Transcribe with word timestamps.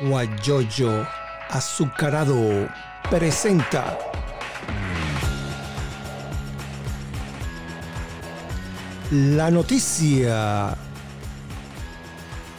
Guayoyo 0.00 1.06
Azucarado 1.48 2.68
presenta 3.08 3.96
la 9.10 9.50
noticia 9.50 10.76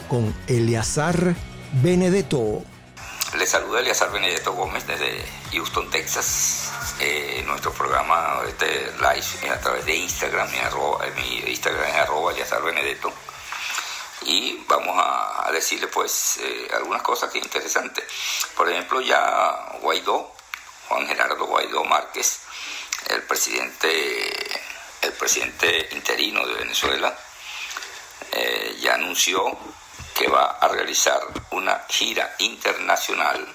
con 0.08 0.34
Eleazar 0.48 1.36
Benedetto. 1.74 2.64
Le 3.38 3.46
saluda 3.46 3.82
Eleazar 3.82 4.12
Benedetto 4.12 4.54
Gómez 4.54 4.88
desde 4.88 5.24
Houston, 5.52 5.90
Texas. 5.92 6.72
Eh, 7.00 7.44
nuestro 7.46 7.72
programa 7.72 8.40
este 8.48 8.92
live 9.00 9.52
a 9.54 9.60
través 9.60 9.86
de 9.86 9.96
Instagram, 9.96 10.48
mi, 11.16 11.52
Instagram 11.52 11.84
es 11.90 11.96
arroba 11.96 12.34
Benedetto 12.66 13.14
y 14.28 14.62
vamos 14.68 14.94
a, 14.98 15.50
decirle 15.54 15.88
pues 15.88 16.38
eh, 16.42 16.68
algunas 16.74 17.02
cosas 17.02 17.32
que 17.32 17.40
interesantes. 17.40 18.04
Por 18.56 18.70
ejemplo, 18.70 19.00
ya 19.00 19.78
Guaidó, 19.82 20.36
Juan 20.90 21.08
Gerardo 21.08 21.46
Guaidó 21.46 21.86
Márquez, 21.86 22.42
el 23.10 23.24
presidente, 23.24 24.62
el 25.02 25.14
presidente 25.14 25.90
interino 25.94 26.46
de 26.46 26.54
Venezuela, 26.56 27.18
eh, 28.34 28.78
ya 28.82 28.96
anunció 28.96 29.58
que 30.14 30.28
va 30.28 30.58
a 30.60 30.68
realizar 30.68 31.22
una 31.52 31.86
gira 31.88 32.36
internacional 32.40 33.48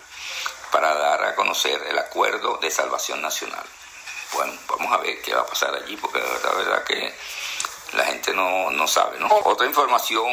para 0.73 0.95
dar 0.95 1.23
a 1.25 1.35
conocer 1.35 1.81
el 1.89 1.99
acuerdo 1.99 2.57
de 2.57 2.71
salvación 2.71 3.21
nacional. 3.21 3.65
Bueno, 4.33 4.55
vamos 4.67 4.91
a 4.91 4.97
ver 4.97 5.21
qué 5.21 5.35
va 5.35 5.43
a 5.43 5.47
pasar 5.47 5.75
allí, 5.75 5.97
porque 5.99 6.19
la 6.19 6.53
verdad 6.55 6.85
que 6.85 7.15
la 7.93 8.05
gente 8.07 8.33
no, 8.33 8.89
sabe. 8.89 9.19
¿no? 9.19 9.29
Otra 9.45 9.67
información 9.67 10.27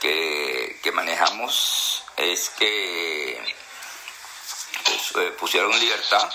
que, 0.00 0.90
manejamos 0.92 2.04
es 2.16 2.50
que 2.50 3.54
pues, 4.84 5.12
eh, 5.16 5.30
pusieron 5.38 5.70
en 5.72 5.80
libertad 5.80 6.28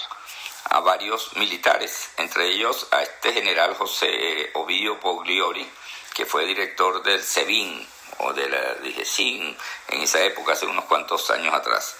a 0.65 0.79
varios 0.79 1.35
militares, 1.35 2.11
entre 2.17 2.47
ellos 2.47 2.87
a 2.91 3.01
este 3.01 3.33
general 3.33 3.75
José 3.75 4.51
Ovidio 4.53 4.99
Pogliori, 4.99 5.67
que 6.13 6.25
fue 6.25 6.45
director 6.45 7.01
del 7.03 7.21
SEBIN 7.21 7.85
o 8.19 8.31
de 8.31 8.47
la 8.47 8.75
DIGESIN 8.75 9.57
en 9.89 10.01
esa 10.01 10.21
época, 10.23 10.53
hace 10.53 10.67
unos 10.67 10.85
cuantos 10.85 11.29
años 11.31 11.53
atrás. 11.53 11.95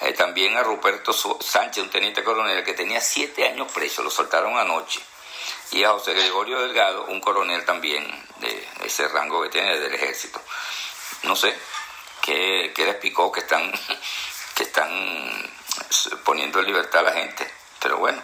Eh, 0.00 0.12
también 0.12 0.56
a 0.56 0.62
Ruperto 0.62 1.12
Sánchez, 1.12 1.82
un 1.82 1.90
teniente 1.90 2.22
coronel 2.22 2.64
que 2.64 2.72
tenía 2.72 3.00
siete 3.00 3.46
años 3.46 3.70
preso, 3.72 4.02
lo 4.02 4.10
soltaron 4.10 4.56
anoche 4.56 5.00
y 5.72 5.84
a 5.84 5.90
José 5.90 6.14
Gregorio 6.14 6.60
Delgado, 6.60 7.06
un 7.06 7.20
coronel 7.20 7.64
también 7.64 8.04
de 8.40 8.68
ese 8.84 9.08
rango 9.08 9.42
que 9.42 9.48
tiene 9.48 9.78
del 9.78 9.94
ejército. 9.94 10.40
No 11.24 11.34
sé 11.34 11.56
qué, 12.22 12.72
qué 12.74 12.84
les 12.84 12.96
picó 12.96 13.32
que 13.32 13.40
están, 13.40 13.72
que 14.54 14.62
están 14.62 15.50
poniendo 16.24 16.60
en 16.60 16.66
libertad 16.66 17.00
a 17.00 17.10
la 17.10 17.12
gente, 17.12 17.50
pero 17.80 17.98
bueno, 17.98 18.22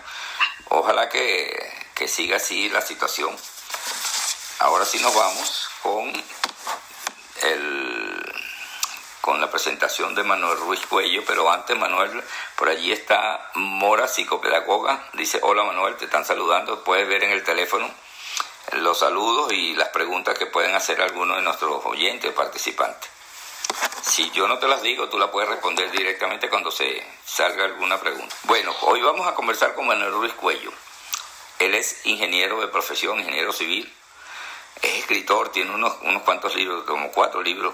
ojalá 0.68 1.08
que, 1.08 1.88
que 1.94 2.08
siga 2.08 2.36
así 2.36 2.68
la 2.68 2.80
situación. 2.80 3.36
Ahora 4.60 4.84
sí 4.84 5.00
nos 5.00 5.14
vamos 5.14 5.68
con 5.82 6.12
el 7.42 7.71
con 9.22 9.40
la 9.40 9.48
presentación 9.48 10.16
de 10.16 10.24
Manuel 10.24 10.58
Ruiz 10.58 10.84
Cuello, 10.84 11.22
pero 11.24 11.48
antes 11.48 11.78
Manuel, 11.78 12.22
por 12.56 12.68
allí 12.68 12.90
está 12.90 13.52
Mora, 13.54 14.08
psicopedagoga, 14.08 15.08
dice, 15.12 15.38
hola 15.42 15.62
Manuel, 15.62 15.96
te 15.96 16.06
están 16.06 16.24
saludando, 16.24 16.82
puedes 16.82 17.06
ver 17.06 17.22
en 17.22 17.30
el 17.30 17.44
teléfono 17.44 17.88
los 18.72 18.98
saludos 18.98 19.52
y 19.52 19.76
las 19.76 19.90
preguntas 19.90 20.36
que 20.36 20.46
pueden 20.46 20.74
hacer 20.74 21.00
algunos 21.00 21.36
de 21.36 21.42
nuestros 21.44 21.86
oyentes 21.86 22.32
o 22.32 22.34
participantes. 22.34 23.08
Si 24.02 24.28
yo 24.32 24.48
no 24.48 24.58
te 24.58 24.66
las 24.66 24.82
digo, 24.82 25.08
tú 25.08 25.20
las 25.20 25.30
puedes 25.30 25.48
responder 25.48 25.92
directamente 25.92 26.48
cuando 26.48 26.72
se 26.72 27.06
salga 27.24 27.64
alguna 27.64 28.00
pregunta. 28.00 28.34
Bueno, 28.42 28.74
hoy 28.80 29.02
vamos 29.02 29.28
a 29.28 29.34
conversar 29.34 29.76
con 29.76 29.86
Manuel 29.86 30.12
Ruiz 30.12 30.32
Cuello. 30.32 30.72
Él 31.60 31.76
es 31.76 32.04
ingeniero 32.06 32.60
de 32.60 32.66
profesión, 32.66 33.20
ingeniero 33.20 33.52
civil, 33.52 33.92
es 34.82 34.98
escritor, 34.98 35.52
tiene 35.52 35.72
unos, 35.72 35.96
unos 36.02 36.22
cuantos 36.22 36.56
libros, 36.56 36.82
como 36.82 37.12
cuatro 37.12 37.40
libros 37.40 37.72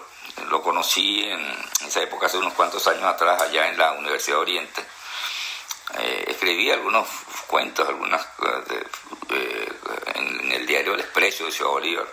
lo 0.49 0.63
conocí 0.63 1.25
en 1.25 1.41
esa 1.87 2.03
época, 2.03 2.27
hace 2.27 2.39
unos 2.39 2.55
cuantos 2.55 2.87
años 2.87 3.05
atrás, 3.05 3.41
allá 3.43 3.69
en 3.69 3.79
la 3.79 3.93
Universidad 3.93 4.37
de 4.37 4.43
Oriente. 4.43 4.85
Eh, 5.99 6.25
escribí 6.29 6.71
algunos 6.71 7.09
cuentos, 7.47 7.89
algunas 7.89 8.27
eh, 9.31 9.73
en, 10.15 10.53
el 10.53 10.67
diario 10.67 10.95
El 10.95 11.01
Expreso 11.01 11.47
de 11.47 11.53
Ciudad 11.53 11.71
Bolívar, 11.71 12.07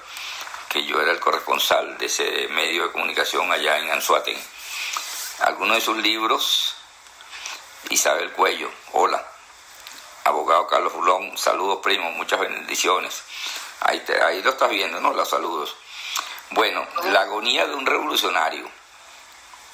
que 0.70 0.86
yo 0.86 1.02
era 1.02 1.12
el 1.12 1.20
corresponsal 1.20 1.98
de 1.98 2.06
ese 2.06 2.48
medio 2.50 2.84
de 2.84 2.92
comunicación 2.92 3.52
allá 3.52 3.78
en 3.80 3.92
Anzuaten. 3.92 4.38
Algunos 5.40 5.78
de 5.78 5.82
sus 5.82 5.98
libros, 5.98 6.76
Isabel 7.90 8.32
Cuello, 8.32 8.72
hola. 8.94 9.26
Abogado 10.24 10.66
Carlos 10.68 10.94
Fulón, 10.94 11.38
saludos 11.38 11.80
primo, 11.84 12.10
muchas 12.12 12.40
bendiciones. 12.40 13.24
Ahí, 13.82 14.04
ahí 14.26 14.42
lo 14.42 14.52
estás 14.52 14.70
viendo, 14.70 15.00
¿no? 15.00 15.14
Los 15.14 15.30
saludos. 15.30 15.76
Bueno, 16.52 16.88
la 17.06 17.22
agonía 17.22 17.66
de 17.66 17.74
un 17.74 17.86
revolucionario, 17.86 18.70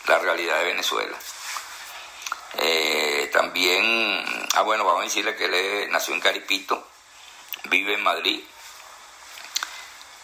la 0.07 0.19
realidad 0.19 0.57
de 0.59 0.65
Venezuela. 0.65 1.17
Eh, 2.57 3.29
también, 3.31 4.23
ah 4.55 4.61
bueno, 4.61 4.83
vamos 4.85 5.01
a 5.01 5.05
decirle 5.05 5.35
que 5.35 5.45
él 5.45 5.91
nació 5.91 6.13
en 6.13 6.21
Caripito, 6.21 6.87
vive 7.65 7.93
en 7.93 8.03
Madrid 8.03 8.43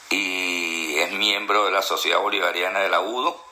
y 0.10 0.98
es 1.00 1.12
miembro 1.12 1.66
de 1.66 1.72
la 1.72 1.82
Sociedad 1.82 2.20
Bolivariana 2.20 2.80
de 2.80 2.90
la 2.90 3.02
UDO, 3.02 3.46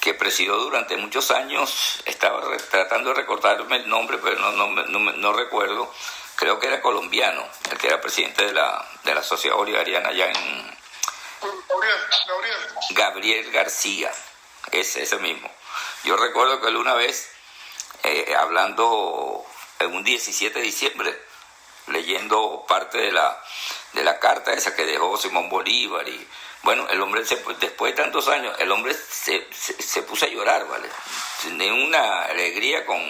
que 0.00 0.14
presidió 0.14 0.56
durante 0.56 0.96
muchos 0.96 1.30
años, 1.30 2.02
estaba 2.06 2.56
tratando 2.70 3.10
de 3.10 3.16
recordarme 3.16 3.76
el 3.76 3.88
nombre, 3.88 4.18
pero 4.18 4.38
no, 4.40 4.52
no, 4.52 5.12
no, 5.12 5.32
recuerdo, 5.32 5.92
creo 6.36 6.58
que 6.58 6.68
era 6.68 6.80
colombiano, 6.80 7.46
el 7.70 7.78
que 7.78 7.88
era 7.88 8.00
presidente 8.00 8.46
de 8.46 8.52
la, 8.52 8.88
de 9.04 9.14
la 9.14 9.22
Sociedad 9.22 9.56
Bolivariana 9.56 10.08
allá 10.08 10.26
en, 10.30 10.79
Gabriel, 12.90 13.50
García, 13.52 14.12
ese, 14.72 15.02
ese 15.02 15.16
mismo. 15.18 15.50
Yo 16.04 16.16
recuerdo 16.16 16.60
que 16.60 16.68
él 16.68 16.76
una 16.76 16.94
vez, 16.94 17.30
eh, 18.02 18.34
hablando 18.38 19.44
en 19.78 19.94
un 19.94 20.04
17 20.04 20.58
de 20.58 20.64
diciembre, 20.64 21.22
leyendo 21.86 22.64
parte 22.68 22.98
de 22.98 23.12
la, 23.12 23.42
de 23.92 24.04
la 24.04 24.18
carta 24.18 24.52
esa 24.52 24.74
que 24.74 24.84
dejó 24.84 25.16
Simón 25.16 25.48
Bolívar 25.48 26.08
y 26.08 26.28
bueno, 26.62 26.86
el 26.90 27.00
hombre 27.00 27.22
después 27.58 27.96
de 27.96 28.02
tantos 28.02 28.28
años, 28.28 28.54
el 28.58 28.70
hombre 28.70 28.94
se, 28.94 29.48
se, 29.52 30.02
puso 30.02 30.26
a 30.26 30.28
llorar, 30.28 30.66
¿vale? 30.68 30.88
Tenía 31.42 31.72
una 31.72 32.24
alegría 32.24 32.84
con, 32.84 33.00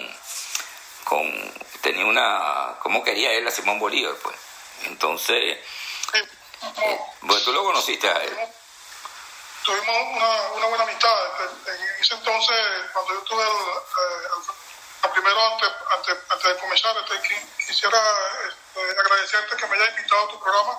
con, 1.03 1.53
tenía 1.81 2.05
una, 2.05 2.77
¿cómo 2.79 3.03
quería 3.03 3.33
él 3.33 3.45
a 3.45 3.51
Simón 3.51 3.77
Bolívar, 3.77 4.15
pues? 4.23 4.37
Entonces, 4.85 5.59
bueno, 7.21 7.43
tú 7.43 7.53
lo 7.53 7.63
conociste 7.63 8.07
a 8.07 8.23
él. 8.23 8.37
Tuvimos 9.63 9.97
una, 10.15 10.41
una 10.53 10.65
buena 10.67 10.83
amistad. 10.83 11.41
En 11.67 12.01
ese 12.01 12.15
entonces, 12.15 12.57
cuando 12.93 13.13
yo 13.13 13.21
tuve 13.21 13.43
el, 13.43 15.11
primero, 15.11 15.41
antes, 15.51 15.69
antes, 15.91 16.17
antes, 16.29 16.47
de 16.47 16.59
comenzar, 16.59 16.95
este, 16.97 17.47
quisiera 17.67 18.01
este, 18.47 18.99
agradecerte 18.99 19.55
que 19.55 19.67
me 19.67 19.75
hayas 19.75 19.89
invitado 19.89 20.25
a 20.25 20.29
tu 20.29 20.39
programa. 20.39 20.77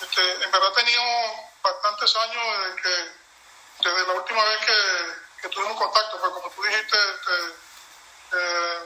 Este, 0.00 0.44
en 0.44 0.50
verdad 0.50 0.72
teníamos 0.74 1.40
bastantes 1.62 2.16
años 2.16 2.58
desde, 2.58 2.82
que, 2.82 3.88
desde 3.88 4.06
la 4.06 4.12
última 4.14 4.44
vez 4.44 4.58
que, 4.66 5.42
que 5.42 5.48
tuvimos 5.48 5.76
contacto, 5.76 6.18
pero 6.20 6.34
como 6.34 6.50
tú 6.50 6.62
dijiste, 6.62 6.96
este, 6.96 7.64
eh, 8.32 8.78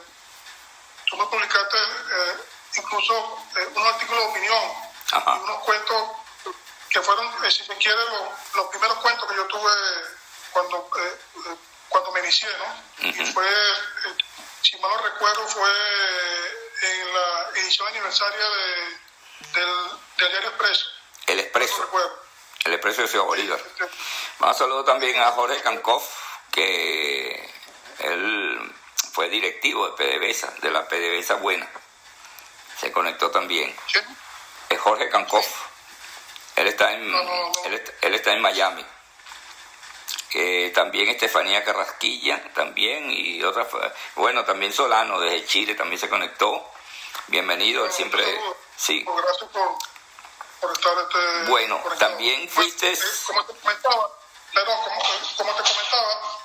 tú 1.06 1.16
me 1.16 1.26
publicaste 1.26 1.78
eh, 1.78 2.36
incluso 2.76 3.38
eh, 3.56 3.68
un 3.74 3.86
artículo 3.86 4.20
de 4.20 4.26
opinión 4.26 4.62
y 5.12 5.40
unos 5.40 5.64
cuentos 5.64 6.10
que 6.90 7.00
fueron, 7.02 7.26
eh, 7.44 7.50
si 7.50 7.64
se 7.64 7.76
quiere, 7.76 7.98
los, 8.54 8.68
primeros 8.68 8.98
cuentos 8.98 9.28
que 9.28 9.36
yo 9.36 9.46
tuve 9.46 9.70
cuando, 10.52 10.90
eh, 10.98 11.18
eh, 11.46 11.56
cuando 11.88 12.12
me 12.12 12.20
inicié, 12.20 12.48
¿no? 12.58 13.08
Y 13.08 13.26
fue, 13.32 13.46
si 14.62 14.78
mal 14.78 14.90
no 14.90 15.02
recuerdo, 15.02 15.46
fue 15.48 15.70
en 16.82 17.14
la 17.14 17.50
edición 17.60 17.88
aniversaria 17.88 18.44
de, 18.44 19.60
del, 19.60 20.30
diario 20.30 20.48
Expreso. 20.48 20.86
El 21.26 21.40
Expreso. 21.40 21.90
el 22.64 22.72
Expreso 22.74 23.02
de 23.02 23.08
Ciudad 23.08 23.24
Bolívar. 23.24 23.60
Más 24.38 24.56
saludo 24.56 24.84
también 24.84 25.20
a 25.20 25.32
Jorge 25.32 25.60
Cancoff, 25.62 26.04
que 26.50 27.54
él 27.98 28.74
fue 29.12 29.28
directivo 29.28 29.88
de 29.90 29.92
PDVSA, 29.96 30.54
de 30.62 30.70
la 30.70 30.88
PDVSA 30.88 31.34
Buena. 31.36 31.68
Se 32.80 32.92
conectó 32.92 33.30
también. 33.30 33.74
Es 34.68 34.80
Jorge 34.80 35.08
Cancoff. 35.08 35.46
Él 36.58 36.66
está 36.66 36.92
en, 36.92 37.14
Él, 38.02 38.14
está 38.14 38.32
en 38.32 38.40
Miami. 38.40 38.84
también 40.74 41.08
Estefanía 41.08 41.62
Carrasquilla, 41.62 42.52
también, 42.52 43.12
y 43.12 43.40
otra, 43.44 43.68
bueno, 44.16 44.44
también 44.44 44.72
Solano 44.72 45.20
desde 45.20 45.46
Chile 45.46 45.76
también 45.76 46.00
se 46.00 46.08
conectó. 46.08 46.68
Bienvenido, 47.28 47.84
él 47.84 47.92
siempre, 47.92 48.24
sí. 48.76 49.04
Gracias 49.06 49.50
por, 49.50 50.72
estar 50.72 50.92
este, 50.98 51.50
Bueno, 51.50 51.80
también 51.96 52.48
fuiste... 52.48 52.92
como 53.26 53.44
te 53.46 53.54
comentaba, 53.54 54.10
como, 55.36 55.54
te 55.54 55.62
comentaba, 55.62 56.38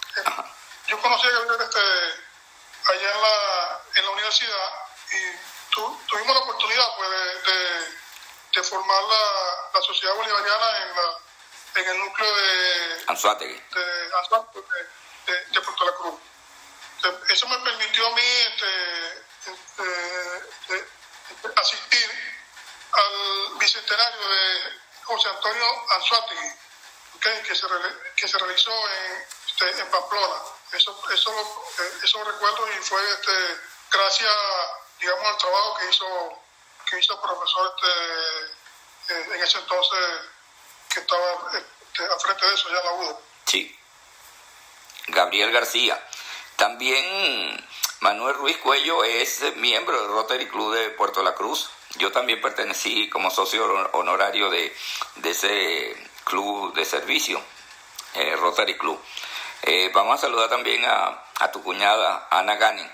conocí 1.02 1.28
a 1.28 1.32
Gabriel 1.32 1.62
este, 1.62 1.80
allá 1.80 3.16
en 3.16 3.22
la, 3.22 3.82
en 3.96 4.06
la 4.06 4.12
universidad 4.12 4.70
y 5.12 5.74
tu, 5.74 6.00
tuvimos 6.08 6.36
la 6.36 6.42
oportunidad 6.44 6.96
pues, 6.98 7.10
de, 7.10 7.52
de, 7.52 8.04
formar 8.62 9.04
la, 9.04 9.70
la, 9.74 9.82
sociedad 9.82 10.14
bolivariana 10.16 10.84
en, 10.84 10.96
la, 10.96 11.18
en 11.76 11.88
el 11.88 11.98
núcleo 12.00 12.36
de 12.36 13.04
Anzuategui. 13.08 13.54
De, 13.54 13.86
de, 15.26 15.46
de, 15.46 15.62
Puerto 15.62 15.86
La 15.86 15.92
Cruz. 15.94 16.20
Eso 17.30 17.48
me 17.48 17.58
permitió 17.60 18.08
a 18.08 18.12
mí 18.12 18.22
este, 18.22 19.26
este, 19.46 20.88
asistir 21.56 22.10
al 22.92 23.58
bicentenario 23.58 24.28
de 24.28 24.80
José 25.04 25.30
Antonio 25.30 25.92
Anzuategui, 25.92 26.52
que, 27.20 27.56
se, 27.56 27.68
que 28.16 28.28
se 28.28 28.38
realizó 28.38 28.72
en, 28.90 29.28
este, 29.48 29.82
en 29.82 29.90
Pamplona. 29.90 30.42
Eso, 30.72 31.00
eso, 31.12 31.32
lo, 31.32 31.84
eh, 31.86 31.92
eso 32.04 32.24
recuerdo 32.24 32.68
y 32.72 32.84
fue 32.84 33.02
este, 33.12 33.62
gracias, 33.92 34.36
digamos, 35.00 35.26
al 35.28 35.38
trabajo 35.38 35.78
que 35.78 35.90
hizo, 35.90 36.43
que 36.94 37.00
hizo 37.00 37.14
el 37.14 37.20
profesor 37.20 37.74
este, 37.76 39.14
eh, 39.14 39.36
en 39.36 39.44
ese 39.44 39.58
entonces 39.58 40.00
que 40.94 41.00
estaba 41.00 41.52
este, 41.54 42.04
al 42.04 42.20
frente 42.20 42.46
de 42.46 42.54
eso 42.54 42.70
ya 42.70 42.80
en 42.80 42.86
la 42.86 42.94
UDO. 42.94 43.22
Sí. 43.46 43.80
Gabriel 45.08 45.52
García. 45.52 46.08
También 46.56 47.68
Manuel 48.00 48.36
Ruiz 48.36 48.58
Cuello 48.58 49.04
es 49.04 49.42
miembro 49.56 50.00
del 50.00 50.12
Rotary 50.12 50.48
Club 50.48 50.74
de 50.76 50.90
Puerto 50.92 51.24
La 51.24 51.34
Cruz. 51.34 51.70
Yo 51.96 52.12
también 52.12 52.42
pertenecí 52.42 53.10
como 53.10 53.30
socio 53.32 53.66
honorario 53.94 54.50
de, 54.50 54.76
de 55.18 55.30
ese 55.30 56.10
club 56.24 56.74
de 56.74 56.86
servicio, 56.86 57.42
eh, 58.14 58.36
Rotary 58.36 58.78
Club. 58.78 59.00
Eh, 59.64 59.92
vamos 59.94 60.18
a 60.18 60.22
saludar 60.22 60.50
también 60.50 60.84
a, 60.86 61.24
a 61.40 61.52
tu 61.52 61.62
cuñada, 61.64 62.28
Ana 62.32 62.56
Gani. 62.56 62.88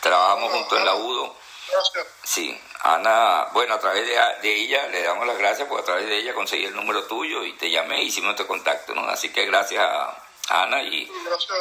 Trabajamos 0.00 0.52
juntos 0.52 0.78
en 0.78 0.84
la 0.84 0.94
UDO. 0.94 1.41
Gracias. 1.68 2.06
Sí, 2.24 2.60
Ana, 2.82 3.48
bueno, 3.52 3.74
a 3.74 3.78
través 3.80 4.06
de, 4.06 4.14
de, 4.42 4.56
ella 4.56 4.88
le 4.88 5.02
damos 5.02 5.26
las 5.26 5.38
gracias 5.38 5.68
porque 5.68 5.82
a 5.82 5.86
través 5.86 6.06
de 6.06 6.18
ella 6.18 6.34
conseguí 6.34 6.64
el 6.64 6.74
número 6.74 7.06
tuyo 7.06 7.44
y 7.44 7.52
te 7.54 7.70
llamé 7.70 8.02
y 8.02 8.06
hicimos 8.06 8.32
este 8.32 8.46
contacto, 8.46 8.94
¿no? 8.94 9.08
Así 9.08 9.32
que 9.32 9.46
gracias 9.46 9.84
a 9.84 10.22
Ana 10.48 10.82
y 10.82 11.10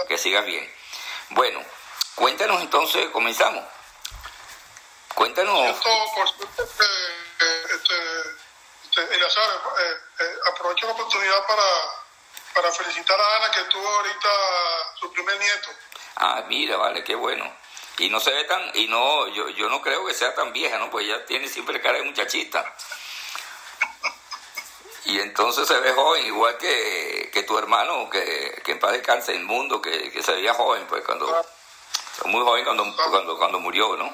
que 0.08 0.18
sigas 0.18 0.46
bien. 0.46 0.70
Bueno, 1.30 1.64
cuéntanos 2.16 2.62
entonces, 2.62 3.10
comenzamos. 3.10 3.64
Cuéntanos. 5.16 5.70
Esto, 5.70 5.90
por 6.16 6.28
supuesto, 6.28 6.64
este, 6.64 6.86
este, 7.76 7.96
este, 8.84 9.16
eh, 9.16 9.98
eh, 10.20 10.36
aprovecho 10.52 10.88
la 10.88 10.94
oportunidad 10.94 11.48
para, 11.48 11.64
para 12.56 12.72
felicitar 12.72 13.20
a 13.20 13.36
Ana 13.38 13.52
que 13.52 13.62
tuvo 13.66 13.88
ahorita 13.88 14.30
su 15.00 15.12
primer 15.12 15.38
nieto. 15.38 15.70
Ah, 16.16 16.44
mira, 16.48 16.78
vale, 16.78 17.04
qué 17.04 17.16
bueno. 17.16 17.46
Y 18.02 18.10
no 18.10 18.20
se 18.20 18.32
ve 18.32 18.44
tan, 18.46 18.60
y 18.74 18.88
no, 18.88 19.28
yo, 19.28 19.50
yo 19.50 19.70
no 19.70 19.80
creo 19.80 20.04
que 20.08 20.16
sea 20.16 20.34
tan 20.34 20.52
vieja, 20.52 20.80
¿no? 20.80 20.90
Pues 20.90 21.06
ella 21.06 21.24
tiene 21.24 21.48
siempre 21.48 21.80
cara 21.80 22.00
de 22.00 22.04
muchachita. 22.04 22.66
Y 25.06 25.20
entonces 25.20 25.68
se 25.68 25.80
ve 25.80 25.92
joven, 25.94 26.26
igual 26.26 26.58
que, 26.58 27.30
que 27.32 27.44
tu 27.44 27.56
hermano, 27.60 28.10
que, 28.10 28.60
que 28.66 28.72
en 28.72 28.80
paz 28.80 28.94
descanse 28.94 29.36
el 29.36 29.44
mundo, 29.44 29.84
que, 29.84 30.12
que 30.12 30.24
se 30.24 30.32
veía 30.34 30.56
joven, 30.56 30.88
pues 30.88 31.04
cuando, 31.06 31.46
muy 32.26 32.42
joven 32.42 32.64
cuando, 32.66 32.96
cuando, 32.96 33.38
cuando 33.38 33.60
murió, 33.60 33.96
¿no? 33.96 34.12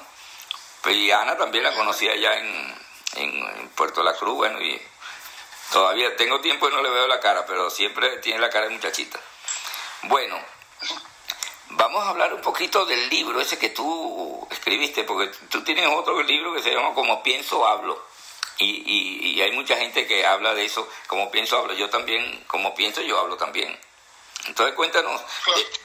Y 0.90 1.10
Ana 1.12 1.38
también 1.38 1.64
la 1.64 1.74
conocía 1.74 2.12
allá 2.12 2.40
en, 2.40 2.76
en, 3.16 3.70
Puerto 3.70 4.04
La 4.04 4.14
Cruz, 4.16 4.36
bueno, 4.36 4.62
y 4.62 4.82
todavía 5.72 6.14
tengo 6.18 6.42
tiempo 6.42 6.68
y 6.68 6.74
no 6.74 6.82
le 6.82 6.90
veo 6.90 7.08
la 7.08 7.22
cara, 7.22 7.46
pero 7.46 7.70
siempre 7.70 8.18
tiene 8.18 8.40
la 8.40 8.50
cara 8.50 8.66
de 8.66 8.74
muchachita. 8.74 9.18
Bueno, 10.04 10.38
vamos 11.72 12.04
a 12.04 12.10
hablar 12.10 12.34
un 12.34 12.42
poquito 12.42 12.86
del 12.86 13.10
libro 13.10 13.40
ese 13.40 13.58
que 13.58 13.70
tú 13.70 14.48
escribiste, 14.52 15.04
porque 15.04 15.36
tú 15.50 15.64
tienes 15.64 15.88
otro 15.90 16.22
libro 16.24 16.54
que 16.54 16.64
se 16.64 16.74
llama 16.74 16.94
Como 16.94 17.24
pienso, 17.24 17.68
hablo. 17.68 18.06
Y, 18.60 19.36
y, 19.36 19.42
hay 19.42 19.52
mucha 19.52 19.78
gente 19.78 20.08
que 20.08 20.26
habla 20.26 20.56
de 20.56 20.66
eso, 20.66 20.90
como 21.06 21.30
pienso, 21.30 21.58
hablo. 21.58 21.74
Yo 21.74 21.92
también, 21.92 22.44
como 22.48 22.74
pienso, 22.74 23.02
yo 23.02 23.20
hablo 23.20 23.38
también. 23.38 23.80
Entonces 24.48 24.76
cuéntanos 24.76 25.22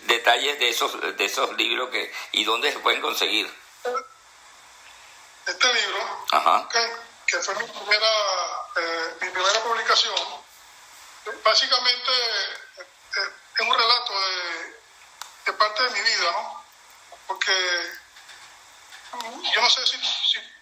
detalles 0.02 0.58
de 0.58 0.69
esos, 0.69 1.17
de 1.17 1.25
esos 1.25 1.55
libros 1.56 1.90
que, 1.90 2.12
y 2.32 2.44
dónde 2.44 2.73
se 2.73 2.78
pueden 2.78 3.00
conseguir 3.00 3.50
este 5.46 5.75
libro, 5.75 6.26
que 7.26 7.38
fue 7.38 7.55
mi 7.56 7.64
primera, 7.67 8.12
eh, 8.76 9.14
mi 9.20 9.28
primera 9.31 9.61
publicación, 9.64 10.14
básicamente 11.43 12.12
eh, 12.78 13.32
es 13.56 13.67
un 13.67 13.75
relato 13.75 14.12
de, 14.12 14.81
de, 15.44 15.53
parte 15.53 15.83
de 15.83 15.91
mi 15.91 16.00
vida, 16.00 16.33
¿no? 16.33 16.65
Porque 17.27 17.53
yo 19.55 19.61
no 19.61 19.71
sé 19.71 19.87
si, 19.87 19.99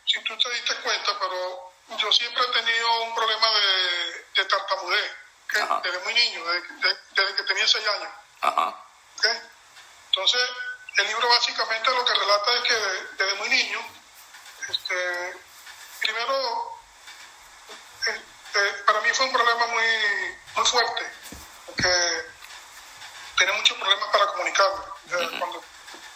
si, 0.06 0.20
tú 0.24 0.36
te 0.36 0.50
diste 0.50 0.74
cuenta, 0.76 1.18
pero 1.20 1.72
yo 1.98 2.12
siempre 2.12 2.42
he 2.42 2.52
tenido 2.52 3.02
un 3.02 3.14
problema 3.14 3.50
de, 3.50 4.26
de 4.34 4.44
tartamudez, 4.44 5.12
desde 5.82 5.98
muy 6.00 6.14
niño, 6.14 6.44
desde, 6.44 7.34
que 7.36 7.42
tenía 7.44 7.66
seis 7.66 7.86
años. 7.86 8.12
Ajá. 8.40 8.84
Entonces, 10.06 10.50
el 10.96 11.06
libro 11.06 11.28
básicamente 11.28 11.90
lo 11.90 12.04
que 12.04 12.14
relata 12.14 12.54
es 12.54 12.62
que 12.62 12.74
desde 13.16 13.34
muy 13.34 13.48
niño 13.48 13.80
este, 14.68 15.36
primero, 16.00 16.78
este, 18.06 18.72
para 18.84 19.00
mí 19.00 19.08
fue 19.12 19.26
un 19.26 19.32
problema 19.32 19.66
muy, 19.66 19.84
muy 20.54 20.66
fuerte, 20.66 21.12
porque 21.66 22.26
tenía 23.40 23.54
muchos 23.54 23.78
problemas 23.78 24.08
para 24.10 24.26
comunicarme, 24.26 24.84
desde, 25.04 25.38
cuando, 25.38 25.64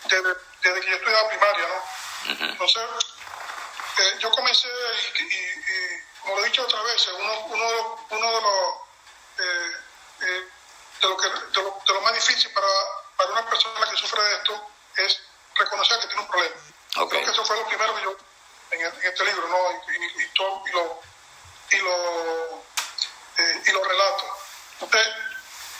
desde, 0.04 0.80
que 0.80 0.90
yo 0.90 0.96
estudiaba 0.96 1.28
primaria, 1.30 1.68
¿no? 1.68 2.44
Entonces, 2.50 2.82
eh, 3.98 4.16
yo 4.18 4.30
comencé, 4.30 4.68
y, 5.20 6.20
como 6.20 6.36
lo 6.36 6.42
he 6.42 6.48
dicho 6.48 6.62
otra 6.64 6.82
vez, 6.82 7.08
uno, 7.08 7.40
uno, 7.46 8.06
uno 8.10 8.26
de 8.26 8.40
los... 8.42 8.74
Eh, 9.38 9.76
eh, 10.20 10.48
de 11.00 11.08
lo, 11.08 11.16
que, 11.16 11.28
de, 11.28 11.62
lo, 11.62 11.82
de 11.86 11.94
lo, 11.94 12.00
más 12.02 12.14
difícil 12.14 12.50
para, 12.52 12.66
para 13.16 13.30
una 13.32 13.50
persona 13.50 13.90
que 13.90 13.96
sufre 13.96 14.22
de 14.22 14.34
esto 14.36 14.70
es 14.96 15.22
reconocer 15.56 16.00
que 16.00 16.06
tiene 16.06 16.22
un 16.22 16.28
problema. 16.28 16.54
Creo 16.92 17.08
que 17.08 17.30
eso 17.30 17.44
fue 17.44 17.56
lo 17.56 17.66
primero 17.66 17.94
que 17.96 18.02
yo 18.02 18.16
en, 18.70 18.80
este 19.02 19.24
libro, 19.24 19.48
¿no? 19.48 19.58
Y, 19.92 20.22
y, 20.22 20.28
todo, 20.34 20.62
y 20.66 20.72
lo, 20.72 21.00
y 21.70 21.76
lo, 21.78 22.64
eh, 23.38 23.62
y 23.66 23.70
lo 23.72 23.84
relato. 23.84 24.36
Entonces, 24.80 25.14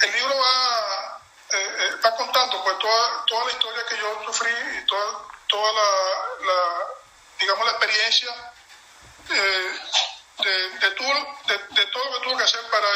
el 0.03 0.13
libro 0.13 0.35
va, 0.37 1.14
eh, 1.55 1.77
eh, 1.79 1.97
va 2.05 2.17
contando 2.17 2.63
pues 2.65 2.79
toda, 2.79 3.25
toda 3.27 3.45
la 3.45 3.53
historia 3.53 3.87
que 3.87 3.97
yo 3.97 4.23
sufrí 4.27 4.51
y 4.51 4.87
toda, 4.87 5.21
toda 5.49 5.73
la, 5.73 6.47
la 6.47 6.87
digamos, 7.39 7.65
la 7.65 7.73
experiencia 7.73 8.53
eh, 9.31 9.81
de, 10.39 10.71
de, 10.81 10.91
todo, 10.93 11.37
de, 11.47 11.59
de, 11.71 11.87
todo 11.87 12.05
lo 12.05 12.19
que 12.19 12.25
tuve 12.25 12.37
que 12.39 12.43
hacer 12.45 12.63
para, 12.71 12.89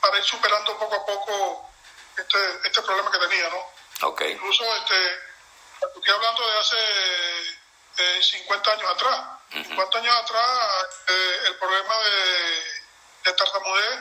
para 0.00 0.18
ir 0.18 0.24
superando 0.24 0.78
poco 0.78 0.94
a 0.94 1.06
poco 1.06 1.70
este, 2.16 2.38
este 2.64 2.82
problema 2.82 3.10
que 3.10 3.18
tenía, 3.18 3.48
¿no? 3.50 4.08
Okay. 4.08 4.32
Incluso 4.32 4.64
este, 4.76 5.18
estoy 5.80 6.14
hablando 6.14 6.50
de 6.50 6.58
hace 6.58 8.22
50 8.22 8.72
años 8.72 8.90
atrás. 8.90 9.20
50 9.52 9.98
años 9.98 10.16
atrás 10.16 10.86
eh, 11.08 11.38
el 11.48 11.56
problema 11.56 11.98
de, 11.98 12.82
de 13.24 13.32
tartamudez 13.34 14.00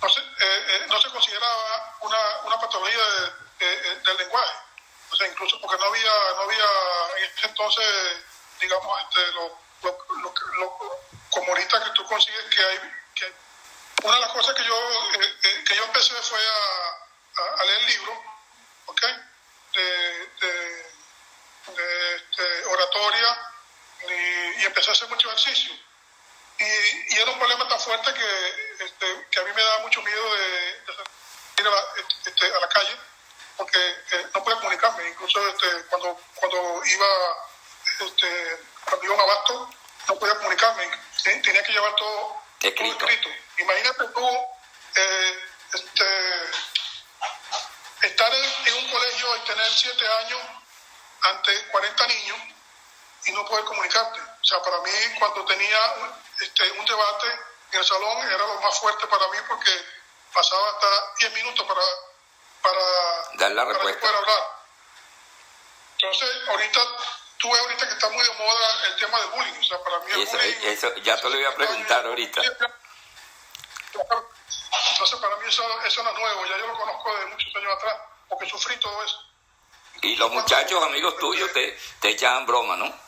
no 0.00 0.08
se, 0.08 0.20
eh, 0.20 0.26
eh, 0.40 0.86
no 0.88 1.00
se 1.00 1.10
consideraba 1.10 1.96
una, 2.00 2.18
una 2.44 2.60
patología 2.60 3.02
del 3.58 4.16
lenguaje. 4.18 4.54
O 5.10 5.16
sea, 5.16 5.26
incluso 5.26 5.60
porque 5.60 5.78
no 5.78 5.86
había, 5.86 6.12
no 6.36 6.42
había 6.42 6.64
en 7.16 7.24
ese 7.24 7.46
entonces, 7.46 7.86
digamos, 8.60 9.00
este, 9.02 9.32
lo, 9.32 9.58
lo, 9.82 10.34
lo, 10.58 10.78
como 11.30 11.48
ahorita 11.48 11.84
que 11.84 11.90
tú 11.90 12.04
consigues 12.04 12.44
que 12.54 12.62
hay, 12.62 12.78
que 13.14 13.32
una 14.04 14.14
de 14.14 14.20
las 14.20 14.32
cosas 14.32 14.54
que 14.54 14.64
yo, 14.64 14.76
que 15.64 15.76
yo 15.76 15.84
empecé 15.84 16.14
fue 16.22 16.38
a, 16.38 17.64
leer 17.64 17.82
libros, 17.82 18.18
¿ok? 18.86 19.02
de, 19.72 20.26
de 20.40 20.98
de 21.74 22.16
este, 22.16 22.64
oratoria 22.66 23.52
y, 24.58 24.64
empecé 24.64 24.90
a 24.90 24.92
hacer 24.92 25.08
mucho 25.08 25.28
ejercicio. 25.28 25.72
Y, 26.58 27.14
y, 27.14 27.18
era 27.20 27.30
un 27.30 27.38
problema 27.38 27.68
tan 27.68 27.80
fuerte 27.80 28.12
que, 28.14 28.84
este, 28.84 29.26
que 29.30 29.40
a 29.40 29.44
mí 29.44 29.50
me 29.54 29.62
daba 29.62 29.78
mucho 29.80 30.02
miedo 30.02 30.34
de, 30.34 30.82
ir 31.58 31.66
a 31.66 31.70
la, 31.70 31.84
este, 32.26 32.46
a 32.46 32.58
la 32.60 32.68
calle 32.68 32.96
porque 33.56 33.78
eh, 33.78 34.26
no 34.32 34.42
podía 34.42 34.58
comunicarme. 34.58 35.08
Incluso 35.08 35.46
este, 35.48 35.84
cuando, 35.90 36.18
cuando 36.36 36.80
iba 36.84 37.06
este, 38.00 38.60
cuando 38.84 39.04
iba 39.04 39.14
a 39.14 39.16
un 39.16 39.22
abasto 39.22 39.70
no 40.08 40.18
podía 40.18 40.36
comunicarme. 40.36 40.88
Tenía 41.22 41.62
que 41.62 41.72
llevar 41.72 41.94
todo 41.96 42.42
escrito. 42.60 43.28
Imagínate 43.58 44.04
tú 44.14 44.26
eh, 44.94 45.44
este, 45.74 46.06
estar 48.02 48.32
en, 48.32 48.66
en, 48.66 48.74
un 48.84 48.90
colegio 48.90 49.36
y 49.36 49.40
tener 49.40 49.66
siete 49.72 50.06
años 50.06 50.40
ante 51.22 51.66
40 51.66 52.06
niños 52.06 52.38
y 53.26 53.32
no 53.32 53.44
poder 53.46 53.64
comunicarte. 53.64 54.20
O 54.48 54.50
sea, 54.50 54.62
para 54.62 54.78
mí 54.80 54.90
cuando 55.18 55.44
tenía 55.44 55.78
este, 56.40 56.70
un 56.72 56.84
debate 56.86 57.26
en 57.70 57.78
el 57.80 57.84
salón 57.84 58.16
era 58.26 58.38
lo 58.38 58.58
más 58.62 58.78
fuerte 58.78 59.06
para 59.06 59.28
mí 59.28 59.36
porque 59.46 59.70
pasaba 60.32 60.70
hasta 60.70 61.14
10 61.20 61.32
minutos 61.34 61.66
para 61.66 61.82
para, 62.62 62.80
Dar 63.34 63.50
la 63.52 63.66
para 63.66 63.74
respuesta. 63.74 64.00
poder 64.00 64.16
hablar. 64.16 64.42
Entonces, 66.00 66.48
ahorita, 66.48 66.80
tú 67.36 67.50
ves 67.52 67.60
ahorita 67.60 67.86
que 67.88 67.92
está 67.92 68.08
muy 68.08 68.24
de 68.24 68.32
moda 68.32 68.86
el 68.86 68.96
tema 68.96 69.20
del 69.20 69.30
bullying. 69.32 69.60
O 69.60 69.64
sea, 69.64 69.84
para 69.84 69.98
mí 70.00 70.12
el 70.12 70.22
Eso- 70.22 70.36
bullying... 70.38 70.62
eso 70.62 70.96
ya 70.96 71.20
te 71.20 71.28
lo 71.28 71.38
iba 71.38 71.50
a 71.50 71.54
preguntar 71.54 72.06
ahorita. 72.06 72.42
Entonces, 73.92 75.18
para 75.20 75.36
mí 75.36 75.46
eso, 75.46 75.82
eso 75.84 76.02
no 76.02 76.10
es 76.10 76.18
nuevo, 76.18 76.46
ya 76.46 76.56
yo 76.58 76.66
lo 76.68 76.74
conozco 76.78 77.16
de 77.18 77.26
muchos 77.26 77.54
años 77.54 77.72
atrás, 77.76 77.96
porque 78.30 78.48
sufrí 78.48 78.76
todo 78.78 79.04
eso. 79.04 79.22
Y 80.02 80.16
los 80.16 80.30
muchachos, 80.30 80.82
amigos 80.82 81.18
tuyos, 81.18 81.52
te, 81.52 81.78
te 82.00 82.08
echaban 82.10 82.46
broma, 82.46 82.76
¿no? 82.76 83.07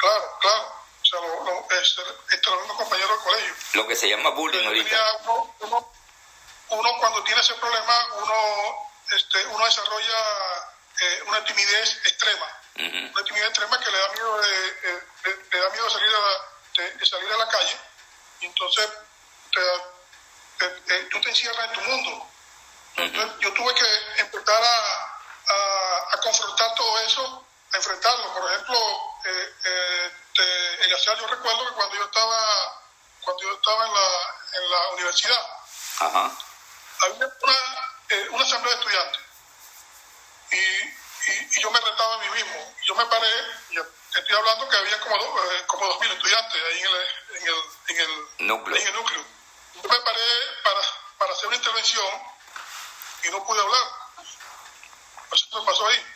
Claro, 0.00 0.38
claro. 0.40 0.72
O 1.02 1.04
sea, 1.04 1.20
lo, 1.20 1.44
lo, 1.44 1.70
este, 1.80 2.02
este, 2.30 2.48
compañeros 2.76 3.10
del 3.10 3.20
colegio. 3.20 3.54
Lo 3.74 3.86
que 3.86 3.96
se 3.96 4.08
llama 4.08 4.30
bullying 4.30 4.66
ahorita. 4.66 5.16
uno, 5.24 5.54
uno, 5.60 5.92
uno 6.68 6.90
cuando 6.98 7.22
tiene 7.24 7.40
ese 7.40 7.54
problema, 7.54 8.06
uno, 8.22 8.90
este, 9.12 9.44
uno 9.46 9.64
desarrolla 9.64 10.18
eh, 11.00 11.22
una 11.26 11.44
timidez 11.44 11.96
extrema. 12.06 12.46
Una 12.76 13.24
timidez 13.24 13.48
extrema 13.48 13.78
que 13.78 13.90
le 13.90 13.98
da 13.98 14.08
miedo 14.08 14.40
de, 14.40 14.48
de- 15.22 15.46
le 15.52 15.58
da 15.60 15.70
miedo 15.70 15.90
salir 15.90 16.08
a 16.14 16.20
la, 16.20 16.48
de, 16.76 16.90
de 16.94 17.06
salir 17.06 17.32
a 17.32 17.36
la 17.36 17.48
calle. 17.48 17.76
Y 18.40 18.46
entonces 18.46 18.88
te- 19.52 19.82
te- 20.58 20.80
te- 20.80 21.04
tú 21.10 21.20
te 21.20 21.28
encierras 21.28 21.66
en 21.66 21.72
tu 21.74 21.80
mundo. 21.82 22.26
Entonces, 22.96 23.38
yo 23.40 23.52
tuve 23.52 23.74
que 23.74 24.20
empezar 24.20 24.62
a, 24.62 25.22
a, 25.52 26.14
a 26.14 26.20
confrontar 26.22 26.74
todo 26.74 26.98
eso, 27.00 27.46
enfrentarlo. 27.72 28.32
Por 28.34 28.50
ejemplo, 28.52 28.76
eh, 29.24 29.54
eh, 29.64 30.78
Eleazar, 30.82 31.18
yo 31.18 31.26
recuerdo 31.26 31.66
que 31.68 31.74
cuando 31.74 31.96
yo 31.96 32.04
estaba, 32.04 32.82
cuando 33.22 33.42
yo 33.42 33.52
estaba 33.54 33.86
en, 33.86 33.94
la, 33.94 34.58
en 34.58 34.70
la 34.70 34.88
universidad, 34.90 35.46
Ajá. 36.00 36.38
había 37.02 37.16
una, 37.16 37.54
eh, 38.10 38.28
una 38.30 38.44
asamblea 38.44 38.74
de 38.74 38.80
estudiantes. 38.80 39.20
Y, 40.52 40.56
y- 40.56 41.48
y 41.56 41.60
yo 41.60 41.70
me 41.70 41.80
retaba 41.80 42.14
a 42.14 42.18
mí 42.18 42.28
mismo. 42.30 42.74
Yo 42.86 42.94
me 42.94 43.06
paré, 43.06 43.30
yo 43.70 43.82
estoy 44.14 44.36
hablando 44.36 44.68
que 44.68 44.76
había 44.76 44.98
como, 45.00 45.16
do- 45.18 45.52
eh, 45.52 45.64
como 45.66 45.86
2.000 45.86 46.10
estudiantes 46.12 46.62
ahí 46.64 46.78
en 46.80 46.86
el, 46.86 47.36
en 47.36 47.46
el, 47.46 47.54
en 47.88 48.00
el, 48.00 48.46
Núcleo. 48.48 48.76
en 48.80 48.86
el 48.88 48.94
núcleo. 48.94 49.24
Yo 49.74 49.82
me 49.88 50.00
paré 50.00 50.20
para, 50.64 50.80
para 51.18 51.32
hacer 51.32 51.46
una 51.46 51.56
intervención 51.56 52.06
y 53.24 53.28
no 53.28 53.44
pude 53.46 53.60
hablar. 53.60 53.82
Eso 55.32 55.60
me 55.60 55.66
pasó 55.66 55.86
ahí. 55.86 56.06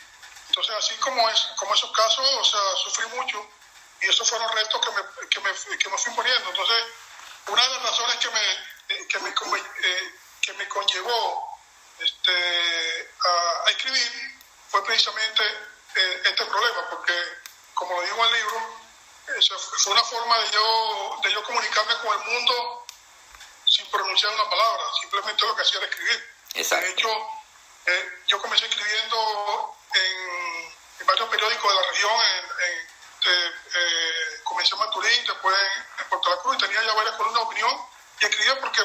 Entonces, 0.49 0.75
así 0.75 0.95
como, 0.95 1.29
es, 1.29 1.39
como 1.57 1.73
esos 1.73 1.91
casos, 1.91 2.29
o 2.33 2.43
sea, 2.43 2.61
sufrí 2.83 3.07
mucho 3.07 3.49
y 4.01 4.07
esos 4.07 4.29
fueron 4.29 4.51
retos 4.55 4.81
que 4.81 4.91
me, 4.91 5.29
que 5.29 5.39
me, 5.39 5.77
que 5.77 5.89
me 5.89 5.97
fui 5.97 6.11
imponiendo. 6.11 6.49
Entonces, 6.49 6.85
una 7.47 7.61
de 7.61 7.69
las 7.69 7.83
razones 7.83 8.15
que 8.17 8.29
me, 8.29 8.51
eh, 8.89 9.07
que 9.07 9.19
me, 9.19 9.29
eh, 9.29 10.15
que 10.41 10.53
me 10.53 10.67
conllevó 10.67 11.59
este, 11.99 13.11
a, 13.25 13.67
a 13.67 13.71
escribir 13.71 14.39
fue 14.69 14.83
precisamente 14.85 15.43
eh, 15.95 16.21
este 16.25 16.45
problema, 16.45 16.89
porque, 16.89 17.13
como 17.73 17.95
lo 17.95 18.01
digo 18.01 18.25
en 18.25 18.35
el 18.35 18.41
libro, 18.41 18.85
esa 19.37 19.57
fue 19.57 19.93
una 19.93 20.03
forma 20.03 20.37
de 20.39 20.51
yo, 20.51 21.19
de 21.23 21.31
yo 21.31 21.43
comunicarme 21.43 21.95
con 21.97 22.19
el 22.19 22.25
mundo 22.27 22.85
sin 23.65 23.89
pronunciar 23.89 24.33
una 24.33 24.49
palabra, 24.49 24.83
simplemente 25.01 25.45
lo 25.45 25.55
que 25.55 25.61
hacía 25.61 25.77
era 25.79 25.87
escribir. 25.87 26.35
Exacto. 26.53 26.85
De 26.85 26.91
hecho, 26.91 27.09
eh, 27.85 28.19
yo 28.27 28.41
comencé 28.41 28.65
escribiendo 28.65 29.75
en, 29.93 30.73
en 30.99 31.05
varios 31.07 31.29
periódicos 31.29 31.69
de 31.71 31.81
la 31.81 31.87
región, 31.89 32.11
en, 32.13 32.45
en- 32.45 32.95
de, 33.25 33.47
eh, 33.47 34.41
comencé 34.43 34.75
en 34.75 34.79
Maturín, 34.81 35.25
después 35.25 35.55
en, 35.99 36.05
Puerto 36.09 36.29
La 36.29 36.37
Cruz, 36.43 36.55
y 36.55 36.59
tenía 36.59 36.83
ya 36.83 36.93
varias 36.93 37.15
columnas 37.15 37.41
de 37.41 37.47
opinión, 37.47 37.87
y 38.21 38.25
escribía 38.25 38.59
porque 38.59 38.81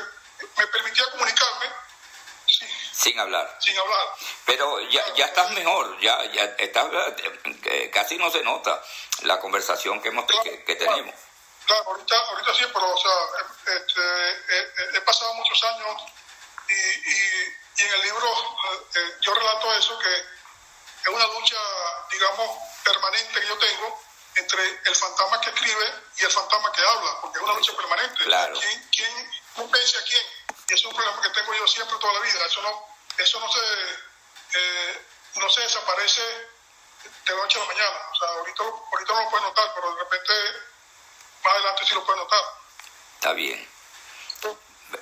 me 0.56 0.66
permitía 0.68 1.04
comunicarme 1.10 1.66
sin, 2.46 2.68
Sin 2.92 3.20
hablar. 3.20 3.56
sin 3.60 3.78
hablar. 3.78 4.08
Pero 4.46 4.80
ya, 4.88 5.04
ya 5.14 5.26
estás 5.26 5.50
mejor, 5.50 5.98
ya, 6.00 6.24
ya 6.32 6.44
estás, 6.58 6.86
eh, 7.64 7.90
casi 7.92 8.16
no 8.16 8.30
se 8.30 8.42
nota 8.42 8.82
la 9.22 9.38
conversación 9.40 10.00
que, 10.00 10.08
hemos, 10.08 10.24
que, 10.42 10.64
que 10.64 10.76
tenemos. 10.76 11.14
Claro, 11.66 11.84
ahorita, 11.88 12.16
ahorita 12.18 12.54
sí, 12.54 12.64
pero 12.72 12.94
o 12.94 12.98
sea, 12.98 13.12
eh, 13.12 13.76
este, 13.86 14.00
eh, 14.30 14.72
eh, 14.78 14.90
he 14.94 15.00
pasado 15.02 15.34
muchos 15.34 15.62
años 15.64 16.02
y, 16.68 16.72
y, 16.74 17.56
y 17.76 17.82
en 17.84 17.92
el 17.92 18.02
libro 18.02 18.28
eh, 18.28 18.86
eh, 18.96 19.16
yo 19.20 19.34
relato 19.34 19.74
eso, 19.74 19.98
que 19.98 20.14
es 20.14 21.08
una 21.08 21.26
lucha, 21.28 21.56
digamos, 22.10 22.58
permanente 22.84 23.40
que 23.40 23.46
yo 23.46 23.58
tengo 23.58 24.02
entre 24.36 24.80
el 24.84 24.96
fantasma 24.96 25.40
que 25.40 25.50
escribe 25.50 26.02
y 26.18 26.24
el 26.24 26.30
fantasma 26.30 26.72
que 26.72 26.82
habla, 26.82 27.20
porque 27.20 27.38
es 27.38 27.44
una 27.44 27.54
lucha 27.54 27.76
permanente. 27.76 28.24
Claro. 28.24 28.58
¿Quién, 28.60 28.88
quién 28.94 29.30
convence 29.54 29.98
a 29.98 30.02
quién? 30.04 30.22
Y 30.68 30.74
eso 30.74 30.88
es 30.88 30.92
un 30.92 30.96
problema 30.96 31.22
que 31.22 31.30
tengo 31.30 31.54
yo 31.54 31.66
siempre 31.66 31.98
toda 31.98 32.12
la 32.12 32.20
vida. 32.20 32.46
Eso 32.46 32.62
no, 32.62 32.96
eso 33.18 33.40
no 33.40 33.50
se, 33.50 33.60
eh, 34.58 35.06
no 35.34 35.50
se 35.50 35.62
desaparece 35.62 36.22
de 36.22 37.34
la 37.34 37.42
noche 37.42 37.58
a 37.58 37.62
la 37.62 37.68
mañana. 37.68 37.98
O 38.12 38.16
sea, 38.16 38.28
ahorita, 38.28 38.62
ahorita 38.62 39.12
no 39.14 39.22
lo 39.22 39.30
puedes 39.30 39.46
notar, 39.46 39.72
pero 39.74 39.94
de 39.94 40.02
repente 40.02 40.32
más 41.42 41.54
adelante 41.54 41.86
sí 41.86 41.94
lo 41.94 42.04
puedes 42.04 42.22
notar. 42.22 42.44
Está 43.16 43.32
bien. 43.32 43.68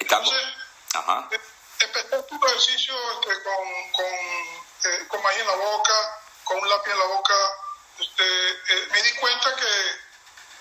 Entonces, 0.01 0.43
ajá. 0.95 1.29
Empecé 1.85 2.17
un 2.31 2.45
ejercicio 2.49 2.95
este, 3.13 3.43
con, 3.43 3.93
con, 3.93 4.05
eh, 4.05 5.07
con 5.09 5.23
maíz 5.23 5.41
en 5.41 5.47
la 5.47 5.55
boca, 5.55 6.21
con 6.45 6.59
un 6.59 6.69
lápiz 6.69 6.91
en 6.91 6.99
la 6.99 7.05
boca. 7.07 7.35
Este, 7.99 8.51
eh, 8.51 8.89
me 8.91 9.03
di 9.03 9.13
cuenta 9.17 9.55
que, 9.57 10.01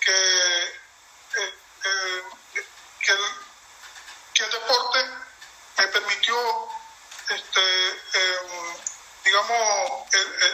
que, 0.00 0.64
eh, 0.64 1.54
eh, 1.84 2.22
que, 3.00 3.12
el, 3.12 4.50
deporte 4.50 5.04
me 5.78 5.86
permitió, 5.88 6.68
este, 7.30 7.88
eh, 7.90 8.38
digamos, 9.24 10.06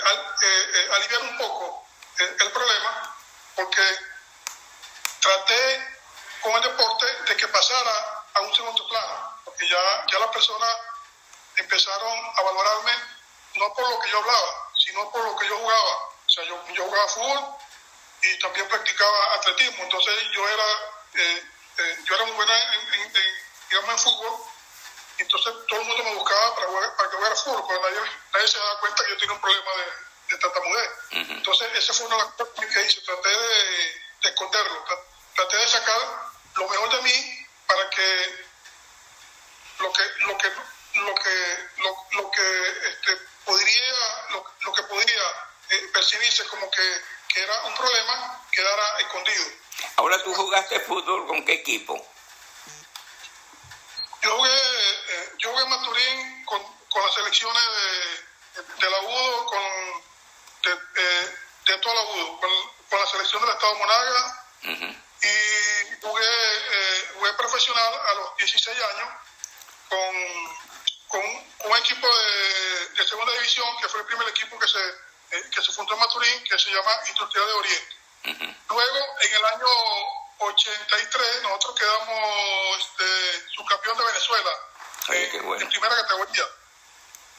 al- 0.05 0.95
aliviar 0.95 1.23
un 1.23 1.39
poco 1.39 1.87
el 2.19 2.53
problema, 2.53 3.17
porque 3.57 3.83
traté 5.21 5.99
con 6.41 6.53
el 6.57 6.63
deporte 6.63 7.07
de 7.27 7.37
que 7.37 7.49
pasara 7.49 8.14
a 8.35 8.41
un 8.41 8.55
segundo 8.55 8.89
plano, 8.89 9.39
porque 9.45 9.69
ya, 9.69 10.07
ya 10.11 10.19
las 10.19 10.31
personas 10.31 10.77
empezaron 11.57 12.33
a 12.37 12.43
valorarme 12.43 12.93
no 13.55 13.73
por 13.75 13.89
lo 13.89 13.99
que 14.01 14.11
yo 14.11 14.19
hablaba, 14.19 14.71
sino 14.85 15.11
por 15.11 15.25
lo 15.25 15.37
que 15.37 15.47
yo 15.47 15.57
jugaba. 15.59 15.95
O 16.27 16.29
sea, 16.29 16.45
yo, 16.45 16.61
yo 16.73 16.85
jugaba 16.85 17.09
fútbol 17.09 17.57
y 18.23 18.39
también 18.41 18.67
practicaba 18.69 19.35
atletismo, 19.35 19.85
entonces 19.85 20.15
yo 20.35 20.49
era, 20.49 20.65
eh, 21.15 21.49
eh, 21.79 21.99
yo 22.05 22.15
era 22.17 22.25
muy 22.25 22.33
buena 22.35 22.75
en, 22.75 22.95
en- 22.95 23.17
en, 23.17 23.35
digamos, 23.71 23.91
en 23.91 23.99
fútbol, 23.99 24.41
entonces 25.19 25.55
todo 25.69 25.81
el 25.81 25.87
mundo 25.87 26.03
me 26.05 26.15
buscaba 26.15 26.55
para, 26.57 26.67
jugar- 26.67 26.97
para 26.97 27.11
que 27.11 27.17
jugara 27.17 27.37
fútbol, 27.37 27.65
pero 27.69 27.81
nadie, 27.83 28.11
nadie 28.33 28.49
se 28.49 28.59
daba 28.59 28.81
cuenta 28.81 29.05
que 29.05 29.11
yo 29.11 29.19
tenía 29.19 29.35
un 29.35 29.41
problema 29.41 29.71
de, 29.77 30.35
de 30.35 30.39
tartamudez. 30.41 30.91
Entonces, 31.31 31.69
esa 31.75 31.93
fue 31.93 32.07
una 32.07 32.17
de 32.17 32.23
las 32.25 32.33
cosas 32.35 32.55
que 32.75 32.83
hice, 32.87 33.01
traté 33.03 33.29
de, 33.29 34.03
de 34.23 34.29
esconderlo, 34.31 34.85
tra- 34.87 35.03
traté 35.37 35.57
de 35.59 35.69
sacar 35.69 36.01
lo 36.57 36.69
mejor 36.69 36.91
de 36.97 37.03
mí 37.03 37.44
para 37.67 37.91
que 37.91 38.47
lo 39.79 39.93
que 39.93 40.03
lo 40.21 40.39
que 40.39 40.49
lo 40.95 41.15
que 41.15 41.69
lo, 41.79 42.07
lo 42.13 42.31
que 42.31 42.89
este, 42.89 43.17
podría 43.45 43.95
lo, 44.31 44.45
lo 44.61 44.73
que 44.73 44.83
podría 44.85 45.23
eh, 45.71 45.91
percibirse 45.93 46.45
como 46.47 46.71
que, 46.71 47.03
que 47.29 47.43
era 47.43 47.63
un 47.65 47.75
problema 47.75 48.47
quedara 48.53 48.99
escondido. 49.01 49.45
Ahora 49.97 50.23
tú 50.23 50.35
jugaste 50.35 50.81
fútbol 50.81 51.27
con 51.27 51.45
qué 51.45 51.55
equipo? 51.55 51.95
Yo 54.23 54.37
jugué, 54.37 54.51
eh, 54.51 55.33
yo 55.39 55.51
jugué 55.51 55.65
en 55.65 55.71
Maturín 55.71 56.45
con, 56.45 56.63
con 56.89 57.03
las 57.03 57.15
selecciones 57.15 57.63
de, 58.57 58.63
de 58.63 58.91
la 58.91 59.01
UDO, 59.01 59.47
con, 59.47 59.63
de, 60.63 60.73
eh, 60.73 61.39
de 61.67 61.79
toda 61.79 61.95
la 61.95 62.03
UDO, 62.03 62.41
con, 62.41 62.51
con 62.89 63.01
la 63.01 63.07
selección 63.07 63.43
del 63.43 63.51
Estado 63.53 63.75
Monaga. 63.75 64.47
Y 65.29 66.01
jugué, 66.01 66.25
eh, 66.25 67.11
jugué 67.15 67.33
profesional 67.35 67.95
a 68.09 68.15
los 68.15 68.37
16 68.37 68.79
años 68.83 69.09
con, 69.89 70.15
con 71.09 71.71
un 71.71 71.77
equipo 71.79 72.07
de, 72.07 72.89
de 72.91 73.09
segunda 73.09 73.33
división 73.35 73.67
que 73.81 73.89
fue 73.89 74.01
el 74.01 74.07
primer 74.07 74.29
equipo 74.29 74.59
que 74.59 74.69
se, 74.69 74.79
eh, 75.31 75.51
que 75.55 75.63
se 75.63 75.73
fundó 75.73 75.95
en 75.95 76.01
Maturín, 76.01 76.45
que 76.45 76.59
se 76.59 76.71
llama 76.71 76.93
Industrial 77.09 77.47
de 77.47 77.53
Oriente. 77.55 77.95
Luego, 78.69 79.17
en 79.21 79.35
el 79.35 79.45
año 79.45 79.67
83, 80.39 81.43
nosotros 81.43 81.79
quedamos 81.79 82.79
este, 82.79 83.49
subcampeón 83.55 83.99
de 83.99 84.05
Venezuela 84.05 84.51
en- 85.09 85.31
qué 85.31 85.41
bueno. 85.41 85.63
en 85.63 85.69
primera 85.69 85.95
categoría. 85.97 86.45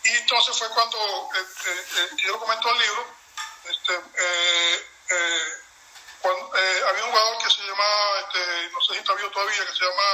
Y 0.04 0.10
entonces 0.12 0.58
fue 0.58 0.70
cuando, 0.70 1.30
eh, 1.36 2.10
yo 2.18 2.32
lo 2.34 2.40
comento 2.40 2.70
en 2.70 2.76
el 2.76 2.82
libro, 2.84 3.16
este, 3.66 3.94
eh, 5.10 5.64
cuando, 6.26 6.58
eh, 6.58 6.84
había 6.90 7.04
un 7.06 7.12
jugador 7.12 7.38
que 7.38 7.50
se 7.52 7.62
llamaba, 7.62 8.20
este, 8.20 8.70
no 8.72 8.82
sé 8.82 8.94
si 8.94 9.00
está 9.00 9.14
vivo 9.14 9.30
todavía, 9.30 9.66
que 9.66 9.74
se 9.74 9.86
llama 9.86 10.10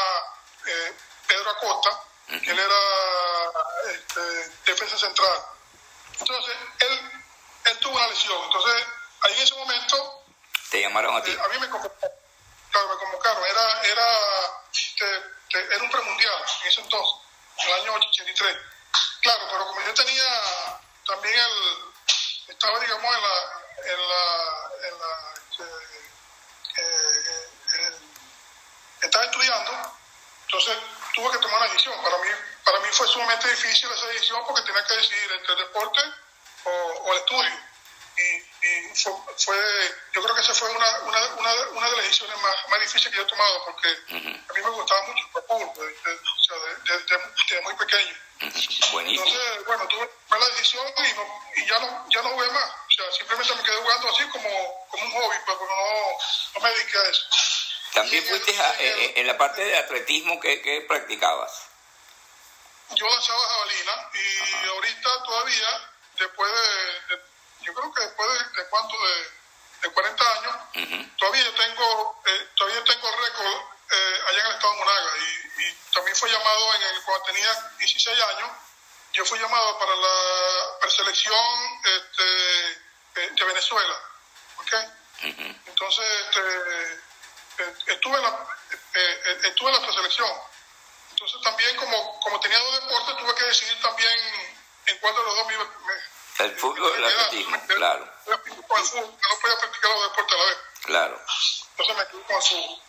eh, 0.66 0.94
Pedro 1.26 1.50
Acosta, 1.52 2.04
que 2.28 2.52
él 2.52 2.60
era 2.60 3.92
este, 3.94 4.22
defensa 4.66 4.98
central. 4.98 5.46
Entonces, 6.20 6.56
él, 6.80 7.12
él 7.66 7.78
tuvo 7.80 7.96
una 7.96 8.08
lesión. 8.08 8.44
Entonces, 8.44 8.88
ahí 9.22 9.34
en 9.38 9.42
ese 9.42 9.56
momento 9.56 10.24
Te 10.70 10.82
llamaron 10.82 11.16
a 11.16 11.24
ti. 11.24 11.32
eh, 11.32 11.40
a 11.44 11.48
mí 11.48 11.60
me 11.60 11.70
convocaron, 11.70 12.18
claro, 12.72 12.90
me 12.90 12.96
convocaron, 12.98 13.44
era, 13.46 13.82
era, 13.84 14.08
este, 14.74 15.64
era 15.74 15.84
un 15.84 15.90
premundial 15.92 16.44
en 16.64 16.68
ese 16.68 16.82
entonces, 16.82 17.16
en 17.58 17.68
el 17.70 17.74
año 17.82 17.94
83. 17.94 18.58
claro, 19.22 19.48
pero 19.50 19.66
como 19.68 19.82
yo 19.82 19.94
tenía 19.94 20.42
también 21.08 21.36
el, 21.36 22.52
estaba 22.52 22.80
digamos 22.80 23.16
en 23.16 23.22
la, 23.22 23.94
en 23.94 24.10
la, 24.10 24.88
en 24.88 25.00
la 25.00 25.41
eh, 26.78 27.50
eh, 27.76 28.00
estaba 29.02 29.26
estudiando, 29.26 29.72
entonces 30.46 30.78
tuve 31.14 31.32
que 31.32 31.38
tomar 31.40 31.58
una 31.58 31.68
decisión. 31.68 32.02
Para 32.04 32.18
mí, 32.18 32.30
para 32.64 32.80
mí 32.80 32.88
fue 32.92 33.08
sumamente 33.08 33.50
difícil 33.50 33.92
esa 33.92 34.08
decisión 34.08 34.44
porque 34.46 34.62
tenía 34.64 34.86
que 34.86 34.96
decidir 34.96 35.32
entre 35.32 35.54
el 35.54 35.60
deporte 35.60 36.02
o, 36.66 36.70
o 36.70 37.12
el 37.14 37.20
estudio. 37.20 37.72
Y, 38.18 38.68
y 38.68 38.96
fue, 38.96 39.14
fue, 39.38 39.56
yo 40.14 40.22
creo 40.22 40.36
que 40.36 40.42
esa 40.42 40.54
fue 40.54 40.70
una, 40.70 41.00
una, 41.00 41.26
una, 41.36 41.54
una 41.72 41.90
de 41.90 41.96
las 41.96 42.06
decisiones 42.06 42.38
más, 42.42 42.56
más 42.70 42.80
difíciles 42.82 43.10
que 43.10 43.18
yo 43.18 43.24
he 43.24 43.28
tomado 43.28 43.66
porque 43.66 43.88
a 43.90 44.54
mí 44.54 44.62
me 44.62 44.70
gustaba 44.70 45.02
mucho 45.08 45.24
el 45.24 45.32
fútbol, 45.32 45.74
de, 45.76 46.12
de, 46.12 46.20
o 46.20 46.44
sea, 46.44 46.58
de, 46.58 47.00
de, 47.00 47.56
de 47.56 47.62
muy 47.62 47.74
pequeño. 47.76 48.16
Entonces, 48.42 49.66
bueno, 49.66 49.88
tuve 49.88 50.10
la 50.30 50.48
decisión 50.50 50.86
y, 50.98 51.14
no, 51.14 51.24
y 51.56 51.66
ya, 51.66 51.80
no, 51.80 52.06
ya 52.10 52.22
no 52.22 52.30
jugué 52.32 52.52
más. 52.52 52.72
Sea, 53.02 53.12
simplemente 53.14 53.56
me 53.56 53.64
quedé 53.64 53.76
jugando 53.78 54.10
así 54.10 54.24
como, 54.30 54.88
como 54.90 55.04
un 55.06 55.12
hobby, 55.12 55.38
pero 55.46 55.60
no, 55.60 56.18
no 56.56 56.62
me 56.62 56.70
dediqué 56.74 56.98
a 56.98 57.10
eso. 57.10 57.24
También 57.94 58.26
fuiste 58.26 58.60
a, 58.62 58.76
en, 58.80 59.18
en 59.18 59.28
la 59.28 59.38
parte 59.38 59.64
de 59.64 59.78
atletismo 59.78 60.40
que, 60.40 60.62
que 60.62 60.82
practicabas. 60.82 61.52
Yo 62.92 63.08
lanzaba 63.08 63.40
jabalina 63.48 64.10
y 64.14 64.42
Ajá. 64.42 64.68
ahorita 64.70 65.24
todavía, 65.24 65.92
después 66.18 66.52
de, 66.52 67.16
de, 67.16 67.22
yo 67.62 67.74
creo 67.74 67.94
que 67.94 68.02
después 68.02 68.30
de, 68.30 68.62
de 68.62 68.70
cuánto, 68.70 68.96
de, 68.98 69.32
de 69.82 69.94
40 69.94 70.32
años, 70.34 70.56
uh 70.76 70.80
-huh. 70.80 71.18
todavía 71.18 71.56
tengo, 71.56 72.22
eh, 72.26 72.48
todavía 72.56 72.84
tengo 72.84 73.12
récord 73.12 73.62
eh, 73.92 74.20
allá 74.30 74.40
en 74.40 74.46
el 74.48 74.54
estado 74.54 74.74
de 74.74 74.80
Monaga 74.80 75.12
y, 75.18 75.62
y, 75.64 75.78
también 75.94 76.16
fue 76.16 76.30
llamado 76.30 76.76
en 76.76 76.82
el, 76.84 77.02
cuando 77.04 77.26
tenía 77.26 77.72
16 77.80 78.22
años, 78.22 78.50
yo 79.14 79.26
fui 79.26 79.40
llamado 79.40 79.78
para 79.80 79.94
la 79.96 80.80
preselección 80.80 81.82
este, 81.84 82.81
de 83.14 83.44
Venezuela, 83.44 83.96
¿ok? 84.58 84.74
Uh 85.24 85.28
-huh. 85.28 85.62
Entonces, 85.66 86.06
este, 86.26 87.94
estuve, 87.94 88.18
en 88.18 88.24
la, 88.24 88.48
eh, 88.94 89.40
estuve 89.44 89.70
en 89.70 89.76
la 89.76 89.82
preselección. 89.82 90.30
Entonces 91.12 91.42
también 91.42 91.76
como, 91.76 92.20
como 92.20 92.40
tenía 92.40 92.58
dos 92.60 92.82
deportes, 92.82 93.18
tuve 93.18 93.36
que 93.36 93.46
decidir 93.46 93.82
también 93.82 94.58
en 94.88 94.98
cuál 95.00 95.16
de 95.16 95.24
los 95.24 95.36
dos 95.36 95.48
me, 95.48 95.58
me 95.58 96.46
El 96.46 96.56
fútbol 96.58 96.92
y 96.92 96.98
el 96.98 97.06
atletismo, 97.06 97.68
claro. 97.68 98.14
El 98.26 98.40
fútbol, 98.40 99.12
no 99.22 99.40
podía 99.42 99.58
practicar 99.60 99.92
los 99.92 100.04
deportes 100.04 100.34
a 100.34 100.38
la 100.38 100.46
vez. 100.46 100.58
Claro. 100.84 101.22
Entonces 101.72 101.98
me 101.98 102.08
quedé 102.08 102.24
con 102.24 102.36
el 102.36 102.42
fútbol. 102.42 102.82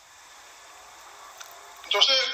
Entonces, 1.84 2.24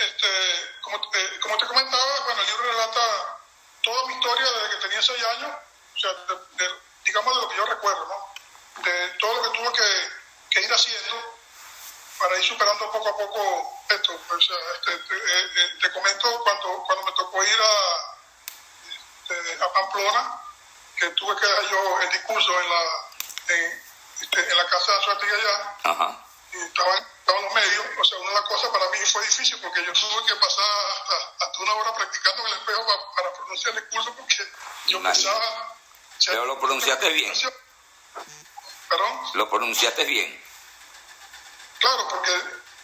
este, 0.00 0.78
como, 0.80 0.96
eh, 0.96 1.38
como 1.40 1.56
te 1.58 1.66
comentaba, 1.66 2.20
bueno, 2.24 2.40
el 2.40 2.46
libro 2.48 2.62
relata 2.64 3.38
toda 3.82 4.06
mi 4.06 4.14
historia 4.14 4.50
desde 4.50 4.70
que 4.70 4.82
tenía 4.82 5.02
seis 5.02 5.24
años, 5.24 5.52
o 5.94 5.98
sea, 5.98 6.12
de, 6.12 6.34
de, 6.34 6.68
digamos 7.04 7.34
de 7.34 7.40
lo 7.42 7.48
que 7.48 7.56
yo 7.56 7.66
recuerdo, 7.66 8.06
¿no? 8.06 8.82
De 8.82 9.08
todo 9.20 9.34
lo 9.34 9.42
que 9.42 9.58
tuve 9.58 9.72
que, 9.72 10.08
que 10.50 10.60
ir 10.62 10.72
haciendo 10.72 11.34
para 12.18 12.38
ir 12.38 12.44
superando 12.44 12.90
poco 12.90 13.08
a 13.08 13.16
poco 13.16 13.80
esto. 13.88 14.12
O 14.12 14.40
sea, 14.40 14.56
este, 14.74 14.96
te, 14.98 15.14
eh, 15.14 15.50
eh, 15.56 15.68
te, 15.80 15.92
comento 15.92 16.42
cuando, 16.42 16.82
cuando 16.84 17.04
me 17.04 17.12
tocó 17.12 17.42
ir 17.42 17.60
a, 17.60 18.18
este, 19.22 19.62
a 19.62 19.72
Pamplona, 19.72 20.40
que 20.96 21.08
tuve 21.10 21.36
que 21.36 21.46
dar 21.46 21.62
yo 21.68 22.00
el 22.00 22.10
discurso 22.10 22.60
en 22.60 22.70
la, 22.70 22.82
en, 23.48 23.82
este, 24.20 24.50
en 24.50 24.56
la 24.56 24.66
casa 24.68 24.92
de 24.96 25.04
suerte 25.04 25.26
allá. 25.26 25.76
Ajá. 25.84 26.26
Y 26.52 26.56
estaba, 26.58 26.94
estaba 26.96 27.38
en 27.38 27.44
los 27.44 27.54
medios. 27.54 27.86
O 27.98 28.04
sea, 28.04 28.18
una 28.18 28.30
de 28.30 28.36
las 28.36 28.48
cosas 28.48 28.70
para 28.70 28.88
mí 28.90 28.98
fue 28.98 29.22
difícil 29.24 29.60
porque 29.60 29.84
yo 29.84 29.92
tuve 29.92 30.26
que 30.26 30.36
pasar 30.36 30.64
hasta, 30.92 31.46
hasta 31.46 31.58
una 31.62 31.74
hora 31.74 31.94
practicando 31.94 32.42
en 32.42 32.52
el 32.52 32.58
espejo 32.58 32.86
para, 32.86 33.12
para 33.16 33.32
pronunciar 33.34 33.74
el 33.76 33.80
discurso 33.82 34.14
porque 34.14 34.52
yo 34.86 34.98
Imagínate. 34.98 35.38
pensaba. 35.38 35.76
Pero 36.26 36.44
lo 36.46 36.58
pronunciaste 36.58 37.08
bien. 37.10 37.32
¿Perdón? 38.88 39.20
Lo 39.34 39.50
pronunciaste 39.50 40.04
bien. 40.04 40.42
Claro, 41.78 42.08
porque 42.08 42.32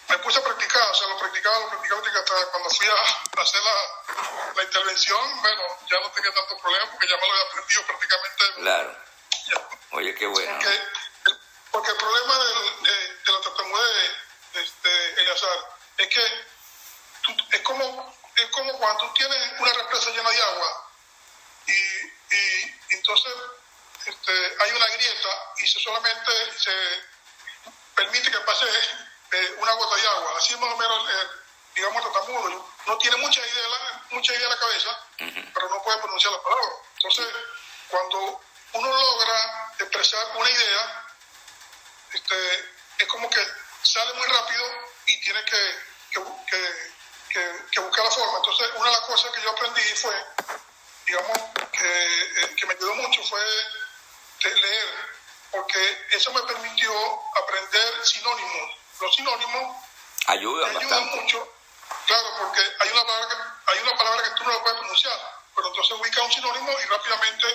me 0.08 0.18
puse 0.18 0.38
a 0.38 0.42
practicar, 0.42 0.90
o 0.90 0.94
sea, 0.94 1.08
lo 1.08 1.18
practicaba, 1.18 1.58
lo 1.60 1.68
practicaba, 1.68 2.00
hasta 2.00 2.50
cuando 2.50 2.70
fui 2.70 2.86
a 2.86 3.42
hacer 3.42 3.62
la, 3.62 4.54
la 4.56 4.62
intervención, 4.62 5.42
bueno, 5.42 5.62
ya 5.88 6.00
no 6.00 6.10
tenía 6.10 6.34
tanto 6.34 6.58
problema 6.58 6.90
porque 6.90 7.08
ya 7.08 7.16
me 7.16 7.26
lo 7.26 7.32
había 7.32 7.44
aprendido 7.44 7.86
prácticamente. 7.86 8.44
Claro. 8.56 8.96
Ya. 9.46 9.68
Oye, 9.92 10.14
qué 10.14 10.26
bueno. 10.26 10.52
Porque, 10.52 10.80
porque 11.70 11.90
el 11.92 11.96
problema 11.96 12.38
del, 12.38 12.82
de, 12.82 13.14
de, 13.24 13.32
la 13.32 13.40
tartamudez 13.40 14.10
de, 14.52 14.62
este, 14.62 15.20
Eleazar 15.20 15.76
es 15.98 16.08
que 16.08 16.46
tú, 17.22 17.36
es, 17.52 17.60
como, 17.60 18.16
es 18.36 18.46
como 18.50 18.78
cuando 18.78 19.06
tú 19.06 19.14
tienes 19.14 19.60
una 19.60 19.72
represa 19.72 20.10
llena 20.10 20.30
de 20.30 20.42
agua 20.42 20.89
y, 21.66 22.36
y 22.36 22.74
entonces 22.90 23.32
este, 24.06 24.32
hay 24.60 24.70
una 24.72 24.86
grieta 24.86 25.52
y 25.58 25.66
se 25.66 25.80
solamente 25.80 26.32
se 26.58 26.72
permite 27.94 28.30
que 28.30 28.40
pase 28.40 28.66
eh, 29.32 29.54
una 29.58 29.72
gota 29.74 29.96
de 29.96 30.08
agua. 30.08 30.34
Así 30.38 30.56
más 30.56 30.72
o 30.72 30.76
menos, 30.76 31.10
eh, 31.10 31.28
digamos, 31.74 32.02
tartamudo 32.02 32.70
no 32.86 32.98
tiene 32.98 33.16
mucha 33.18 33.40
idea, 33.46 33.68
la, 33.68 34.02
mucha 34.10 34.32
idea 34.34 34.44
en 34.44 34.50
la 34.50 34.58
cabeza, 34.58 34.90
uh 35.20 35.24
-huh. 35.24 35.52
pero 35.54 35.68
no 35.68 35.82
puede 35.82 35.98
pronunciar 35.98 36.32
las 36.32 36.42
palabras. 36.42 36.74
Entonces, 36.96 37.26
cuando 37.88 38.40
uno 38.72 38.88
logra 38.88 39.72
expresar 39.78 40.26
una 40.36 40.50
idea, 40.50 41.06
este, 42.12 42.74
es 42.98 43.06
como 43.08 43.28
que 43.30 43.46
sale 43.82 44.12
muy 44.14 44.26
rápido 44.26 44.64
y 45.06 45.20
tiene 45.20 45.44
que, 45.44 45.78
que, 46.10 46.20
que, 47.30 47.66
que, 47.70 47.80
buscar 47.80 48.04
la 48.04 48.10
forma. 48.10 48.38
Entonces, 48.38 48.70
una 48.76 48.90
de 48.90 48.96
las 48.96 49.06
cosas 49.06 49.30
que 49.32 49.42
yo 49.42 49.50
aprendí 49.50 49.82
fue, 49.94 50.14
digamos, 51.10 51.38
que, 51.72 52.42
eh, 52.42 52.54
que 52.56 52.66
me 52.66 52.74
ayudó 52.74 52.94
mucho 52.94 53.22
fue 53.24 53.40
leer 54.44 54.88
porque 55.50 56.06
eso 56.12 56.32
me 56.32 56.42
permitió 56.42 56.92
aprender 57.42 58.06
sinónimos. 58.06 58.76
Los 59.00 59.14
sinónimos 59.14 59.76
ayudan, 60.26 60.76
ayudan 60.76 61.06
mucho, 61.10 61.52
claro, 62.06 62.28
porque 62.38 62.60
hay 62.60 62.90
una, 62.90 63.04
palabra 63.04 63.28
que, 63.28 63.72
hay 63.72 63.78
una 63.82 63.96
palabra 63.96 64.22
que 64.22 64.30
tú 64.30 64.44
no 64.44 64.52
la 64.52 64.62
puedes 64.62 64.78
pronunciar, 64.78 65.18
pero 65.56 65.68
entonces 65.68 65.96
ubica 65.98 66.22
un 66.22 66.32
sinónimo 66.32 66.70
y 66.70 66.86
rápidamente 66.86 67.46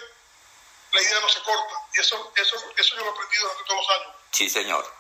la 0.92 1.02
idea 1.02 1.20
no 1.22 1.30
se 1.30 1.42
corta. 1.42 1.76
Y 1.94 2.00
eso, 2.00 2.34
eso, 2.36 2.56
eso 2.76 2.96
yo 2.96 3.06
lo 3.06 3.12
he 3.12 3.14
aprendido 3.14 3.44
durante 3.44 3.64
todos 3.64 3.88
los 3.88 3.98
años. 3.98 4.16
Sí, 4.32 4.50
señor. 4.50 4.94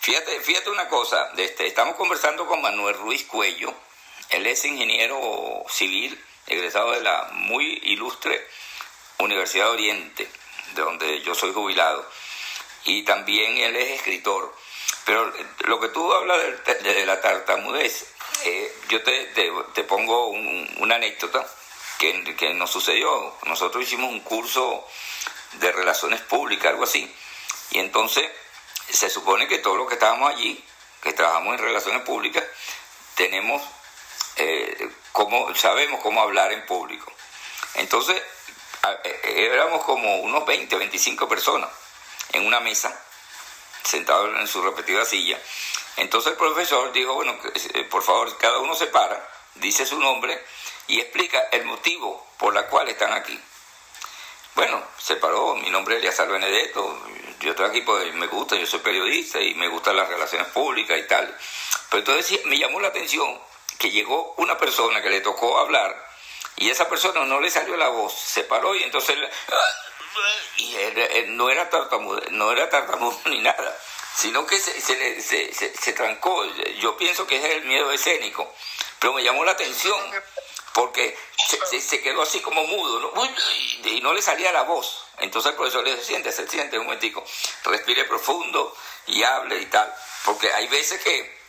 Fíjate, 0.00 0.40
fíjate 0.40 0.70
una 0.70 0.88
cosa, 0.88 1.30
este, 1.36 1.66
estamos 1.66 1.94
conversando 1.94 2.46
con 2.46 2.60
Manuel 2.60 2.96
Ruiz 2.96 3.24
Cuello, 3.26 3.72
él 4.30 4.46
es 4.46 4.64
ingeniero 4.64 5.64
civil, 5.68 6.24
egresado 6.50 6.92
de 6.92 7.00
la 7.00 7.30
muy 7.32 7.80
ilustre 7.84 8.46
Universidad 9.18 9.66
de 9.66 9.70
Oriente, 9.70 10.28
de 10.74 10.82
donde 10.82 11.22
yo 11.22 11.34
soy 11.34 11.52
jubilado 11.52 12.06
y 12.84 13.02
también 13.04 13.58
él 13.58 13.76
es 13.76 13.90
escritor. 13.92 14.54
Pero 15.04 15.32
lo 15.60 15.80
que 15.80 15.88
tú 15.88 16.12
hablas 16.12 16.38
de, 16.64 16.74
de, 16.74 17.06
la 17.06 17.20
tartamudez, 17.20 18.06
eh, 18.44 18.74
yo 18.88 19.02
te, 19.02 19.26
te, 19.74 19.84
pongo 19.84 20.28
un, 20.28 20.68
una 20.78 20.96
anécdota 20.96 21.46
que, 21.98 22.36
que, 22.36 22.54
nos 22.54 22.70
sucedió. 22.70 23.34
Nosotros 23.46 23.84
hicimos 23.84 24.10
un 24.10 24.20
curso 24.20 24.86
de 25.54 25.72
relaciones 25.72 26.20
públicas, 26.22 26.70
algo 26.70 26.84
así, 26.84 27.12
y 27.70 27.78
entonces 27.78 28.30
se 28.88 29.10
supone 29.10 29.48
que 29.48 29.58
todos 29.58 29.76
los 29.76 29.88
que 29.88 29.94
estábamos 29.94 30.32
allí, 30.32 30.62
que 31.02 31.12
trabajamos 31.12 31.54
en 31.54 31.64
relaciones 31.64 32.02
públicas, 32.02 32.44
tenemos, 33.14 33.62
eh, 34.36 34.90
cómo, 35.12 35.54
sabemos 35.54 36.00
cómo 36.02 36.22
hablar 36.22 36.52
en 36.52 36.64
público. 36.66 37.12
Entonces, 37.74 38.20
éramos 39.24 39.84
como 39.84 40.16
unos 40.20 40.46
20, 40.46 40.76
25 40.76 41.28
personas 41.28 41.70
en 42.32 42.46
una 42.46 42.60
mesa, 42.60 42.98
sentado 43.82 44.36
en 44.36 44.46
su 44.46 44.62
respectiva 44.62 45.04
silla. 45.04 45.38
Entonces 45.96 46.32
el 46.32 46.38
profesor 46.38 46.92
dijo, 46.92 47.14
bueno, 47.14 47.36
eh, 47.74 47.84
por 47.84 48.02
favor, 48.02 48.36
cada 48.38 48.58
uno 48.58 48.74
se 48.74 48.86
para, 48.86 49.28
dice 49.56 49.84
su 49.84 49.98
nombre 49.98 50.42
y 50.86 51.00
explica 51.00 51.48
el 51.52 51.64
motivo 51.64 52.26
por 52.38 52.54
la 52.54 52.66
cual 52.68 52.88
están 52.88 53.12
aquí. 53.12 53.38
Bueno, 54.54 54.82
se 54.98 55.16
paró, 55.16 55.54
mi 55.56 55.70
nombre 55.70 55.94
es 55.94 56.00
Eliazar 56.00 56.28
Benedetto, 56.28 57.06
yo 57.40 57.50
estoy 57.50 57.66
aquí 57.66 57.82
porque 57.82 58.12
me 58.12 58.26
gusta, 58.26 58.56
yo 58.56 58.66
soy 58.66 58.80
periodista 58.80 59.40
y 59.40 59.54
me 59.54 59.68
gustan 59.68 59.96
las 59.96 60.08
relaciones 60.08 60.48
públicas 60.48 60.98
y 60.98 61.06
tal. 61.06 61.36
Pero 61.88 62.00
entonces 62.00 62.44
me 62.46 62.58
llamó 62.58 62.80
la 62.80 62.88
atención 62.88 63.38
que 63.80 63.90
llegó 63.90 64.34
una 64.36 64.58
persona 64.58 65.00
que 65.00 65.08
le 65.08 65.22
tocó 65.22 65.58
hablar 65.58 65.96
y 66.56 66.68
esa 66.68 66.86
persona 66.86 67.24
no 67.24 67.40
le 67.40 67.50
salió 67.50 67.78
la 67.78 67.88
voz, 67.88 68.12
se 68.12 68.44
paró 68.44 68.74
y 68.74 68.82
entonces 68.82 69.16
y 70.58 70.76
él, 70.76 71.34
no 71.34 71.48
era 71.48 71.70
tartamudo, 71.70 72.20
no 72.30 72.52
era 72.52 72.68
tartamudo 72.68 73.18
ni 73.24 73.40
nada, 73.40 73.78
sino 74.14 74.44
que 74.44 74.58
se, 74.58 74.78
se, 74.82 75.22
se, 75.22 75.54
se, 75.54 75.74
se 75.74 75.92
trancó. 75.94 76.44
Yo 76.78 76.98
pienso 76.98 77.26
que 77.26 77.36
es 77.36 77.44
el 77.44 77.64
miedo 77.64 77.90
escénico, 77.90 78.52
pero 78.98 79.14
me 79.14 79.24
llamó 79.24 79.46
la 79.46 79.52
atención 79.52 79.98
porque 80.74 81.16
se, 81.70 81.80
se, 81.80 82.02
quedó 82.02 82.20
así 82.20 82.40
como 82.40 82.62
mudo 82.64 83.00
¿no? 83.00 83.24
y 83.88 84.00
no 84.02 84.12
le 84.12 84.20
salía 84.20 84.52
la 84.52 84.62
voz. 84.62 85.06
Entonces 85.20 85.52
el 85.52 85.56
profesor 85.56 85.84
le 85.84 85.92
dice, 85.92 86.04
siéntese, 86.04 86.46
siente 86.46 86.78
un 86.78 86.84
momentico, 86.84 87.24
respire 87.64 88.04
profundo 88.04 88.76
y 89.06 89.22
hable 89.22 89.58
y 89.58 89.66
tal. 89.66 89.90
Porque 90.26 90.52
hay 90.52 90.68
veces 90.68 91.02
que 91.02 91.39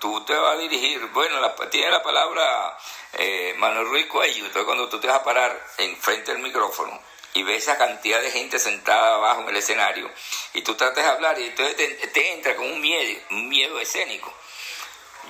tú 0.00 0.24
te 0.24 0.34
vas 0.34 0.54
a 0.54 0.58
dirigir, 0.58 1.00
bueno, 1.08 1.38
tiene 1.70 1.90
la 1.90 2.02
palabra 2.02 2.76
eh, 3.14 3.54
Manuel 3.58 3.88
Ruiz 3.88 4.06
Cuello, 4.06 4.46
entonces 4.46 4.64
cuando 4.64 4.88
tú 4.88 5.00
te 5.00 5.06
vas 5.06 5.16
a 5.16 5.24
parar 5.24 5.66
enfrente 5.78 6.32
del 6.32 6.42
micrófono 6.42 7.00
y 7.34 7.42
ves 7.42 7.64
esa 7.64 7.76
cantidad 7.76 8.20
de 8.20 8.30
gente 8.30 8.58
sentada 8.58 9.16
abajo 9.16 9.42
en 9.42 9.48
el 9.48 9.56
escenario 9.56 10.10
y 10.54 10.62
tú 10.62 10.74
tratas 10.76 11.04
de 11.04 11.10
hablar 11.10 11.38
y 11.38 11.48
entonces 11.48 11.76
te, 12.12 12.32
entra 12.32 12.54
con 12.54 12.66
un 12.66 12.80
miedo, 12.80 13.20
miedo 13.30 13.80
escénico. 13.80 14.32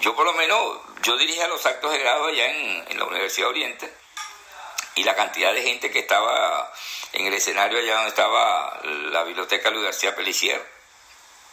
Yo 0.00 0.14
por 0.14 0.26
lo 0.26 0.34
menos, 0.34 0.80
yo 1.02 1.16
dirigía 1.16 1.48
los 1.48 1.64
actos 1.64 1.92
de 1.92 1.98
grado 1.98 2.26
allá 2.26 2.46
en, 2.46 2.98
la 2.98 3.04
Universidad 3.04 3.48
Oriente 3.48 3.90
y 4.96 5.04
la 5.04 5.14
cantidad 5.14 5.54
de 5.54 5.62
gente 5.62 5.90
que 5.90 6.00
estaba 6.00 6.72
en 7.12 7.26
el 7.26 7.34
escenario 7.34 7.78
allá 7.78 7.94
donde 7.94 8.10
estaba 8.10 8.80
la 8.82 9.24
biblioteca 9.24 9.70
Luis 9.70 9.84
García 9.84 10.14
Pelicier 10.14 10.62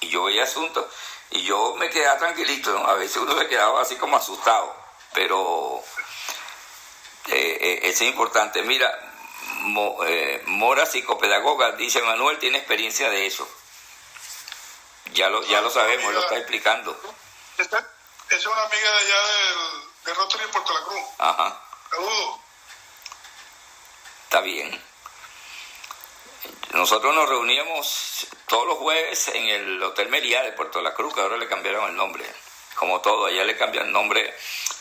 y 0.01 0.09
yo 0.09 0.23
veía 0.23 0.43
asuntos 0.43 0.85
y 1.31 1.43
yo 1.43 1.75
me 1.75 1.89
quedaba 1.89 2.19
tranquilito, 2.19 2.77
a 2.85 2.95
veces 2.95 3.17
uno 3.17 3.37
se 3.37 3.47
quedaba 3.47 3.81
así 3.81 3.95
como 3.95 4.17
asustado, 4.17 4.75
pero 5.13 5.81
eh, 7.27 7.57
eh, 7.61 7.79
es 7.83 8.01
importante. 8.01 8.61
Mira, 8.63 8.91
eh, 10.07 10.43
Mora, 10.47 10.85
psicopedagoga, 10.85 11.71
dice 11.73 12.01
Manuel, 12.01 12.37
tiene 12.39 12.57
experiencia 12.57 13.09
de 13.09 13.25
eso. 13.25 13.47
Ya 15.13 15.29
lo, 15.29 15.41
ya 15.43 15.61
lo 15.61 15.69
sabemos, 15.69 16.13
lo 16.13 16.21
está 16.21 16.37
explicando. 16.37 16.99
Es 17.57 18.45
una 18.45 18.63
amiga 18.63 18.91
de 18.91 18.97
allá 18.97 19.21
del, 19.27 19.81
de 20.05 20.13
Rotary 20.13 20.43
en 20.43 20.51
Puerto 20.51 20.73
La 20.73 20.85
Cruz. 20.85 21.03
Ajá. 21.17 21.61
Saludos. 21.89 22.39
Está 24.23 24.41
bien. 24.41 24.90
Nosotros 26.73 27.13
nos 27.13 27.27
reuníamos 27.27 28.27
todos 28.47 28.65
los 28.65 28.77
jueves 28.77 29.27
en 29.29 29.47
el 29.49 29.83
Hotel 29.83 30.09
Meliá 30.09 30.41
de 30.43 30.53
Puerto 30.53 30.81
La 30.81 30.93
Cruz, 30.93 31.13
que 31.13 31.21
ahora 31.21 31.37
le 31.37 31.47
cambiaron 31.47 31.89
el 31.89 31.95
nombre. 31.95 32.25
Como 32.75 33.01
todo, 33.01 33.25
allá 33.25 33.43
le 33.43 33.57
cambian 33.57 33.87
el 33.87 33.91
nombre 33.91 34.33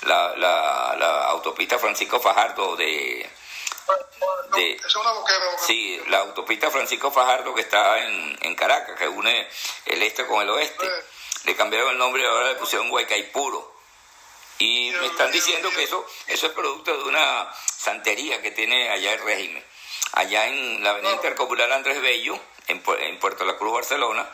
la, 0.02 0.34
la, 0.36 1.24
autopista 1.26 1.78
Francisco 1.78 2.20
Fajardo 2.20 2.76
de... 2.76 3.28
una 4.96 5.58
Sí, 5.58 6.00
la 6.08 6.18
autopista 6.18 6.70
Francisco 6.70 7.10
Fajardo 7.10 7.54
que 7.54 7.62
está 7.62 7.98
en, 8.04 8.38
en 8.42 8.54
Caracas, 8.54 8.96
que 8.96 9.08
une 9.08 9.48
el 9.86 10.02
este 10.02 10.26
con 10.26 10.42
el 10.42 10.50
oeste. 10.50 10.88
Le 11.44 11.56
cambiaron 11.56 11.90
el 11.90 11.98
nombre 11.98 12.22
y 12.22 12.26
ahora 12.26 12.48
le 12.48 12.54
pusieron 12.54 12.90
Huaycaipuro. 12.90 13.80
Y 14.58 14.92
me 14.92 15.06
están 15.06 15.32
diciendo 15.32 15.70
que 15.70 15.82
eso, 15.82 16.06
eso 16.26 16.46
es 16.46 16.52
producto 16.52 16.96
de 16.96 17.04
una 17.04 17.52
santería 17.66 18.40
que 18.42 18.50
tiene 18.50 18.90
allá 18.90 19.14
el 19.14 19.22
régimen 19.22 19.64
allá 20.12 20.46
en 20.46 20.82
la 20.82 20.90
avenida 20.90 21.12
intercomunal 21.12 21.72
Andrés 21.72 22.00
Bello, 22.00 22.38
en, 22.68 22.80
Puerto 23.18 23.44
La 23.44 23.56
Cruz, 23.56 23.72
Barcelona, 23.72 24.28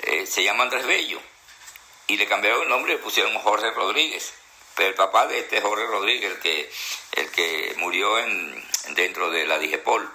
eh, 0.00 0.26
se 0.26 0.42
llama 0.42 0.64
Andrés 0.64 0.86
Bello. 0.86 1.20
Y 2.06 2.16
le 2.16 2.26
cambiaron 2.26 2.62
el 2.62 2.68
nombre 2.68 2.92
y 2.92 2.96
le 2.96 3.02
pusieron 3.02 3.38
Jorge 3.38 3.70
Rodríguez. 3.70 4.34
Pero 4.74 4.88
el 4.88 4.94
papá 4.94 5.26
de 5.26 5.40
este 5.40 5.60
Jorge 5.60 5.86
Rodríguez, 5.86 6.32
el 6.32 6.40
que, 6.40 6.72
el 7.12 7.30
que 7.30 7.74
murió 7.78 8.18
en, 8.18 8.68
dentro 8.90 9.30
de 9.30 9.46
la 9.46 9.58
Digepol, 9.58 10.10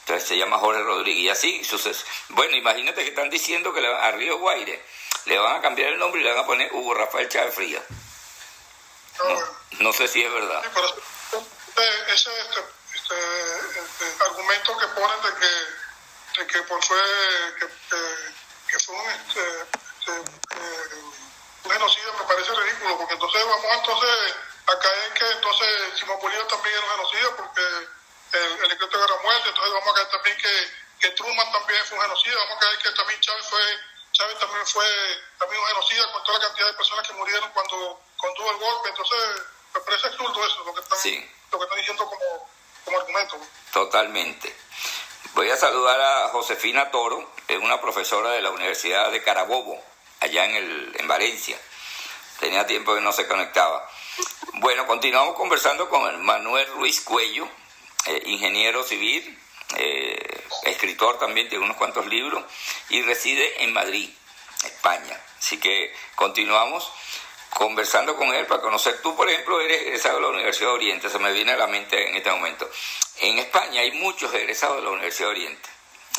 entonces 0.00 0.28
se 0.28 0.36
llama 0.38 0.58
Jorge 0.58 0.82
Rodríguez. 0.82 1.24
Y 1.24 1.28
así 1.28 1.64
sucede. 1.64 1.96
Bueno, 2.30 2.56
imagínate 2.56 3.02
que 3.02 3.10
están 3.10 3.30
diciendo 3.30 3.72
que 3.72 3.86
a 3.86 4.10
Río 4.12 4.38
Guaire 4.38 4.82
le 5.26 5.38
van 5.38 5.56
a 5.56 5.60
cambiar 5.60 5.92
el 5.92 5.98
nombre 5.98 6.20
y 6.20 6.24
le 6.24 6.30
van 6.30 6.44
a 6.44 6.46
poner 6.46 6.72
Hugo 6.72 6.94
Rafael 6.94 7.28
Chávez 7.28 7.54
Frías. 7.54 7.82
No, 9.80 9.92
sé 9.92 10.08
si 10.08 10.22
es 10.22 10.32
verdad. 10.32 10.62
Sí, 10.62 10.68
pero 10.74 10.86
este, 12.14 12.30
este, 13.10 13.80
este, 13.80 14.24
argumentos 14.24 14.78
que 14.78 14.86
ponen 14.88 15.22
de 15.22 15.34
que, 15.34 16.40
de 16.40 16.46
que 16.46 16.62
por 16.62 16.82
fue 16.84 17.00
que, 17.58 17.66
que, 18.68 18.78
fue 18.80 18.94
un, 18.94 19.10
este, 19.10 19.62
este 19.62 20.12
eh, 20.12 21.02
un 21.64 21.70
genocidio 21.70 22.12
me 22.18 22.24
parece 22.24 22.54
ridículo 22.54 22.98
porque 22.98 23.14
entonces 23.14 23.46
vamos 23.46 23.64
entonces 23.72 24.34
a 24.66 24.78
caer 24.78 25.12
que 25.14 25.30
entonces 25.30 25.98
Simón 25.98 26.18
Bolívar 26.20 26.46
también 26.48 26.74
era 26.74 26.84
un 26.84 26.90
genocidio 26.90 27.36
porque 27.36 27.62
el, 27.62 28.62
el 28.62 28.68
decreto 28.68 28.98
de 28.98 29.06
guerra 29.06 29.22
muerte 29.22 29.48
entonces 29.48 29.72
vamos 29.72 29.88
a 29.88 29.94
caer 29.94 30.10
también 30.10 30.36
que, 30.36 30.72
que 31.00 31.10
Truman 31.12 31.52
también 31.52 31.84
fue 31.86 31.96
un 31.96 32.04
genocidio 32.04 32.38
vamos 32.38 32.56
a 32.56 32.60
caer 32.60 32.78
que 32.78 32.90
también 32.90 33.20
Chávez 33.20 33.46
fue 33.48 33.62
Chávez 34.12 34.38
también 34.38 34.66
fue 34.66 34.86
también 35.38 35.62
un 35.62 35.68
genocidio 35.68 36.12
con 36.12 36.24
toda 36.24 36.38
la 36.38 36.46
cantidad 36.46 36.66
de 36.66 36.74
personas 36.74 37.08
que 37.08 37.14
murieron 37.14 37.50
cuando 37.52 38.00
contuvo 38.18 38.50
el 38.50 38.58
golpe 38.58 38.88
entonces 38.90 39.42
me 39.72 39.80
parece 39.80 40.08
absurdo 40.08 40.46
eso 40.46 40.64
lo 40.64 40.74
que 40.74 40.80
están, 40.80 40.98
lo 41.52 41.58
que 41.58 41.64
están 41.64 41.78
diciendo 41.78 42.04
como 42.04 42.57
argumento. 42.96 43.38
Totalmente. 43.72 44.54
Voy 45.34 45.50
a 45.50 45.56
saludar 45.56 46.00
a 46.00 46.28
Josefina 46.30 46.90
Toro, 46.90 47.30
es 47.46 47.58
una 47.58 47.80
profesora 47.80 48.30
de 48.30 48.42
la 48.42 48.50
Universidad 48.50 49.10
de 49.12 49.22
Carabobo, 49.22 49.80
allá 50.20 50.44
en, 50.44 50.56
el, 50.56 50.96
en 50.98 51.06
Valencia. 51.06 51.58
Tenía 52.40 52.66
tiempo 52.66 52.94
que 52.94 53.00
no 53.00 53.12
se 53.12 53.26
conectaba. 53.28 53.88
Bueno, 54.54 54.86
continuamos 54.86 55.36
conversando 55.36 55.88
con 55.88 56.24
Manuel 56.24 56.66
Ruiz 56.72 57.00
Cuello, 57.02 57.48
eh, 58.06 58.22
ingeniero 58.26 58.82
civil, 58.82 59.38
eh, 59.76 60.44
escritor 60.64 61.18
también, 61.18 61.48
tiene 61.48 61.64
unos 61.64 61.76
cuantos 61.76 62.06
libros 62.06 62.42
y 62.88 63.02
reside 63.02 63.62
en 63.62 63.72
Madrid, 63.72 64.10
España. 64.64 65.20
Así 65.38 65.58
que 65.58 65.94
continuamos 66.14 66.90
conversando 67.58 68.14
con 68.14 68.32
él 68.32 68.46
para 68.46 68.62
conocer. 68.62 69.02
Tú, 69.02 69.16
por 69.16 69.28
ejemplo, 69.28 69.60
eres 69.60 69.82
egresado 69.82 70.14
de 70.16 70.22
la 70.22 70.28
Universidad 70.28 70.68
de 70.68 70.74
Oriente, 70.74 71.10
se 71.10 71.18
me 71.18 71.32
viene 71.32 71.52
a 71.52 71.56
la 71.56 71.66
mente 71.66 72.08
en 72.08 72.14
este 72.14 72.30
momento. 72.30 72.70
En 73.18 73.36
España 73.40 73.80
hay 73.80 73.90
muchos 73.92 74.32
egresados 74.32 74.76
de 74.76 74.82
la 74.82 74.90
Universidad 74.90 75.26
de 75.26 75.32
Oriente. 75.32 75.68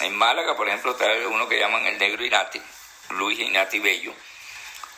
En 0.01 0.17
Málaga, 0.17 0.57
por 0.57 0.67
ejemplo, 0.67 0.91
está 0.91 1.05
uno 1.29 1.47
que 1.47 1.57
llaman 1.57 1.85
el 1.87 1.97
Negro 1.97 2.25
Inati, 2.25 2.61
Luis 3.11 3.39
Inati 3.39 3.79
Bello. 3.79 4.13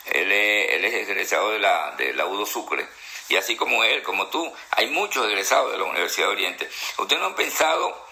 Él 0.06 0.32
es, 0.32 0.70
él 0.72 0.84
es 0.84 1.08
egresado 1.08 1.52
de 1.52 1.60
la, 1.60 1.92
de 1.92 2.12
la 2.12 2.26
UDO 2.26 2.44
Sucre. 2.44 2.88
Y 3.28 3.36
así 3.36 3.54
como 3.54 3.84
él, 3.84 4.02
como 4.02 4.26
tú, 4.26 4.52
hay 4.72 4.88
muchos 4.88 5.24
egresados 5.28 5.70
de 5.70 5.78
la 5.78 5.84
Universidad 5.84 6.26
de 6.26 6.32
Oriente. 6.32 6.70
¿Ustedes 6.98 7.20
no 7.22 7.28
han 7.28 7.36
pensado 7.36 8.04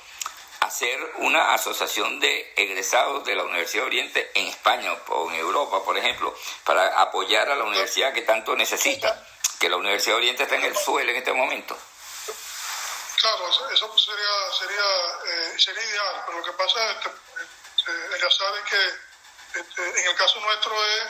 hacer 0.71 1.15
una 1.17 1.53
asociación 1.53 2.21
de 2.21 2.55
egresados 2.57 3.25
de 3.25 3.35
la 3.35 3.43
Universidad 3.43 3.83
de 3.83 3.87
Oriente 3.89 4.31
en 4.35 4.47
España 4.47 4.93
o 5.09 5.29
en 5.29 5.35
Europa, 5.35 5.83
por 5.85 5.99
ejemplo, 5.99 6.33
para 6.65 6.87
apoyar 7.03 7.51
a 7.51 7.57
la 7.57 7.65
universidad 7.65 8.15
que 8.15 8.23
tanto 8.23 8.55
necesita, 8.55 9.21
que 9.59 9.69
la 9.69 9.77
Universidad 9.77 10.17
Oriente 10.17 10.45
está 10.45 10.55
en 10.55 10.63
el 10.63 10.77
suelo 10.77 11.11
en 11.11 11.17
este 11.17 11.33
momento. 11.33 11.77
Claro, 13.21 13.49
eso 13.51 13.99
sería, 13.99 14.35
sería, 14.57 14.89
eh, 15.27 15.59
sería 15.59 15.83
ideal, 15.83 16.23
pero 16.25 16.39
lo 16.39 16.45
que 16.45 16.53
pasa, 16.53 16.93
este, 16.93 17.11
este, 17.77 18.17
el 18.17 18.25
azar 18.25 18.55
es 18.63 18.71
que 18.71 19.61
este, 19.61 20.01
en 20.01 20.07
el 20.07 20.15
caso 20.15 20.39
nuestro 20.39 20.73
es, 20.87 21.05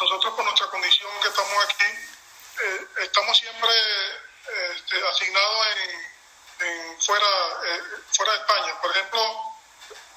nosotros 0.00 0.32
por 0.34 0.44
nuestra 0.46 0.66
condición 0.68 1.10
que 1.22 1.28
estamos 1.28 1.64
aquí, 1.64 1.92
eh, 2.64 2.86
estamos 3.02 3.36
siempre 3.36 3.70
este, 4.74 4.96
asignados 5.08 5.66
en 6.60 7.00
fuera, 7.00 7.26
eh, 7.64 7.82
fuera 8.12 8.32
de 8.32 8.38
España. 8.38 8.80
Por 8.80 8.90
ejemplo, 8.90 9.54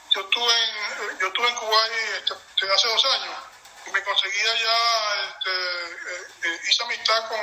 yo 0.10 0.22
estuve 0.22 0.54
en, 0.64 1.20
yo 1.20 1.28
estuve 1.28 1.48
en 1.50 1.56
Kuwait 1.56 1.92
este, 2.16 2.74
hace 2.74 2.88
dos 2.88 3.06
años 3.06 3.38
y 3.86 3.92
me 3.92 4.04
conseguía 4.04 4.56
ya, 4.56 5.30
este, 5.30 5.52
eh, 5.52 6.28
eh, 6.44 6.60
hice 6.68 6.84
amistad 6.84 7.28
con, 7.30 7.40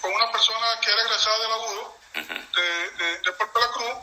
con, 0.00 0.12
una 0.12 0.30
persona 0.32 0.80
que 0.80 0.90
era 0.90 1.02
egresada 1.02 1.38
de 1.38 1.48
la 1.48 1.56
UDO, 1.56 1.98
de, 2.14 2.90
de, 2.90 3.18
de, 3.18 3.32
Puerto 3.32 3.60
La 3.60 3.68
Cruz, 3.68 3.96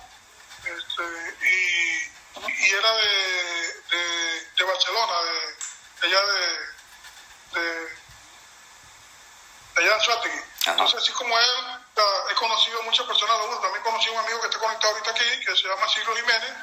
este, 0.66 1.48
y, 1.48 2.12
y, 2.52 2.70
era 2.70 2.94
de, 2.94 3.74
de, 3.90 4.46
de 4.58 4.64
Barcelona, 4.64 5.22
de, 5.24 6.08
allá 6.08 6.22
de, 6.22 7.60
de, 7.60 7.98
allá 9.78 9.96
en 9.96 10.02
Suátegui. 10.02 10.42
Entonces, 10.66 11.02
así 11.02 11.12
como 11.14 11.40
él, 11.40 11.81
he 12.30 12.36
conocido 12.36 12.80
a 12.80 12.84
muchas 12.84 13.06
personas 13.06 13.38
de 13.42 13.56
también 13.58 13.84
conocí 13.84 14.10
a 14.10 14.12
un 14.14 14.20
amigo 14.20 14.42
que 14.42 14.48
está 14.48 14.60
conectado 14.60 14.94
ahorita 14.94 15.12
aquí, 15.12 15.46
que 15.46 15.56
se 15.56 15.68
llama 15.68 15.88
Silvio 15.90 16.16
Jiménez, 16.16 16.54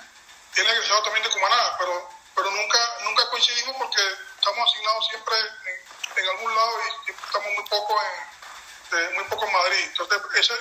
él 0.56 0.66
es 0.66 0.72
egresado 0.72 1.02
también 1.02 1.22
de 1.22 1.30
Cumaná, 1.30 1.76
pero, 1.78 2.10
pero 2.34 2.50
nunca, 2.50 2.78
nunca 3.04 3.30
coincidimos 3.30 3.76
porque 3.76 4.02
estamos 4.38 4.70
asignados 4.70 5.06
siempre 5.08 5.36
en, 5.36 6.28
algún 6.30 6.54
lado 6.54 6.72
y 7.06 7.10
estamos 7.10 7.52
muy 7.54 7.64
poco 7.68 8.00
en, 8.92 9.14
muy 9.14 9.24
poco 9.24 9.46
en 9.46 9.52
Madrid. 9.52 9.84
Entonces, 9.84 10.20
ese, 10.34 10.54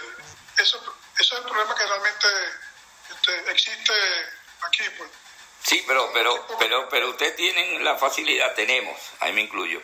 ese, 0.59 0.77
ese 0.77 0.83
es 1.17 1.31
el 1.31 1.43
problema 1.43 1.75
que 1.75 1.85
realmente 1.85 2.27
este, 3.09 3.51
existe 3.51 3.93
aquí, 4.61 4.83
pues. 4.97 5.09
Sí, 5.63 5.83
pero, 5.85 6.09
pero, 6.13 6.45
pero, 6.59 6.87
pero 6.89 7.09
ustedes 7.09 7.35
tienen 7.35 7.83
la 7.83 7.97
facilidad, 7.97 8.53
tenemos, 8.53 8.97
ahí 9.19 9.33
me 9.33 9.41
incluyo, 9.41 9.81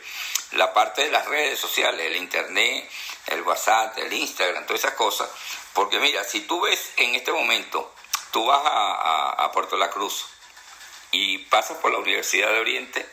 la 0.51 0.73
parte 0.73 1.03
de 1.03 1.12
las 1.12 1.25
redes 1.25 1.59
sociales, 1.59 2.05
el 2.05 2.15
internet, 2.15 2.89
el 3.27 3.41
WhatsApp, 3.41 3.97
el 3.97 4.13
Instagram, 4.13 4.65
todas 4.65 4.83
esas 4.83 4.95
cosas. 4.95 5.29
Porque 5.73 5.99
mira, 5.99 6.23
si 6.23 6.41
tú 6.41 6.62
ves 6.62 6.93
en 6.97 7.15
este 7.15 7.31
momento, 7.31 7.93
tú 8.31 8.45
vas 8.45 8.62
a, 8.63 9.49
Puerto 9.53 9.77
La 9.77 9.89
Cruz 9.89 10.25
y 11.12 11.38
pasas 11.38 11.77
por 11.77 11.91
la 11.91 11.99
Universidad 11.99 12.49
de 12.49 12.59
Oriente, 12.59 13.07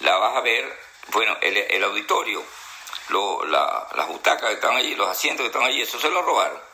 la 0.00 0.16
vas 0.16 0.36
a 0.36 0.40
ver, 0.40 0.78
bueno, 1.08 1.36
el, 1.40 1.82
auditorio, 1.82 2.44
lo, 3.08 3.44
la, 3.44 3.88
las 3.94 4.08
butacas 4.08 4.48
que 4.48 4.54
están 4.54 4.76
allí, 4.76 4.94
los 4.94 5.08
asientos 5.08 5.42
que 5.42 5.48
están 5.48 5.64
allí, 5.64 5.82
eso 5.82 5.98
se 5.98 6.10
lo 6.10 6.22
robaron. 6.22 6.71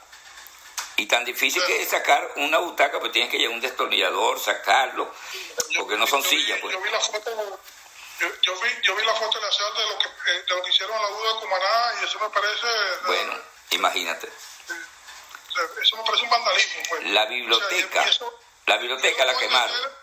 Y 0.98 1.06
tan 1.06 1.24
difícil 1.24 1.64
que 1.64 1.80
es 1.80 1.88
sacar 1.90 2.32
una 2.36 2.58
butaca, 2.58 2.98
pues 2.98 3.12
tienes 3.12 3.30
que 3.30 3.38
llevar 3.38 3.54
un 3.54 3.60
destornillador, 3.60 4.40
sacarlo, 4.40 5.14
porque 5.76 5.96
no 5.96 6.06
son 6.08 6.24
sillas. 6.24 6.58
Pues. 6.60 6.74
Yo 6.74 6.80
vi 6.80 6.90
la 6.90 6.98
foto, 6.98 7.30
yo, 8.18 8.28
yo, 8.42 8.60
vi, 8.60 8.68
yo 8.82 8.96
vi 8.96 9.04
la 9.04 9.14
foto 9.14 9.38
de 9.38 9.46
la 9.46 9.52
sal 9.52 9.74
de 9.74 9.86
lo 9.86 9.96
que, 9.98 10.08
eh, 10.08 10.42
de 10.42 10.54
lo 10.56 10.62
que 10.64 10.70
hicieron 10.70 10.96
en 10.96 11.02
la 11.02 11.08
duda 11.08 11.34
de 11.34 11.40
Cumaná 11.40 11.92
y 12.00 12.04
eso 12.04 12.18
me 12.18 12.28
parece... 12.30 12.66
eh, 12.66 12.98
Bueno, 13.06 13.38
imagínate. 13.70 14.26
sea, 14.26 15.62
eso 15.80 15.96
me 15.98 16.02
parece 16.02 16.24
un 16.24 16.30
vandalismo. 16.30 16.82
Pues. 16.88 17.04
La 17.04 17.22
O 17.22 17.26
sea, 17.26 17.30
biblioteca, 17.30 18.04
eso- 18.04 18.40
la 18.66 18.76
biblioteca 18.78 19.24
la 19.24 19.38
quemaron. 19.38 19.70
entender- 19.76 19.98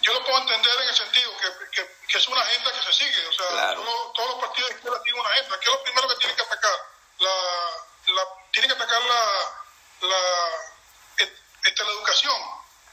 Yo 0.00 0.14
lo 0.14 0.24
puedo 0.24 0.38
entender 0.38 0.80
en 0.80 0.88
el 0.88 0.94
sentido 0.96 1.30
que, 1.36 1.48
que, 1.82 1.96
que 2.08 2.18
es 2.18 2.28
una 2.28 2.40
agenda 2.40 2.72
que 2.72 2.82
se 2.90 2.92
sigue. 3.04 3.26
O 3.28 3.32
sea, 3.32 3.48
Claro. 3.48 3.82
todo- 3.82 4.12
todos 4.12 4.28
los 4.30 4.38
partidos 4.46 4.70
de 4.70 4.76
izquierda 4.76 5.02
tienen 5.02 5.20
una 5.20 5.28
agenda. 5.30 5.60
¿Qué 5.60 5.68
es 5.68 5.74
lo 5.76 5.82
primero 5.82 6.08
que 6.08 6.16
tienen 6.16 6.36
que 6.36 6.42
atacar? 6.42 6.78
La, 7.18 7.34
la, 8.14 8.22
tienen 8.50 8.70
que 8.70 8.82
atacar 8.82 9.02
la, 9.02 9.60
la, 10.00 10.50
este, 11.18 11.84
la 11.84 11.90
educación. 11.92 12.36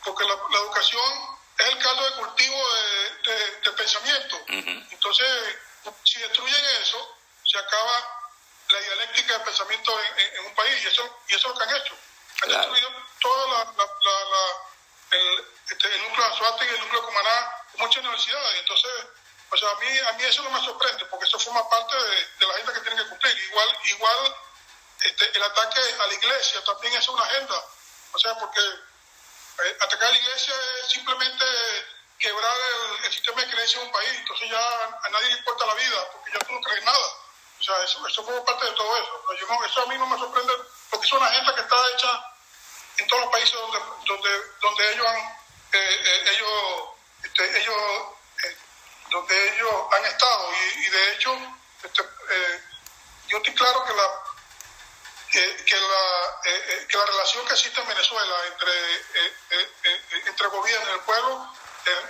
Porque 0.04 0.26
la, 0.26 0.36
la 0.50 0.58
educación 0.60 1.38
es 1.58 1.68
el 1.68 1.78
caldo 1.80 2.04
de 2.10 2.16
cultivo 2.18 2.74
de, 2.74 3.32
de- 3.32 3.56
de 3.62 3.72
pensamiento. 3.74 4.40
Entonces, 4.48 5.58
si 6.06 6.20
destruyen 6.20 6.66
eso, 6.82 7.18
se 7.46 7.58
acaba 7.60 8.18
la 8.70 8.80
dialéctica 8.80 9.38
de 9.38 9.44
pensamiento 9.46 10.00
en, 10.00 10.20
en- 10.20 10.36
en 10.38 10.46
un 10.46 10.56
país 10.56 10.84
y 10.84 10.88
eso, 10.88 11.20
y 11.28 11.36
eso 11.36 11.48
es 11.50 11.54
lo 11.54 11.58
que 11.60 11.64
han 11.70 11.76
hecho. 11.82 11.94
Han 12.44 12.50
Claro. 12.50 12.72
destruido 12.74 13.04
toda 13.22 13.48
la, 13.48 13.72
la, 13.74 13.86
la- 13.86 15.18
el, 15.18 15.46
este, 15.70 15.94
el 15.96 16.02
núcleo 16.04 16.26
de 16.26 16.32
Anzuate 16.32 16.66
y 16.66 16.70
el 16.70 16.80
núcleo 16.80 17.02
de 17.02 17.08
Cumaná, 17.08 17.52
muchas 17.76 17.98
universidades. 18.04 18.60
Entonces, 18.60 18.92
o 19.52 19.58
sea, 19.58 19.70
a 19.72 19.76
mí, 19.76 20.00
a 20.00 20.12
mí 20.14 20.24
eso 20.24 20.42
no 20.44 20.50
me 20.52 20.64
sorprende 20.66 21.06
porque 21.06 21.26
eso 21.26 21.38
forma 21.38 21.70
parte 21.70 21.96
de, 21.98 22.26
de 22.40 22.48
la 22.48 22.54
agenda 22.54 22.74
que 22.74 22.80
tienen 22.80 23.04
que 23.04 23.10
cumplir. 23.10 23.38
Igual, 23.38 23.78
igual 23.84 24.36
este, 25.02 25.38
el 25.38 25.44
ataque 25.44 25.82
a 26.00 26.08
la 26.08 26.14
iglesia 26.14 26.64
también 26.64 26.94
es 26.94 27.08
una 27.10 27.24
agenda. 27.24 27.66
O 28.14 28.20
sea, 28.20 28.36
porque 28.36 28.60
eh, 28.62 29.78
atacar 29.82 30.10
a 30.10 30.12
la 30.12 30.18
iglesia 30.18 30.54
es 30.82 30.92
simplemente 30.92 31.46
quebrar 32.20 32.56
el, 33.04 33.12
sistema 33.12 33.42
de 33.42 33.52
creencia 33.52 33.80
de 33.80 33.86
un 33.86 33.92
país. 33.92 34.14
Entonces 34.16 34.50
ya 34.50 34.60
a, 34.60 35.10
nadie 35.10 35.30
le 35.30 35.38
importa 35.38 35.66
la 35.66 35.74
vida 35.76 36.12
porque 36.12 36.32
ya 36.32 36.40
tú 36.40 36.54
no 36.54 36.62
crees 36.62 36.84
nada. 36.84 37.08
O 37.60 37.64
sea, 37.64 37.84
eso, 37.84 38.08
eso 38.08 38.24
forma 38.24 38.44
parte 38.46 38.66
de 38.66 38.72
todo 38.74 38.98
eso. 38.98 39.36
Yo 39.40 39.48
no- 39.48 39.66
eso 39.66 39.82
a 39.82 39.86
mí 39.88 39.98
no 39.98 40.08
me 40.08 40.18
sorprende 40.18 40.54
porque 40.90 41.06
es 41.06 41.14
una 41.14 41.28
agenda 41.28 41.56
que 41.56 41.62
está 41.62 41.76
hecha 41.94 42.32
en 42.98 43.08
todos 43.08 43.24
los 43.24 43.32
países 43.32 43.54
donde 43.54 43.80
donde 44.06 44.30
donde 44.62 44.92
ellos 44.94 45.08
han 45.08 45.18
eh, 45.18 46.02
eh, 46.04 46.24
ellos 46.32 46.90
este, 47.24 47.62
ellos 47.62 47.76
eh, 48.44 48.58
donde 49.10 49.56
ellos 49.56 49.74
han 49.92 50.06
estado 50.06 50.50
y, 50.54 50.90
de 50.90 51.14
hecho 51.14 51.38
este, 51.84 52.04
yo 53.28 53.38
estoy 53.38 53.54
claro 53.56 53.86
que 53.86 53.94
la 53.94 54.31
que, 55.32 55.64
que 55.66 55.76
la 55.80 56.40
eh, 56.46 56.66
eh, 56.70 56.88
que 56.90 56.98
la 56.98 57.06
relación 57.06 57.46
que 57.46 57.54
existe 57.54 57.80
en 57.82 57.88
Venezuela 57.88 58.36
entre 58.48 58.96
eh, 59.16 59.34
entre 60.26 60.46
el 60.46 60.52
gobierno 60.52 60.90
y 60.90 60.94
el 60.94 61.00
pueblo 61.02 61.48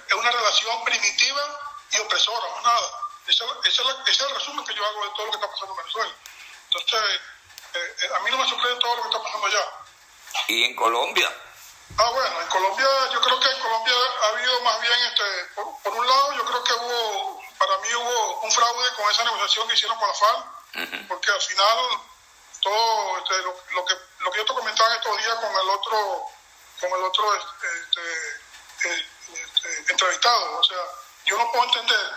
es 0.08 0.14
una 0.14 0.32
relación 0.32 0.84
primitiva 0.84 1.76
y 1.92 2.00
opresora 2.00 2.48
más 2.56 2.64
nada. 2.64 2.92
Ese, 3.28 3.44
ese 3.66 3.82
es 3.82 3.88
la- 3.88 4.04
ese 4.06 4.12
es 4.12 4.30
el 4.30 4.36
resumen 4.36 4.66
que 4.66 4.74
yo 4.74 4.86
hago 4.86 5.04
de 5.06 5.12
todo 5.12 5.26
lo 5.28 5.32
que 5.32 5.38
está 5.38 5.52
pasando 5.52 5.72
en 5.74 5.78
Venezuela. 5.78 6.14
Entonces 6.66 7.22
a 8.14 8.20
mí 8.20 8.32
no 8.32 8.38
me 8.38 8.50
sorprende 8.50 8.80
todo 8.82 8.96
lo 8.98 9.02
que 9.04 9.08
está 9.10 9.24
pasando 9.24 9.48
allá. 9.48 9.66
Y 10.48 10.64
en 10.66 10.76
Colombia, 10.76 11.30
Ah, 11.98 12.10
bueno, 12.10 12.42
en 12.42 12.48
Colombia, 12.48 12.88
yo 13.12 13.20
creo 13.22 13.38
que 13.38 13.50
en 13.50 13.60
Colombia 13.60 13.94
ha 14.24 14.28
habido 14.30 14.62
más 14.62 14.80
bien, 14.82 14.94
este, 15.08 15.24
por, 15.56 15.66
por 15.84 15.94
un 15.94 16.08
lado, 16.08 16.32
yo 16.38 16.46
creo 16.46 16.64
que 16.64 16.74
hubo, 16.74 17.42
para 17.58 17.78
mí 17.80 17.94
hubo 17.94 18.40
un 18.42 18.52
fraude 18.52 18.94
con 18.96 19.12
esa 19.12 19.24
negociación 19.26 19.68
que 19.68 19.74
hicieron 19.74 19.98
con 20.00 20.08
la 20.08 20.14
FARC, 20.14 21.08
porque 21.10 21.32
al 21.32 21.42
final, 21.42 21.78
todo 22.62 23.18
este, 23.18 23.38
lo, 23.44 23.64
lo 23.72 23.86
que, 23.86 23.96
lo 24.20 24.32
que 24.32 24.38
yo 24.40 24.46
te 24.46 24.54
comentaba 24.54 24.90
en 24.92 24.98
estos 24.98 25.18
días 25.18 25.36
con 25.36 25.52
el 25.52 25.70
otro, 25.70 26.26
con 26.80 26.90
el 26.92 27.04
otro 27.04 27.36
este, 27.36 28.12
eh, 28.90 29.06
este, 29.34 29.92
entrevistado, 29.92 30.60
o 30.60 30.64
sea, 30.64 30.78
yo 31.26 31.38
no 31.38 31.52
puedo 31.52 31.66
entender 31.66 32.12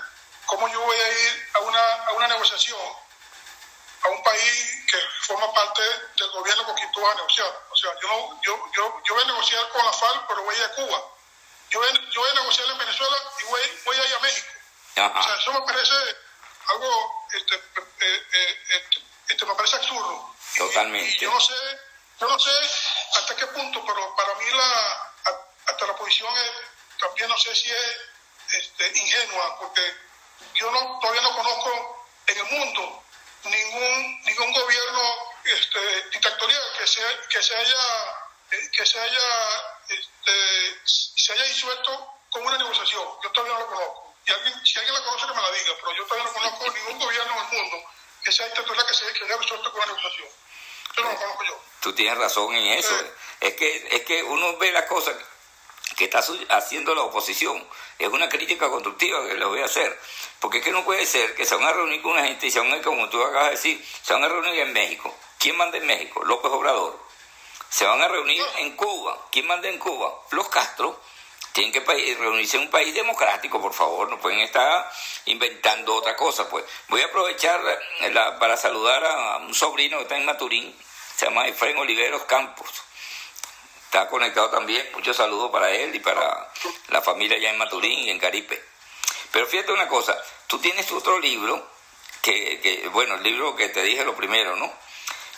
cómo 0.47 0.69
yo 0.69 0.81
voy 0.81 0.97
a 0.97 1.09
ir 1.09 1.51
a 1.55 1.59
una, 1.61 1.95
a 2.07 2.13
una 2.13 2.29
negociación 2.29 2.81
a 4.05 4.09
un 4.09 4.23
país 4.23 4.85
que 4.91 4.99
forma 5.23 5.51
parte 5.55 5.83
del 6.17 6.31
gobierno 6.33 6.65
con 6.67 6.75
quien 6.75 6.93
tú 6.93 7.01
vas 7.01 7.13
a 7.13 7.17
negociar. 7.17 7.67
O 7.71 7.77
sea, 7.77 7.91
yo, 8.03 8.09
no, 8.09 8.41
yo, 8.43 8.71
yo, 8.77 9.03
yo 9.03 9.15
voy 9.15 9.23
a 9.23 9.27
negociar 9.29 9.67
con 9.71 9.83
la 9.83 9.93
FARC, 9.95 10.27
pero 10.29 10.43
voy 10.43 10.55
a 10.55 10.59
ir 10.59 10.65
a 10.65 10.73
Cuba. 10.75 11.03
Yo 11.71 11.81
voy, 11.81 11.89
a- 11.89 12.11
yo 12.11 12.21
voy 12.21 12.31
a 12.31 12.35
negociar 12.35 12.69
en 12.69 12.79
Venezuela 12.79 13.17
y 13.41 13.45
voy, 13.45 13.81
voy 13.87 13.97
a 13.97 14.07
ir 14.07 14.15
a 14.15 14.19
México. 14.19 14.47
O 15.21 15.23
sea, 15.23 15.35
eso 15.37 15.53
me 15.55 15.61
parece 15.63 15.95
algo, 16.69 17.27
este, 17.33 17.55
eh, 17.55 18.27
eh, 18.33 18.63
este, 18.69 19.03
este, 19.29 19.47
me 19.47 19.55
parece 19.55 19.77
absurdo. 19.77 20.35
Totalmente. 20.57 21.17
Y, 21.17 21.19
yo 21.19 21.31
no 21.31 21.41
sé, 21.41 21.55
yo 22.21 22.29
no 22.29 22.39
sé 22.39 22.51
hasta 23.17 23.37
qué 23.37 23.47
punto, 23.49 23.85
pero 23.87 24.17
para 24.17 24.35
mí 24.37 24.45
la, 24.51 25.13
hasta 25.67 25.87
la 25.87 25.97
posición 25.97 26.33
es, 26.39 26.53
también 26.99 27.29
no 27.29 27.39
sé 27.39 27.55
si 27.55 27.71
es 27.71 27.97
este, 28.53 28.99
ingenua, 28.99 29.59
porque 29.59 29.83
yo 30.55 30.71
no, 30.71 30.99
todavía 31.01 31.23
no 31.23 31.37
conozco 31.37 32.07
en 32.27 32.39
el 32.39 32.45
mundo 32.45 33.05
ningún 33.45 34.23
ningún 34.25 34.53
gobierno 34.53 35.03
este, 35.45 36.03
dictatorial 36.11 36.63
que 36.79 36.87
se 36.87 37.03
que 37.29 37.43
se 37.43 37.55
haya 37.55 38.15
eh, 38.51 38.71
que 38.73 38.87
se 38.87 38.99
haya 38.99 39.77
este, 39.89 40.81
se 40.85 41.33
haya 41.33 41.45
disuelto 41.45 42.15
con 42.31 42.47
una 42.47 42.59
negociación. 42.59 43.07
Yo 43.23 43.31
todavía 43.33 43.55
no 43.55 43.61
lo 43.61 43.67
conozco. 43.67 44.15
Y 44.27 44.33
alguien, 44.33 44.67
si 44.67 44.79
alguien 44.79 44.95
la 44.95 45.05
conoce 45.05 45.27
que 45.27 45.35
me 45.35 45.43
la 45.43 45.51
diga, 45.51 45.75
pero 45.77 45.93
yo 45.95 46.07
todavía 46.07 46.25
no 46.25 46.33
conozco 46.33 46.71
ningún 46.71 46.99
gobierno 46.99 47.33
en 47.33 47.39
el 47.39 47.63
mundo 47.63 47.91
que 48.25 48.33
sea 48.33 48.47
dictatorial 48.47 48.87
que 48.87 48.95
se 48.95 49.05
haya 49.05 49.37
resuelto 49.37 49.71
con 49.71 49.83
una 49.83 49.93
negociación. 49.93 50.29
Eso 50.93 51.03
no 51.03 51.13
lo 51.13 51.19
conozco 51.19 51.45
yo. 51.45 51.61
tú 51.81 51.93
tienes 51.93 52.17
razón 52.17 52.55
en 52.55 52.67
eso. 52.79 52.99
Sí. 52.99 53.05
Es 53.41 53.55
que, 53.55 53.89
es 53.91 54.03
que 54.05 54.23
uno 54.23 54.57
ve 54.57 54.73
las 54.73 54.85
cosas 54.85 55.15
que 55.97 56.05
está 56.05 56.25
haciendo 56.51 56.95
la 56.95 57.03
oposición. 57.03 57.69
Es 57.99 58.09
una 58.09 58.29
crítica 58.29 58.69
constructiva 58.71 59.27
que 59.27 59.35
le 59.35 59.45
voy 59.45 59.61
a 59.61 59.67
hacer. 59.67 60.01
Porque 60.41 60.59
es 60.59 60.65
que 60.65 60.73
no 60.73 60.85
puede 60.85 61.05
ser 61.07 61.35
que 61.35 61.45
se 61.45 61.55
van 61.55 61.65
a 61.65 61.73
reunir 61.73 62.01
con 62.03 62.13
una 62.13 62.25
gente 62.25 62.47
y 62.47 62.51
se 62.51 62.59
van 62.59 62.73
a, 62.73 62.83
como 62.83 63.09
tú 63.09 63.23
acabas 63.23 63.47
de 63.47 63.51
decir, 63.53 63.87
se 64.03 64.13
van 64.13 64.25
a 64.25 64.29
reunir 64.29 64.59
en 64.61 64.73
México. 64.73 65.15
¿Quién 65.39 65.57
manda 65.57 65.77
en 65.77 65.87
México? 65.87 66.25
López 66.25 66.51
Obrador. 66.51 66.99
Se 67.69 67.85
van 67.85 68.01
a 68.01 68.09
reunir 68.09 68.43
en 68.57 68.77
Cuba. 68.77 69.27
¿Quién 69.31 69.47
manda 69.47 69.69
en 69.69 69.79
Cuba? 69.79 70.13
Los 70.31 70.49
Castro. 70.49 71.01
Tienen 71.55 71.73
que 71.73 72.15
reunirse 72.19 72.57
en 72.57 72.65
un 72.65 72.69
país 72.69 72.93
democrático, 72.93 73.63
por 73.63 73.73
favor. 73.73 74.11
No 74.11 74.19
pueden 74.19 74.41
estar 74.41 74.91
inventando 75.27 75.95
otra 75.95 76.17
cosa. 76.17 76.51
Pues 76.51 76.65
voy 76.89 77.01
a 77.01 77.07
aprovechar 77.07 77.61
para 78.41 78.57
saludar 78.57 79.05
a 79.05 79.37
un 79.37 79.55
sobrino 79.55 79.99
que 79.99 80.03
está 80.03 80.17
en 80.17 80.25
Maturín. 80.25 80.77
Se 81.15 81.27
llama 81.27 81.47
Efraín 81.47 81.79
Oliveros 81.79 82.25
Campos. 82.25 82.69
Está 83.85 84.09
conectado 84.09 84.51
también. 84.51 84.85
Muchos 84.95 85.17
saludos 85.17 85.53
para 85.53 85.71
él 85.71 85.95
y 85.95 86.01
para 86.01 86.51
la 86.89 87.01
familia 87.03 87.37
allá 87.37 87.51
en 87.51 87.59
Maturín 87.59 88.01
y 88.01 88.11
en 88.11 88.19
Caripe. 88.19 88.61
Pero 89.31 89.47
fíjate 89.47 89.71
una 89.71 89.87
cosa. 89.87 90.21
Tú 90.49 90.59
tienes 90.59 90.91
otro 90.91 91.21
libro, 91.21 91.71
que, 92.21 92.59
que 92.63 92.89
bueno, 92.89 93.15
el 93.15 93.23
libro 93.23 93.55
que 93.55 93.69
te 93.69 93.85
dije 93.85 94.05
lo 94.05 94.17
primero, 94.17 94.57
¿no? 94.57 94.73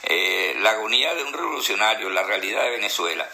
Eh, 0.04 0.54
la 0.60 0.70
agonía 0.70 1.14
de 1.14 1.24
un 1.24 1.34
revolucionario, 1.34 2.08
la 2.08 2.22
realidad 2.22 2.62
de 2.62 2.70
Venezuela. 2.70 3.30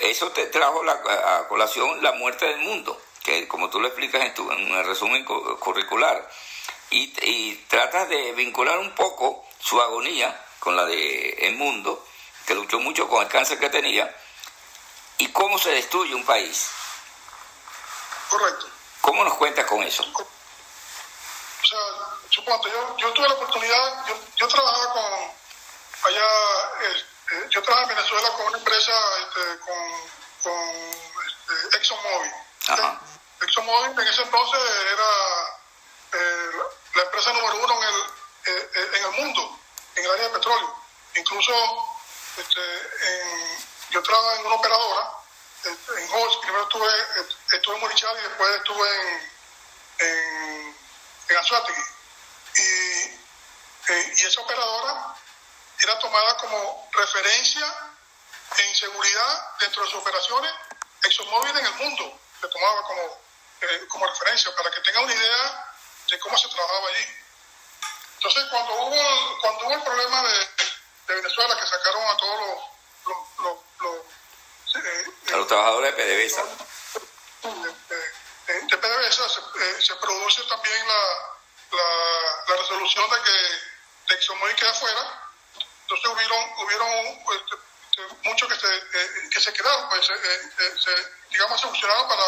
Eso 0.00 0.30
te 0.32 0.46
trajo 0.46 0.82
la, 0.84 0.92
a 0.92 1.48
colación 1.48 2.02
la 2.02 2.12
muerte 2.12 2.46
del 2.46 2.58
mundo, 2.58 3.00
que 3.22 3.46
como 3.48 3.70
tú 3.70 3.80
lo 3.80 3.88
explicas 3.88 4.22
en 4.22 4.34
tu 4.34 4.50
en 4.50 4.68
el 4.70 4.84
resumen 4.84 5.24
cu- 5.24 5.58
curricular. 5.58 6.28
Y, 6.90 7.12
y 7.22 7.56
tratas 7.68 8.08
de 8.08 8.32
vincular 8.32 8.78
un 8.78 8.94
poco 8.94 9.46
su 9.58 9.80
agonía 9.80 10.38
con 10.60 10.76
la 10.76 10.84
de 10.84 11.30
El 11.48 11.56
Mundo, 11.56 12.06
que 12.46 12.54
luchó 12.54 12.78
mucho 12.78 13.08
con 13.08 13.22
el 13.22 13.28
cáncer 13.28 13.58
que 13.58 13.70
tenía, 13.70 14.14
y 15.18 15.28
cómo 15.28 15.58
se 15.58 15.70
destruye 15.70 16.14
un 16.14 16.24
país. 16.24 16.68
Correcto. 18.28 18.66
¿Cómo 19.00 19.24
nos 19.24 19.34
cuentas 19.34 19.66
con 19.66 19.82
eso? 19.82 20.02
O 20.14 21.66
sea, 21.66 21.78
suponte, 22.30 22.68
yo, 22.70 22.96
yo 22.98 23.12
tuve 23.12 23.28
la 23.28 23.34
oportunidad, 23.34 24.06
yo, 24.06 24.14
yo 24.36 24.48
trabajaba 24.48 24.92
con, 24.92 25.02
allá, 26.04 26.26
este, 27.34 27.48
yo 27.50 27.62
trabajaba 27.62 27.90
en 27.92 27.96
Venezuela 27.96 28.28
con 28.32 28.46
una 28.46 28.58
empresa, 28.58 28.92
este, 29.20 29.58
con, 29.60 30.08
con 30.42 30.68
este, 31.26 31.76
ExxonMobil. 31.76 32.32
Ajá. 32.68 33.00
ExxonMobil 33.42 33.90
en 34.00 34.08
ese 34.08 34.22
entonces 34.22 34.60
era 34.92 35.10
eh, 36.12 36.50
la, 36.94 37.02
empresa 37.02 37.32
número 37.32 37.56
uno 37.64 37.82
en 37.82 37.88
el, 37.88 38.00
eh, 38.46 38.70
eh, 38.74 38.90
en 38.94 39.04
el 39.04 39.10
mundo, 39.24 39.58
en 39.96 40.04
el 40.04 40.10
área 40.12 40.24
de 40.28 40.34
petróleo. 40.34 40.74
Incluso 41.16 41.52
este, 42.36 42.60
en- 42.60 43.58
yo 43.90 44.02
trabajaba 44.02 44.34
en 44.36 44.46
una 44.46 44.54
operadora, 44.56 45.10
este, 45.62 46.02
en 46.02 46.10
Host, 46.12 46.40
primero 46.42 46.62
estuve, 46.64 46.88
eh, 46.88 47.26
estuve 47.52 47.74
en 47.76 47.80
Morichal 47.80 48.18
y 48.18 48.22
después 48.28 48.50
estuve 48.56 48.88
en, 49.00 50.06
en, 50.06 50.76
en. 51.28 51.84
Y, 52.56 52.62
eh, 53.92 54.12
y 54.16 54.24
esa 54.26 54.40
operadora 54.40 55.16
era 55.80 55.98
tomada 55.98 56.36
como 56.38 56.88
referencia 56.92 57.74
en 58.58 58.74
seguridad 58.76 59.56
dentro 59.60 59.82
de 59.84 59.90
sus 59.90 60.00
operaciones. 60.00 60.52
ExxonMobil 61.02 61.56
en 61.56 61.66
el 61.66 61.74
mundo 61.74 62.20
se 62.40 62.48
tomaba 62.48 62.82
como, 62.82 63.20
eh, 63.60 63.86
como 63.88 64.06
referencia 64.06 64.54
para 64.54 64.70
que 64.70 64.80
tengan 64.80 65.04
una 65.04 65.14
idea 65.14 65.74
de 66.10 66.18
cómo 66.18 66.36
se 66.38 66.48
trabajaba 66.48 66.88
allí. 66.88 67.06
Entonces, 68.16 68.44
cuando 68.50 68.74
hubo, 68.74 69.40
cuando 69.40 69.66
hubo 69.66 69.74
el 69.74 69.82
problema 69.82 70.22
de, 70.22 70.38
de 71.08 71.14
Venezuela, 71.14 71.60
que 71.60 71.66
sacaron 71.66 72.02
a 72.08 72.16
todos 72.16 72.40
los, 72.40 72.58
los, 73.06 73.38
los, 73.38 73.58
los, 73.80 74.84
eh, 74.84 75.32
A 75.32 75.36
los 75.36 75.46
trabajadores 75.46 75.96
de 75.96 76.02
PDVSA. 76.02 76.44
de, 77.42 77.96
de- 77.96 78.24
PDVSA 78.78 79.28
se, 79.28 79.40
eh, 79.40 79.82
se 79.82 79.94
produce 79.96 80.42
también 80.44 80.88
la, 80.88 81.76
la, 82.48 82.56
resolución 82.56 83.08
de 83.10 83.22
que, 83.22 84.14
de 84.14 84.18
que 84.18 84.54
queda 84.56 84.70
afuera. 84.70 85.23
Entonces 86.04 86.26
hubieron, 86.28 86.52
hubieron 86.58 86.88
este, 87.32 87.56
este, 87.90 88.14
muchos 88.24 88.48
que 88.48 88.60
se, 88.60 88.76
eh, 88.76 89.28
que 89.30 89.40
se 89.40 89.52
quedaron, 89.54 89.88
pues, 89.88 90.06
se, 90.06 91.10
digamos, 91.30 91.58
se 91.58 91.66
funcionaron 91.66 92.08
para, 92.08 92.24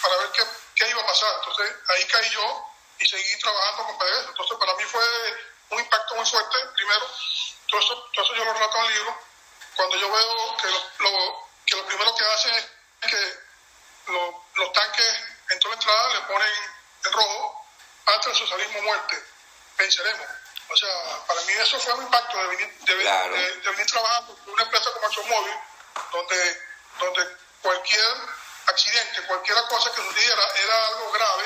para 0.00 0.16
ver 0.16 0.30
qué, 0.32 0.44
qué, 0.76 0.88
iba 0.88 1.02
a 1.02 1.06
pasar. 1.06 1.34
Entonces 1.40 1.76
ahí 1.88 2.06
caí 2.06 2.30
yo 2.30 2.66
y 2.98 3.06
seguí 3.06 3.38
trabajando 3.38 3.84
con 3.84 3.98
PDVSA. 3.98 4.28
Entonces 4.30 4.58
para 4.58 4.74
mí 4.76 4.84
fue 4.84 5.04
un 5.70 5.80
impacto 5.80 6.14
muy 6.14 6.24
fuerte, 6.24 6.58
primero. 6.74 7.06
Todo 7.68 7.80
eso 7.80 8.34
yo 8.34 8.44
lo 8.44 8.52
relato 8.54 8.76
en 8.78 8.84
el 8.84 8.94
libro. 8.94 9.20
Cuando 9.76 9.96
yo 9.96 10.10
veo 10.10 10.56
que 10.56 10.68
lo, 11.02 11.48
que 11.66 11.76
lo 11.76 11.86
primero 11.86 12.14
que 12.14 12.24
hacen 12.24 12.54
es 13.02 13.10
que 13.10 13.38
los 14.54 14.72
tanques 14.72 15.20
en 15.50 15.58
toda 15.60 15.74
la 15.74 15.80
entrada 15.82 16.14
le 16.14 16.20
ponen 16.20 16.52
en 17.04 17.12
rojo 17.12 17.66
hasta 18.06 18.30
el 18.30 18.36
socialismo 18.36 18.82
muerte. 18.82 19.22
Venceremos. 19.76 20.26
O 20.72 20.76
sea, 20.76 21.26
para 21.26 21.40
mí 21.42 21.52
eso 21.52 21.78
fue 21.78 21.92
un 21.94 22.04
impacto 22.04 22.38
de 22.38 22.46
venir, 22.48 22.78
de, 22.80 23.70
venir 23.70 23.86
trabajando 23.86 24.38
en 24.44 24.52
una 24.52 24.62
empresa 24.62 24.90
como 24.92 25.06
ExxonMobil, 25.06 25.54
donde, 26.12 26.62
donde 26.98 27.36
cualquier 27.60 28.16
accidente, 28.66 29.22
cualquier 29.26 29.58
cosa 29.68 29.90
que 29.92 30.02
sucediera 30.02 30.42
era 30.64 30.86
algo 30.88 31.12
grave, 31.12 31.44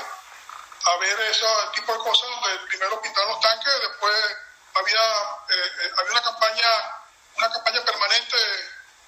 a 0.84 0.96
ver 0.98 1.20
ese 1.22 1.46
tipo 1.74 1.92
de 1.92 1.98
cosas 1.98 2.28
donde 2.30 2.58
primero 2.68 3.02
pintaron 3.02 3.30
los 3.30 3.40
tanques, 3.40 3.80
después 3.80 4.36
había, 4.74 5.00
eh, 5.48 5.72
eh, 5.82 5.90
había 5.98 6.12
una 6.12 6.22
campaña 6.22 6.96
una 7.36 7.52
campaña 7.52 7.84
permanente 7.84 8.36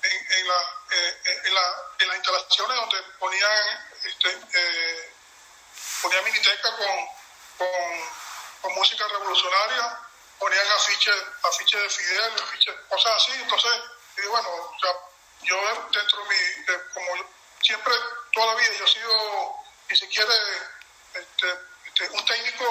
en, 0.02 0.33
en, 0.33 0.48
la, 0.48 0.76
eh, 0.90 1.22
en, 1.44 1.54
la, 1.54 1.76
en 1.98 2.09
las 2.09 2.16
instalaciones 2.16 2.76
donde 2.76 3.02
ponían 3.18 3.88
este, 4.04 5.14
ponían 6.02 6.24
miniteca 6.24 6.76
con, 6.76 7.09
con, 7.59 7.68
con, 8.61 8.74
música 8.74 9.07
revolucionaria, 9.09 9.98
ponían 10.38 10.70
afiches, 10.72 11.16
afiches 11.42 11.83
de 11.83 11.90
Fidel, 11.90 12.33
afiches, 12.42 12.74
cosas 12.88 13.12
así. 13.16 13.33
Entonces, 13.33 13.72
y 14.16 14.27
bueno, 14.27 14.48
o 14.48 14.79
sea, 14.81 14.92
yo 15.42 15.57
dentro 15.92 16.24
de 16.24 16.29
mi, 16.29 16.64
como 16.94 17.29
siempre, 17.62 17.94
toda 18.33 18.46
la 18.46 18.55
vida, 18.55 18.72
yo 18.79 18.85
he 18.85 18.88
sido, 18.88 19.55
ni 19.90 19.96
siquiera 19.96 20.35
este, 21.14 21.59
este, 21.87 22.09
un 22.11 22.24
técnico 22.24 22.64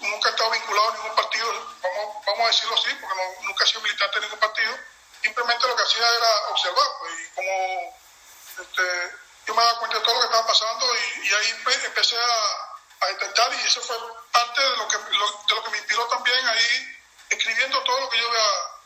y 0.00 0.06
nunca 0.06 0.28
he 0.28 0.32
estado 0.32 0.50
vinculado 0.50 0.90
a 0.90 0.96
ningún 0.96 1.14
partido, 1.14 1.46
vamos, 1.82 2.26
vamos 2.26 2.40
a 2.40 2.46
decirlo 2.46 2.74
así, 2.74 2.94
porque 3.00 3.16
nunca 3.42 3.64
he 3.64 3.66
sido 3.66 3.80
militante 3.82 4.14
de 4.14 4.26
ningún 4.26 4.40
partido. 4.40 4.78
Simplemente 5.22 5.68
lo 5.68 5.76
que 5.76 5.82
hacía 5.82 6.08
era 6.08 6.48
observar, 6.48 6.86
pues, 7.00 7.12
y 7.20 7.30
como 7.34 8.00
este, 8.60 9.18
yo 9.46 9.54
me 9.54 9.62
daba 9.62 9.78
cuenta 9.78 9.98
de 9.98 10.04
todo 10.04 10.14
lo 10.14 10.20
que 10.20 10.26
estaba 10.26 10.46
pasando 10.46 10.86
y, 10.94 11.34
ahí 11.34 11.50
empecé 11.84 12.16
a, 12.16 12.76
a, 13.00 13.06
detectar 13.08 13.52
y 13.54 13.66
eso 13.66 13.80
fue 13.82 13.96
parte 14.32 14.62
de 14.62 14.76
lo 14.76 14.88
que, 14.88 14.98
de 14.98 15.54
lo 15.54 15.64
que 15.64 15.70
me 15.70 15.78
inspiró 15.78 16.06
también 16.08 16.46
ahí 16.48 16.99
escribiendo 17.30 17.82
todo 17.82 18.00
lo 18.00 18.10
que 18.10 18.18
yo 18.18 18.28
iba, 18.28 18.80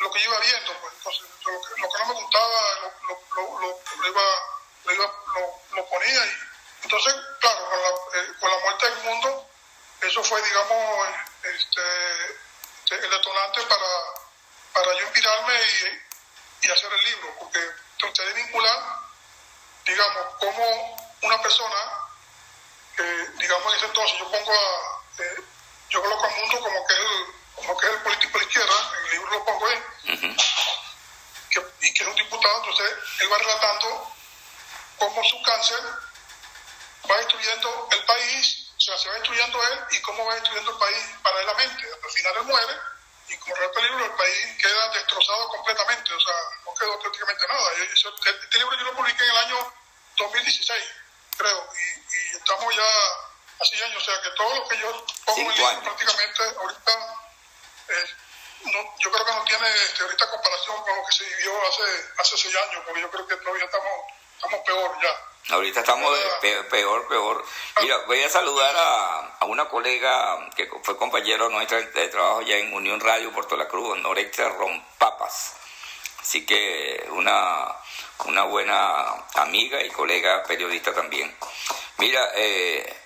lo 0.00 0.10
que 0.10 0.20
yo 0.20 0.30
iba 0.30 0.40
viendo. 0.40 0.80
Pues. 0.80 0.94
Entonces, 0.94 1.22
lo 1.44 1.60
que, 1.60 1.80
lo 1.80 1.88
que 1.88 1.98
no 1.98 2.06
me 2.06 2.14
gustaba 2.14 2.92
lo, 3.08 3.20
lo, 3.60 4.08
iba, 4.08 4.92
iba, 4.92 5.12
lo, 5.72 5.88
ponía. 5.88 6.26
Y, 6.26 6.38
entonces, 6.82 7.14
claro, 7.40 7.68
con 7.70 7.82
la, 7.82 7.88
eh, 7.88 8.32
con 8.38 8.50
la 8.50 8.58
muerte 8.58 8.90
del 8.90 9.04
mundo, 9.04 9.48
eso 10.02 10.22
fue, 10.24 10.42
digamos, 10.42 11.08
este, 11.42 11.82
este, 12.82 12.94
el 12.96 13.10
detonante 13.10 13.62
para, 13.62 13.86
para 14.72 14.92
yo 14.94 15.00
inspirarme 15.02 15.54
y, 15.54 16.66
y 16.66 16.70
hacer 16.70 16.92
el 16.92 17.04
libro, 17.04 17.34
porque 17.38 17.60
traté 17.98 18.26
de 18.26 18.32
vincular 18.34 19.04
digamos, 19.86 20.26
como 20.40 20.96
una 21.22 21.42
persona, 21.42 21.76
eh, 22.98 23.28
digamos 23.38 23.72
en 23.72 23.78
ese 23.78 23.86
entonces 23.86 24.18
yo 24.18 24.30
pongo 24.30 24.52
a, 24.52 25.22
eh, 25.22 25.44
yo 25.90 26.02
coloco 26.02 26.24
al 26.24 26.36
mundo 26.36 26.60
como 26.60 26.86
que 26.86 26.94
es 26.94 27.00
el, 27.00 27.26
como 27.56 27.76
que 27.76 27.86
es 27.86 27.92
el 27.92 28.02
político 28.02 28.38
de 28.38 28.44
la 28.44 28.50
izquierda, 28.50 28.92
en 28.98 29.04
el 29.04 29.10
libro 29.12 29.30
lo 29.30 29.44
pongo 29.44 29.66
ahí, 29.66 30.36
que, 31.50 31.66
y 31.80 31.94
que 31.94 32.02
es 32.02 32.08
un 32.08 32.16
diputado, 32.16 32.58
entonces 32.58 32.90
él 33.20 33.32
va 33.32 33.38
relatando 33.38 34.12
cómo 34.98 35.24
su 35.24 35.42
cáncer 35.42 35.80
va 37.10 37.16
destruyendo 37.18 37.88
el 37.90 38.04
país, 38.04 38.70
o 38.76 38.80
sea, 38.80 38.98
se 38.98 39.08
va 39.08 39.14
destruyendo 39.14 39.62
él 39.62 39.78
y 39.90 40.00
cómo 40.00 40.24
va 40.24 40.34
destruyendo 40.34 40.70
el 40.72 40.78
país 40.78 41.04
paralelamente. 41.22 41.86
Al 42.02 42.10
final 42.10 42.36
él 42.36 42.42
muere 42.44 42.74
y 43.28 43.36
como 43.38 43.54
relata 43.54 43.80
el 43.80 43.86
libro, 43.86 44.04
el 44.04 44.12
país 44.12 44.58
queda 44.60 44.88
destrozado 44.90 45.48
completamente, 45.48 46.12
o 46.12 46.20
sea, 46.20 46.34
no 46.66 46.74
quedó 46.74 47.00
prácticamente 47.00 47.46
nada. 47.48 47.72
Este 47.72 48.58
libro 48.58 48.76
yo 48.76 48.84
lo 48.84 48.96
publiqué 48.96 49.24
en 49.24 49.30
el 49.30 49.36
año 49.36 49.74
2016, 50.16 50.84
creo, 51.36 51.68
y, 51.74 52.36
estamos 52.36 52.74
ya 52.76 52.82
hace 53.60 53.84
años, 53.84 54.02
o 54.02 54.04
sea 54.04 54.20
que 54.20 54.30
todo 54.30 54.54
lo 54.54 54.68
que 54.68 54.78
yo 54.78 55.06
pongo 55.24 55.40
en 55.40 55.46
el 55.50 55.56
libro 55.56 55.82
prácticamente 55.82 56.42
ahorita, 56.58 57.14
eh, 57.88 58.06
no, 58.64 58.94
yo 58.98 59.10
creo 59.10 59.24
que 59.24 59.32
no 59.32 59.44
tiene 59.44 59.68
este, 59.86 60.02
ahorita 60.02 60.30
comparación 60.30 60.82
con 60.82 60.96
lo 60.96 61.04
que 61.04 61.12
se 61.12 61.24
vivió 61.24 61.52
hace, 61.68 61.82
hace 62.18 62.36
seis 62.36 62.56
años, 62.68 62.82
porque 62.86 63.00
yo 63.00 63.10
creo 63.10 63.26
que 63.26 63.36
todavía 63.36 63.64
estamos, 63.64 63.92
estamos 64.36 64.60
peor 64.64 64.98
ya. 65.02 65.54
Ahorita 65.54 65.80
estamos 65.80 66.18
peor, 66.70 67.06
peor. 67.06 67.44
Mira, 67.82 67.98
voy 68.06 68.22
a 68.22 68.30
saludar 68.30 68.74
a, 68.74 69.36
a, 69.40 69.44
una 69.44 69.68
colega 69.68 70.48
que 70.56 70.70
fue 70.82 70.96
compañero 70.96 71.50
nuestra 71.50 71.82
de 71.82 72.08
trabajo 72.08 72.40
ya 72.40 72.56
en 72.56 72.72
Unión 72.72 72.98
Radio 72.98 73.30
Puerto 73.30 73.54
La 73.54 73.68
Cruz, 73.68 73.98
Norexa 73.98 74.48
Rompapas. 74.48 75.56
Así 76.18 76.46
que 76.46 77.06
una, 77.10 77.76
una 78.24 78.44
buena 78.44 79.26
amiga 79.34 79.82
y 79.82 79.90
colega 79.90 80.42
periodista 80.44 80.94
también. 80.94 81.36
Mira, 81.98 82.30
eh, 82.34 82.96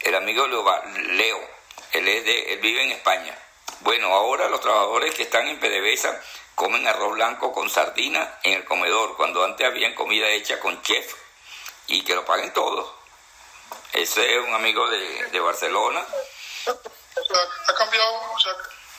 el 0.00 0.14
amigo 0.14 0.46
Leo, 0.46 1.50
él, 1.92 2.08
es 2.08 2.24
de, 2.24 2.52
él 2.52 2.60
vive 2.60 2.84
en 2.84 2.92
España. 2.92 3.36
Bueno, 3.80 4.08
ahora 4.14 4.48
los 4.48 4.60
trabajadores 4.60 5.14
que 5.14 5.24
están 5.24 5.46
en 5.48 5.60
PDVSA 5.60 6.20
comen 6.54 6.86
arroz 6.88 7.12
blanco 7.12 7.52
con 7.52 7.68
sardina 7.68 8.38
en 8.42 8.54
el 8.54 8.64
comedor, 8.64 9.16
cuando 9.16 9.44
antes 9.44 9.66
habían 9.66 9.94
comida 9.94 10.28
hecha 10.28 10.58
con 10.60 10.82
chef 10.82 11.14
y 11.86 12.02
que 12.02 12.14
lo 12.14 12.24
paguen 12.24 12.52
todos. 12.52 12.90
Ese 13.92 14.34
es 14.34 14.44
un 14.44 14.54
amigo 14.54 14.88
de, 14.88 15.26
de 15.26 15.40
Barcelona. 15.40 16.04
O 16.66 17.24
sea, 17.24 17.38
ha 17.68 17.74
cambiado, 17.74 18.36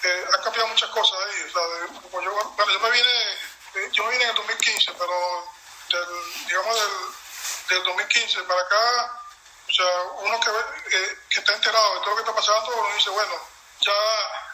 eh, 0.03 0.25
ha 0.33 0.41
cambiado 0.43 0.67
muchas 0.67 0.89
cosas 0.89 1.19
ahí. 1.19 1.41
O 1.43 1.51
sea, 1.51 1.61
yo, 1.91 2.09
bueno, 2.09 2.31
yo 2.57 2.79
me 2.79 2.91
vine, 2.91 3.33
eh, 3.75 3.89
yo 3.91 4.03
me 4.05 4.11
vine 4.11 4.23
en 4.23 4.29
el 4.29 4.35
2015, 4.35 4.91
pero 4.93 5.47
del, 5.89 6.47
digamos 6.47 6.75
del, 6.75 7.77
del 7.77 7.83
2015 7.83 8.43
para 8.43 8.61
acá, 8.61 9.21
o 9.67 9.73
sea, 9.73 10.01
uno 10.19 10.39
que, 10.39 10.49
eh, 10.95 11.17
que 11.29 11.39
está 11.39 11.53
enterado 11.53 11.95
de 11.95 11.99
todo 12.01 12.09
lo 12.11 12.15
que 12.15 12.21
está 12.21 12.35
pasando, 12.35 12.75
uno 12.75 12.95
dice, 12.95 13.09
bueno, 13.09 13.33
ya, 13.81 13.93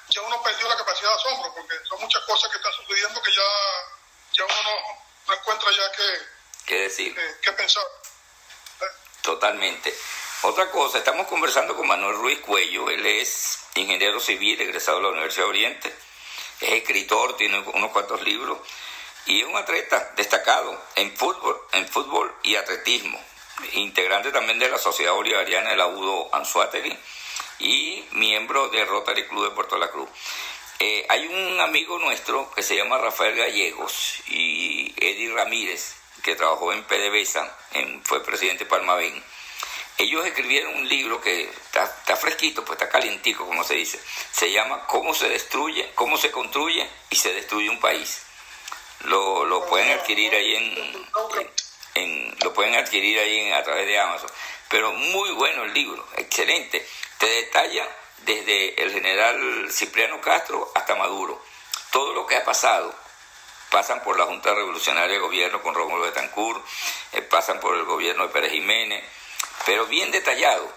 ya 0.09 0.21
uno 0.21 0.41
perdió 0.41 0.67
la 0.67 0.77
capacidad 0.77 1.09
de 1.09 1.15
asombro, 1.15 1.53
porque 1.53 1.75
son 1.87 1.99
muchas 2.01 2.23
cosas 2.23 2.51
que 2.51 2.57
están 2.57 2.73
sucediendo 2.73 3.21
que 3.21 3.31
ya, 3.31 3.41
ya 4.33 4.45
uno 4.45 4.63
no, 4.63 5.03
no 5.27 5.33
encuentra 5.33 5.69
ya 5.71 5.91
que... 5.91 6.65
¿Qué 6.65 6.79
decir? 6.81 7.15
¿Qué 7.41 7.51
pensar? 7.53 7.83
Totalmente. 9.21 9.93
Otra 10.43 10.69
cosa, 10.69 10.97
estamos 10.97 11.27
conversando 11.27 11.75
con 11.75 11.87
Manuel 11.87 12.17
Ruiz 12.17 12.39
Cuello, 12.39 12.89
él 12.89 13.05
es 13.05 13.59
ingeniero 13.75 14.19
civil, 14.19 14.59
egresado 14.59 14.97
de 14.97 15.03
la 15.03 15.09
Universidad 15.09 15.45
de 15.45 15.49
Oriente, 15.49 15.95
es 16.59 16.69
escritor, 16.73 17.37
tiene 17.37 17.59
unos 17.59 17.91
cuantos 17.91 18.21
libros 18.23 18.59
y 19.25 19.41
es 19.41 19.47
un 19.47 19.55
atleta 19.55 20.11
destacado 20.17 20.77
en 20.95 21.15
fútbol, 21.15 21.65
en 21.71 21.87
fútbol 21.87 22.35
y 22.43 22.57
atletismo, 22.57 23.17
integrante 23.71 24.33
también 24.33 24.59
de 24.59 24.67
la 24.67 24.77
Sociedad 24.77 25.13
Bolivariana 25.13 25.69
de 25.69 25.77
la 25.77 25.87
UDO 25.87 26.29
Anzuategui 26.35 26.99
y 27.63 28.05
miembro 28.11 28.69
de 28.69 28.85
Rotary 28.85 29.25
Club 29.27 29.45
de 29.45 29.55
Puerto 29.55 29.77
La 29.77 29.89
Cruz. 29.89 30.09
Eh, 30.79 31.05
hay 31.09 31.27
un 31.27 31.59
amigo 31.59 31.97
nuestro 31.97 32.51
que 32.51 32.61
se 32.61 32.75
llama 32.75 32.97
Rafael 32.97 33.35
Gallegos 33.35 34.15
y 34.27 34.93
Eddie 34.97 35.33
Ramírez, 35.33 35.95
que 36.21 36.35
trabajó 36.35 36.73
en 36.73 36.83
PDVSA, 36.83 37.57
en, 37.73 38.03
fue 38.03 38.23
presidente 38.23 38.65
de 38.65 38.69
Palmavén, 38.69 39.23
ellos 39.97 40.25
escribieron 40.25 40.75
un 40.75 40.89
libro 40.89 41.21
que 41.21 41.43
está, 41.43 41.83
está, 41.83 42.15
fresquito, 42.15 42.65
pues 42.65 42.79
está 42.79 42.89
calientico, 42.89 43.45
como 43.45 43.63
se 43.63 43.75
dice. 43.75 43.99
Se 44.31 44.51
llama 44.51 44.85
Cómo 44.87 45.13
se 45.13 45.29
destruye, 45.29 45.91
cómo 45.93 46.17
se 46.17 46.31
construye 46.31 46.87
y 47.11 47.15
se 47.15 47.31
destruye 47.33 47.69
un 47.69 47.79
país. 47.79 48.23
Lo, 49.01 49.45
lo 49.45 49.65
pueden 49.67 49.91
adquirir 49.91 50.33
ahí 50.33 50.55
en, 50.55 50.63
en, 50.63 51.07
lo 51.95 52.53
pueden 52.53 52.75
adquirir 52.75 53.19
ahí 53.19 53.51
a 53.51 53.63
través 53.63 53.87
de 53.87 53.99
Amazon. 53.99 54.29
Pero 54.69 54.91
muy 54.93 55.31
bueno 55.31 55.63
el 55.63 55.73
libro, 55.73 56.05
excelente. 56.17 56.85
Te 57.17 57.27
detalla 57.27 57.87
desde 58.19 58.81
el 58.81 58.91
general 58.91 59.71
Cipriano 59.71 60.19
Castro 60.21 60.71
hasta 60.75 60.95
Maduro. 60.95 61.41
Todo 61.91 62.13
lo 62.13 62.25
que 62.25 62.35
ha 62.35 62.43
pasado 62.43 62.93
pasan 63.73 64.03
por 64.03 64.17
la 64.19 64.25
Junta 64.25 64.53
Revolucionaria 64.53 65.15
de 65.15 65.19
Gobierno 65.19 65.61
con 65.61 65.73
Rómulo 65.73 66.03
Betancourt, 66.03 66.63
eh, 67.11 67.23
pasan 67.23 67.59
por 67.59 67.75
el 67.75 67.85
gobierno 67.85 68.27
de 68.27 68.33
Pérez 68.33 68.51
Jiménez, 68.51 69.03
pero 69.65 69.87
bien 69.87 70.11
detallado, 70.11 70.71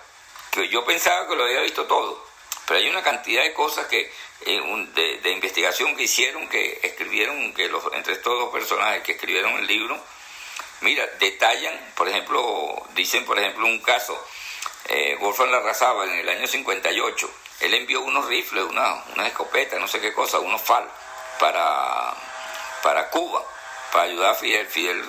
que 0.51 0.69
yo 0.69 0.83
pensaba 0.83 1.29
que 1.29 1.37
lo 1.37 1.45
había 1.45 1.61
visto 1.61 1.85
todo, 1.85 2.27
pero 2.67 2.81
hay 2.81 2.89
una 2.89 3.03
cantidad 3.03 3.43
de 3.43 3.53
cosas 3.53 3.87
que 3.87 4.11
eh, 4.47 4.89
de, 5.23 5.31
investigación 5.31 5.95
que 5.95 6.05
hicieron, 6.05 6.49
que 6.49 6.81
escribieron, 6.83 7.53
que 7.53 7.69
los, 7.69 7.85
entre 7.93 8.14
estos 8.14 8.33
dos 8.39 8.51
personajes 8.51 9.03
que 9.03 9.12
escribieron 9.12 9.53
el 9.59 9.67
libro, 9.67 10.03
mira, 10.81 11.07
detallan, 11.18 11.74
por 11.95 12.09
ejemplo, 12.09 12.87
dicen, 12.95 13.24
por 13.24 13.39
ejemplo, 13.39 13.66
un 13.66 13.81
caso 13.81 14.18
eh, 14.89 15.16
Wolfgang 15.20 15.51
Larrazaba 15.51 16.05
en 16.05 16.12
el 16.12 16.29
año 16.29 16.47
58, 16.47 17.31
él 17.61 17.74
envió 17.74 18.03
unos 18.03 18.27
rifles, 18.27 18.64
una, 18.64 19.27
escopeta, 19.27 19.79
no 19.79 19.89
sé 19.89 20.01
qué 20.01 20.12
cosa, 20.12 20.39
unos 20.39 20.62
FAL, 20.62 20.89
para, 21.41 22.14
para 22.83 23.11
Cuba, 23.11 23.43
para 23.93 24.05
ayudar 24.05 24.31
a 24.31 24.35
Fidel. 24.35 24.66
Fidel 24.66 25.03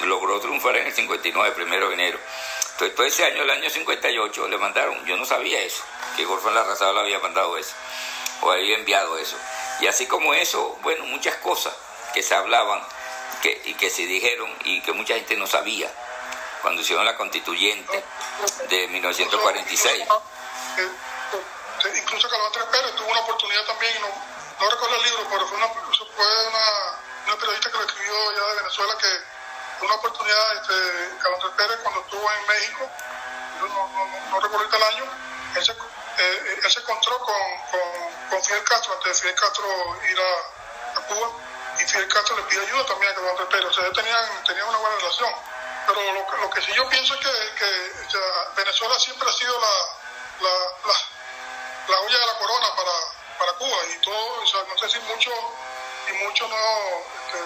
logró 0.00 0.40
triunfar 0.40 0.76
en 0.76 0.86
el 0.86 0.92
59, 0.92 1.54
primero 1.54 1.88
de 1.88 1.94
enero. 1.94 2.18
Entonces, 2.72 2.96
todo 2.96 3.06
ese 3.06 3.24
año, 3.24 3.42
el 3.42 3.50
año 3.50 3.70
58, 3.70 4.48
le 4.48 4.58
mandaron, 4.58 5.04
yo 5.06 5.16
no 5.16 5.24
sabía 5.24 5.62
eso, 5.62 5.84
que 6.16 6.26
Wolfgang 6.26 6.54
Larrazaba 6.54 6.94
le 6.94 7.00
había 7.00 7.18
mandado 7.20 7.56
eso, 7.56 7.74
o 8.40 8.50
había 8.50 8.76
enviado 8.76 9.16
eso. 9.18 9.36
Y 9.80 9.86
así 9.86 10.06
como 10.06 10.34
eso, 10.34 10.78
bueno, 10.82 11.04
muchas 11.04 11.36
cosas 11.36 11.74
que 12.14 12.22
se 12.22 12.34
hablaban 12.34 12.82
que, 13.42 13.62
y 13.64 13.74
que 13.74 13.90
se 13.90 14.02
dijeron 14.02 14.50
y 14.64 14.80
que 14.82 14.92
mucha 14.92 15.14
gente 15.14 15.36
no 15.36 15.46
sabía 15.46 15.90
cuando 16.62 16.82
hicieron 16.82 17.04
la 17.04 17.16
constituyente 17.16 18.04
de 18.68 18.88
1946. 18.88 20.04
Incluso 21.96 22.28
Calván 22.28 22.52
Tres 22.52 22.64
Pérez 22.66 22.94
tuvo 22.96 23.08
una 23.08 23.20
oportunidad 23.20 23.64
también, 23.64 23.94
no, 24.02 24.08
no 24.60 24.70
recuerdo 24.70 24.96
el 24.96 25.02
libro, 25.02 25.26
pero 25.30 25.46
fue 25.46 25.56
una, 25.56 25.68
fue 25.68 26.48
una, 26.48 27.36
periodista 27.36 27.70
que 27.70 27.78
lo 27.78 27.84
escribió 27.84 28.32
ya 28.32 28.46
de 28.48 28.62
Venezuela 28.62 28.98
que 28.98 29.84
una 29.86 29.94
oportunidad, 29.94 30.56
este, 30.56 31.18
Calván 31.22 31.40
Tres 31.40 31.52
Pérez 31.56 31.78
cuando 31.82 32.00
estuvo 32.00 32.32
en 32.32 32.46
México, 32.46 32.90
no, 33.60 33.68
no, 33.68 34.30
no 34.30 34.40
recuerdo 34.40 34.76
el 34.76 34.82
año, 34.82 35.04
él 35.56 35.64
se, 35.64 35.72
eh, 35.72 36.60
él 36.62 36.72
encontró 36.76 37.18
con, 37.18 37.34
con, 37.70 38.30
con, 38.30 38.44
Fidel 38.44 38.64
Castro 38.64 38.92
antes 38.94 39.08
de 39.08 39.20
Fidel 39.20 39.34
Castro 39.36 39.66
ir 40.10 40.18
a 40.20 41.00
Cuba 41.06 41.30
y 41.78 41.84
Fidel 41.86 42.08
Castro 42.08 42.36
le 42.36 42.42
pide 42.44 42.62
ayuda 42.66 42.86
también 42.86 43.12
a 43.12 43.34
Tres 43.36 43.48
Pérez, 43.48 43.66
o 43.66 43.72
sea, 43.72 43.92
tenían, 43.92 44.44
tenían 44.44 44.68
una 44.68 44.78
buena 44.78 44.96
relación 44.96 45.34
pero 45.86 46.12
lo, 46.12 46.36
lo, 46.40 46.50
que 46.50 46.60
sí 46.62 46.72
yo 46.74 46.88
pienso 46.88 47.14
es 47.14 47.20
que, 47.20 47.54
que 47.58 48.06
o 48.06 48.10
sea, 48.10 48.20
Venezuela 48.56 48.98
siempre 48.98 49.28
ha 49.28 49.32
sido 49.32 49.58
la, 49.60 49.74
la, 50.40 50.54
la, 50.86 50.94
la, 51.88 52.00
olla 52.00 52.18
de 52.18 52.26
la 52.26 52.38
corona 52.38 52.76
para, 52.76 52.92
para 53.38 53.52
Cuba 53.54 53.76
y 53.88 53.98
todo, 54.00 54.42
o 54.42 54.46
sea, 54.46 54.60
no 54.68 54.78
sé 54.78 54.88
si 54.88 55.00
mucho 55.00 55.30
y 56.08 56.12
mucho 56.24 56.48
no, 56.48 56.56
este, 56.56 57.38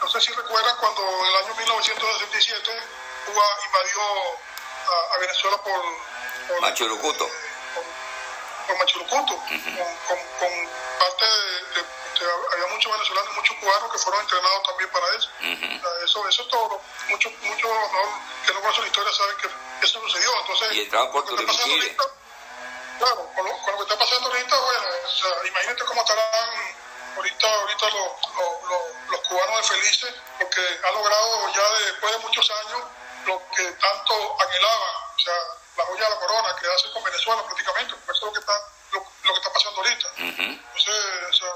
no 0.00 0.08
sé 0.08 0.20
si 0.20 0.32
recuerdan 0.32 0.76
cuando 0.76 1.02
en 1.02 1.26
el 1.26 1.36
año 1.36 1.54
1967 1.54 2.82
Cuba 3.26 3.44
invadió 3.66 4.00
a, 4.00 5.14
a 5.14 5.18
Venezuela 5.18 5.56
por, 5.58 5.82
por 6.48 6.60
Machurucuto. 6.60 7.24
Eh, 7.24 7.30
por, 7.74 7.84
por, 8.66 8.78
Machurucuto, 8.78 9.34
uh 9.34 9.42
-huh. 9.42 9.76
con, 9.76 9.96
con, 10.06 10.18
con, 10.38 10.68
parte 10.98 11.24
de, 11.24 11.82
de 11.82 11.84
había 12.52 12.66
muchos 12.68 12.92
venezolanos 12.92 13.32
y 13.32 13.36
muchos 13.36 13.56
cubanos 13.56 13.92
que 13.92 13.98
fueron 13.98 14.20
entrenados 14.22 14.62
también 14.64 14.90
para 14.90 15.06
eso. 15.16 15.28
Uh 15.40 15.44
-huh. 15.44 16.04
eso, 16.04 16.28
eso 16.28 16.42
es 16.42 16.48
todo. 16.48 16.80
Muchos 17.08 17.32
mucho, 17.42 17.68
no, 17.68 18.22
que 18.46 18.52
no 18.54 18.60
conocen 18.60 18.82
la 18.82 18.88
historia 18.88 19.12
saben 19.12 19.36
que 19.36 19.86
eso 19.86 20.00
sucedió. 20.00 20.30
Entonces, 20.40 20.72
y 20.72 20.80
entraban 20.82 21.12
por 21.12 21.24
Turquía. 21.24 21.46
Claro, 22.98 23.30
con 23.32 23.44
lo, 23.46 23.58
con 23.62 23.72
lo, 23.72 23.78
que 23.78 23.82
está 23.84 23.98
pasando 23.98 24.28
ahorita, 24.28 24.58
bueno, 24.58 24.88
o 25.04 25.08
sea, 25.08 25.46
imagínate 25.46 25.84
cómo 25.84 26.00
estarán 26.00 26.50
ahorita, 27.16 27.54
ahorita 27.54 27.90
los, 27.90 28.10
los, 28.34 28.68
los, 28.68 28.82
los 29.10 29.20
cubanos 29.28 29.56
de 29.56 29.76
felices, 29.76 30.14
porque 30.38 30.60
han 30.82 30.94
logrado 30.94 31.52
ya 31.54 31.70
después 31.86 32.12
de 32.12 32.18
muchos 32.18 32.50
años 32.50 32.82
lo 33.26 33.42
que 33.54 33.70
tanto 33.72 34.36
anhelaban, 34.42 34.94
o 35.14 35.20
sea, 35.20 35.34
la 35.76 35.84
joya 35.84 36.04
de 36.04 36.10
la 36.10 36.16
corona, 36.16 36.56
quedarse 36.60 36.90
con 36.90 37.04
Venezuela 37.04 37.44
prácticamente, 37.44 37.94
porque 37.94 38.10
eso 38.10 38.18
es 38.18 38.22
lo 38.26 38.32
que 38.32 38.40
está, 38.40 38.52
lo, 38.92 38.98
lo 38.98 39.32
que 39.32 39.38
está 39.38 39.52
pasando 39.52 39.80
ahorita. 39.80 40.08
Uh 40.08 40.20
-huh. 40.20 40.52
Entonces, 40.58 41.04
o 41.30 41.32
sea, 41.34 41.52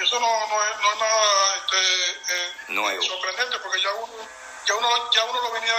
eso 0.00 0.20
no, 0.20 0.46
no, 0.46 0.64
es, 0.64 0.76
no 0.80 0.92
es 0.92 0.98
nada 0.98 1.56
este, 1.56 2.10
eh, 2.34 2.52
Nuevo. 2.68 3.02
sorprendente 3.02 3.58
porque 3.58 3.80
ya 3.80 3.92
uno, 3.94 4.28
ya 4.66 4.74
uno, 4.74 5.10
ya 5.10 5.24
uno 5.24 5.42
lo, 5.42 5.50
venía, 5.52 5.74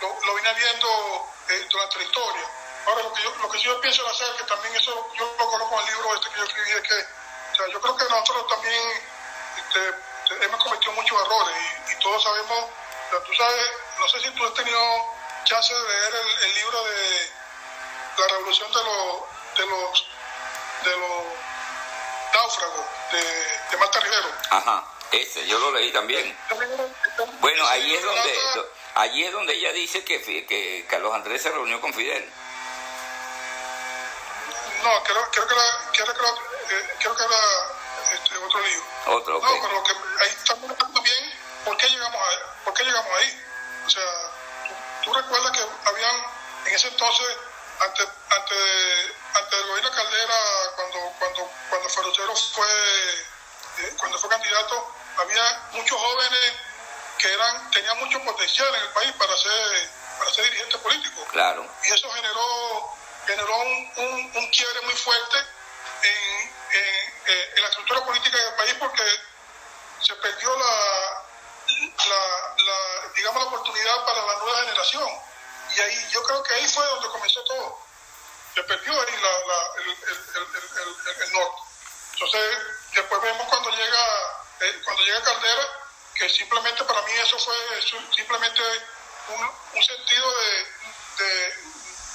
lo, 0.00 0.20
lo 0.24 0.34
venía 0.34 0.52
viendo 0.52 1.28
eh, 1.48 1.66
durante 1.70 1.98
la 1.98 2.04
historia. 2.04 2.50
Ahora, 2.86 3.02
lo 3.02 3.12
que, 3.12 3.22
yo, 3.22 3.34
lo 3.36 3.48
que 3.50 3.60
yo 3.60 3.80
pienso 3.80 4.08
hacer, 4.08 4.28
que 4.36 4.44
también 4.44 4.74
eso 4.76 5.12
yo 5.18 5.34
lo 5.38 5.50
coloco 5.50 5.80
en 5.80 5.88
el 5.88 5.94
libro 5.94 6.14
este 6.14 6.30
que 6.30 6.36
yo 6.38 6.44
escribí, 6.44 6.70
es 6.70 6.82
que 6.88 6.94
o 7.52 7.56
sea, 7.56 7.66
yo 7.72 7.80
creo 7.80 7.96
que 7.96 8.04
nosotros 8.04 8.46
también 8.48 9.02
este, 9.58 10.44
hemos 10.44 10.62
cometido 10.62 10.92
muchos 10.92 11.20
errores 11.20 11.56
y, 11.88 11.92
y 11.92 11.98
todos 11.98 12.22
sabemos, 12.22 12.58
o 12.58 13.10
sea, 13.10 13.24
tú 13.24 13.34
sabes, 13.34 13.70
no 13.98 14.08
sé 14.08 14.20
si 14.20 14.30
tú 14.30 14.44
has 14.46 14.54
tenido 14.54 14.80
chance 15.44 15.74
de 15.74 15.82
leer 15.88 16.14
el, 16.14 16.44
el 16.44 16.54
libro 16.54 16.84
de 16.84 17.32
la 18.18 18.28
revolución 18.28 18.72
de 18.72 18.84
los, 18.84 19.22
de 19.56 19.66
los, 19.66 20.06
de 20.84 20.96
los 20.96 21.24
náufragos 22.34 22.86
de, 23.12 23.57
de 23.70 23.76
Marta 23.76 24.00
Rivero. 24.00 24.28
Ajá, 24.50 24.84
ese, 25.12 25.46
yo 25.46 25.58
lo 25.58 25.70
leí 25.72 25.92
también. 25.92 26.36
Bueno, 27.40 27.66
ahí 27.68 27.94
es 27.94 28.02
donde, 28.02 28.38
allí 28.94 29.24
es 29.24 29.32
donde 29.32 29.54
ella 29.54 29.72
dice 29.72 30.04
que, 30.04 30.22
que 30.22 30.86
Carlos 30.88 31.14
Andrés 31.14 31.42
se 31.42 31.50
reunió 31.50 31.80
con 31.80 31.92
Fidel. 31.94 32.30
No, 34.82 35.02
creo, 35.02 35.28
creo 35.32 35.46
que 35.46 35.54
era, 35.54 35.90
creo 35.92 36.06
que 36.06 36.12
era, 36.12 36.28
eh, 36.30 36.96
creo 37.00 37.16
que 37.16 37.24
era 37.24 37.38
este, 38.12 38.36
otro 38.36 38.60
libro. 38.60 38.84
Otro, 39.06 39.38
okay. 39.38 39.54
No, 39.54 39.62
pero 39.62 39.74
lo 39.74 39.82
que 39.84 39.92
ahí 39.92 40.30
estamos 40.30 40.70
hablando 40.70 41.02
bien, 41.02 41.32
¿por 41.64 41.76
qué 41.76 41.88
llegamos 41.88 42.20
a, 42.20 42.64
por 42.64 42.74
qué 42.74 42.84
llegamos 42.84 43.12
ahí? 43.18 43.44
O 43.86 43.90
sea, 43.90 44.30
tú, 44.68 44.74
tú 45.04 45.14
recuerdas 45.14 45.52
que 45.52 45.88
habían 45.88 46.16
en 46.66 46.74
ese 46.74 46.88
entonces 46.88 47.36
ante, 47.80 48.02
ante, 48.02 48.54
ante 49.34 49.56
el 49.56 49.66
gobierno 49.66 49.90
Caldera, 49.90 50.34
cuando, 50.76 50.98
cuando, 51.18 51.50
cuando 51.70 51.88
Ferrucero 51.88 52.36
fue, 52.36 52.66
eh, 53.80 53.94
cuando 53.98 54.18
fue 54.18 54.30
candidato, 54.30 54.94
había 55.18 55.68
muchos 55.72 55.98
jóvenes 55.98 56.52
que 57.18 57.32
eran, 57.32 57.70
tenían 57.70 57.98
mucho 57.98 58.22
potencial 58.22 58.74
en 58.74 58.82
el 58.82 58.88
país 58.90 59.12
para 59.18 59.36
ser, 59.36 59.90
para 60.18 60.30
ser 60.32 60.44
dirigentes 60.44 60.80
políticos. 60.80 61.26
Claro. 61.30 61.66
Y 61.84 61.92
eso 61.92 62.10
generó, 62.10 62.96
generó 63.26 63.56
un, 63.56 63.92
un, 63.96 64.32
un 64.36 64.50
quiebre 64.50 64.80
muy 64.82 64.94
fuerte 64.94 65.38
en, 66.02 66.52
en, 66.70 67.56
en, 67.56 67.62
la 67.62 67.68
estructura 67.68 68.04
política 68.04 68.38
del 68.38 68.54
país 68.54 68.74
porque 68.78 69.02
se 70.00 70.14
perdió 70.14 70.56
la, 70.56 71.24
la, 72.06 72.54
la, 72.64 73.08
digamos, 73.16 73.42
la 73.42 73.48
oportunidad 73.48 74.04
para 74.04 74.24
la 74.24 74.34
nueva 74.36 74.60
generación 74.60 75.28
y 75.76 75.80
ahí 75.80 76.08
yo 76.10 76.22
creo 76.22 76.42
que 76.42 76.54
ahí 76.54 76.68
fue 76.68 76.84
donde 76.86 77.08
comenzó 77.08 77.42
todo. 77.44 77.78
Se 78.54 78.62
perdió 78.64 78.92
ahí 78.92 79.16
la, 79.20 79.30
la, 79.30 79.70
el, 79.82 79.90
el, 79.90 80.16
el, 80.56 81.22
el, 81.22 81.32
norte. 81.32 81.62
Entonces, 82.20 82.58
después 82.94 83.22
vemos 83.22 83.46
cuando 83.46 83.70
llega, 83.70 84.02
eh, 84.60 84.80
cuando 84.84 85.04
llega 85.04 85.22
Caldera, 85.22 85.68
que 86.16 86.28
simplemente 86.28 86.82
para 86.82 87.00
mí 87.02 87.12
eso 87.12 87.38
fue 87.38 87.54
simplemente 88.12 88.60
un, 89.28 89.84
sentido 89.84 90.34
de, 90.36 90.66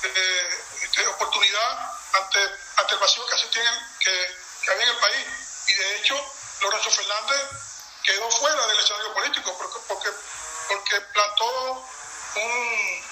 de, 0.01 1.07
oportunidad 1.07 1.89
ante, 2.15 2.39
ante 2.75 2.93
el 2.95 2.99
vacío 2.99 3.25
que, 3.27 3.37
se 3.37 3.47
tienen, 3.47 3.73
que, 4.01 4.35
que 4.65 4.71
había 4.71 4.83
en 4.83 4.89
el 4.89 4.97
país. 4.97 5.25
Y 5.67 5.73
de 5.73 5.95
hecho, 5.95 6.33
Lorenzo 6.59 6.91
Fernández 6.91 7.49
quedó 8.03 8.29
fuera 8.31 8.67
del 8.67 8.79
escenario 8.79 9.13
político 9.13 9.57
porque, 9.57 9.79
porque, 9.87 10.09
porque 10.67 10.99
plantó 11.13 11.87
un, 12.35 13.05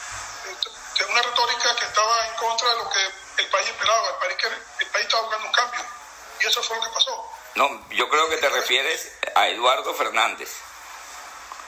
una 1.10 1.22
retórica 1.22 1.74
que 1.78 1.86
estaba 1.86 2.28
en 2.28 2.34
contra 2.36 2.70
de 2.70 2.76
lo 2.76 2.90
que 2.90 3.12
el 3.38 3.50
país 3.50 3.70
esperaba, 3.70 4.10
el 4.10 4.16
país, 4.16 4.60
el 4.80 4.88
país 4.88 5.06
estaba 5.06 5.24
buscando 5.24 5.48
un 5.48 5.54
cambio. 5.54 6.01
Y 6.42 6.48
eso 6.48 6.64
fue 6.64 6.78
lo 6.78 6.84
que 6.84 6.90
pasó. 6.90 7.32
No, 7.56 7.90
yo 7.90 8.10
creo 8.10 8.30
que 8.30 8.38
te 8.38 8.50
refieres 8.50 9.12
a 9.36 9.48
Eduardo 9.50 9.94
Fernández. 9.94 10.50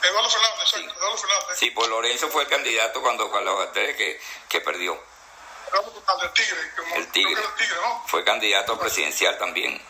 Eduardo 0.01 0.29
Fernández, 0.29 0.69
sí. 0.69 0.83
Eduardo 0.83 1.17
Fernández. 1.17 1.57
Sí, 1.59 1.71
pues 1.71 1.87
Lorenzo 1.89 2.29
fue 2.29 2.43
el 2.43 2.49
candidato 2.49 3.01
cuando 3.01 3.31
Carlos 3.31 3.69
que, 3.73 4.21
que 4.49 4.61
perdió. 4.61 4.99
El 6.21 6.33
tigre, 6.33 6.75
como, 6.75 6.95
el 6.95 7.11
tigre. 7.11 7.41
el 7.41 7.55
tigre 7.55 7.75
¿no? 7.81 8.03
Fue 8.07 8.23
candidato 8.23 8.77
presidencial 8.79 9.37
también. 9.39 9.81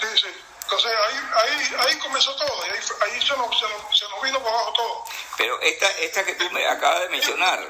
Sí, 0.00 0.06
sí. 0.20 0.42
Entonces 0.62 0.90
ahí, 0.90 1.20
ahí, 1.34 1.76
ahí 1.78 1.98
comenzó 1.98 2.34
todo, 2.36 2.66
y 2.66 2.70
ahí, 2.70 2.78
ahí 3.02 3.26
se, 3.26 3.36
nos, 3.36 3.58
se, 3.58 3.68
nos, 3.68 3.98
se 3.98 4.08
nos 4.08 4.20
vino 4.22 4.38
para 4.42 4.50
abajo 4.50 4.72
todo. 4.72 5.04
Pero 5.36 5.60
esta, 5.60 5.88
esta 5.98 6.24
que 6.24 6.34
tú 6.34 6.50
me 6.50 6.66
acabas 6.66 7.02
de 7.02 7.08
mencionar, 7.08 7.66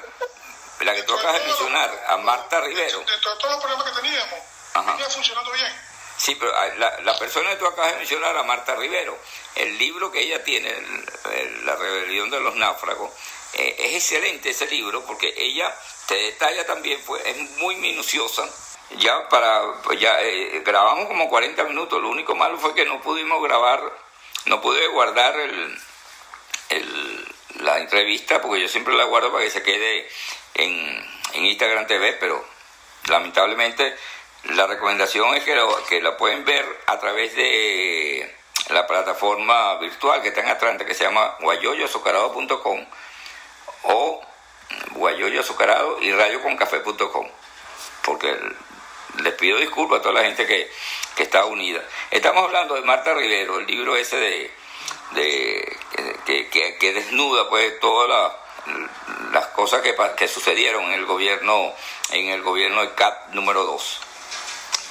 la 0.81 0.95
que 0.95 1.03
tú 1.03 1.15
acabas 1.15 1.41
de 1.41 1.47
mencionar, 1.47 2.05
a 2.09 2.17
Marta 2.17 2.61
Rivero. 2.63 2.99
Dentro 3.01 3.35
de 3.35 3.41
todos 3.41 3.55
los 3.55 3.61
problemas 3.63 3.87
que 3.87 4.01
teníamos, 4.01 4.41
venía 4.75 5.11
funcionando 5.11 5.53
bien. 5.53 5.86
Sí, 6.17 6.35
pero 6.35 6.51
la, 6.79 7.01
la, 7.03 7.19
persona 7.19 7.51
que 7.51 7.57
tú 7.57 7.67
acabas 7.67 7.93
de 7.93 7.99
mencionar, 7.99 8.37
a 8.37 8.43
Marta 8.43 8.75
Rivero, 8.75 9.19
el 9.55 9.77
libro 9.79 10.11
que 10.11 10.21
ella 10.21 10.43
tiene, 10.43 10.75
La 11.65 11.77
rebelión 11.77 12.31
de 12.31 12.41
los 12.41 12.57
náufragos, 12.57 13.11
eh, 13.55 13.77
es 13.79 13.95
excelente 13.97 14.51
ese 14.51 14.67
libro 14.67 15.05
porque 15.05 15.33
ella 15.37 15.75
te 16.07 16.15
detalla 16.15 16.65
también, 16.67 17.01
pues, 17.07 17.25
es 17.27 17.37
muy 17.59 17.77
minuciosa. 17.77 18.49
Ya 18.99 19.29
para, 19.29 19.63
ya 19.99 20.21
eh, 20.23 20.63
grabamos 20.65 21.07
como 21.07 21.29
40 21.29 21.65
minutos, 21.65 22.01
lo 22.01 22.09
único 22.09 22.35
malo 22.35 22.57
fue 22.59 22.75
que 22.75 22.85
no 22.85 23.01
pudimos 23.03 23.43
grabar, 23.43 23.81
no 24.47 24.61
pude 24.61 24.87
guardar 24.89 25.39
el, 25.39 25.79
el, 26.71 27.35
la 27.61 27.79
entrevista 27.79 28.41
porque 28.41 28.61
yo 28.61 28.69
siempre 28.69 28.95
la 28.95 29.05
guardo 29.05 29.33
para 29.33 29.45
que 29.45 29.51
se 29.51 29.63
quede 29.63 30.09
en, 30.55 31.05
en 31.35 31.45
Instagram 31.45 31.87
TV, 31.87 32.13
pero 32.15 32.45
lamentablemente 33.09 33.97
la 34.51 34.67
recomendación 34.67 35.35
es 35.35 35.45
que, 35.45 35.59
que 35.89 36.01
la 36.01 36.17
pueden 36.17 36.45
ver 36.45 36.65
a 36.87 36.99
través 36.99 37.35
de 37.35 38.35
la 38.71 38.87
plataforma 38.87 39.77
virtual 39.77 40.23
que 40.23 40.29
está 40.29 40.41
en 40.41 40.49
Atlanta, 40.49 40.85
que 40.85 40.95
se 40.95 41.05
llama 41.05 41.37
guayoyoazucarado.com 41.41 42.87
o 43.85 44.23
Guayoyo 44.93 45.41
Azucarado 45.41 46.01
y 46.03 46.13
radioconcafé.com. 46.13 47.27
Porque 48.05 48.37
les 49.23 49.33
pido 49.35 49.59
disculpas 49.59 50.01
a 50.01 50.03
toda 50.03 50.15
la 50.15 50.25
gente 50.25 50.47
que, 50.47 50.71
está 51.23 51.47
unida. 51.47 51.83
Estamos 52.11 52.45
hablando 52.45 52.75
de 52.75 52.83
Marta 52.83 53.15
Rivero, 53.15 53.59
el 53.59 53.67
libro 53.67 53.97
ese 53.97 54.17
de, 54.17 54.51
que, 56.27 56.77
que, 56.79 56.93
desnuda 56.93 57.49
pues 57.49 57.81
todas 57.81 58.33
las 59.33 59.47
cosas 59.49 59.81
que, 59.81 59.97
que 60.17 60.29
sucedieron 60.29 60.85
en 60.85 60.93
el 60.93 61.07
gobierno 61.07 61.73
en 62.11 62.29
el 62.29 62.43
gobierno 62.43 62.83
de 62.83 62.93
CAP 62.95 63.33
número 63.33 63.65
2 63.65 64.01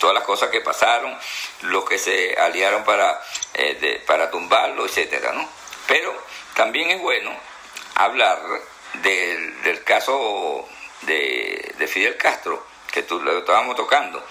todas 0.06 0.20
las 0.20 0.24
cosas 0.24 0.51
que 0.51 0.62
pasaron, 0.62 1.18
los 1.62 1.84
que 1.84 1.97
se 1.97 2.36
aliaron 2.39 2.84
para, 2.84 3.20
eh, 3.56 4.03
para 4.06 4.30
tumbarlo, 4.30 4.86
etcétera, 4.86 5.32
¿no? 5.34 5.49
Pero 5.88 6.16
también 6.53 6.91
es 6.91 7.01
bueno 7.01 7.36
hablar 7.95 8.39
del, 9.01 9.64
del 9.64 9.84
caso 9.84 10.70
de, 11.01 11.74
de, 11.80 11.88
Fidel 11.88 12.18
Castro, 12.18 12.68
que 12.93 13.01
tú, 13.01 13.20
lo 13.20 13.39
estábamos 13.39 13.76
tocando, 13.76 14.24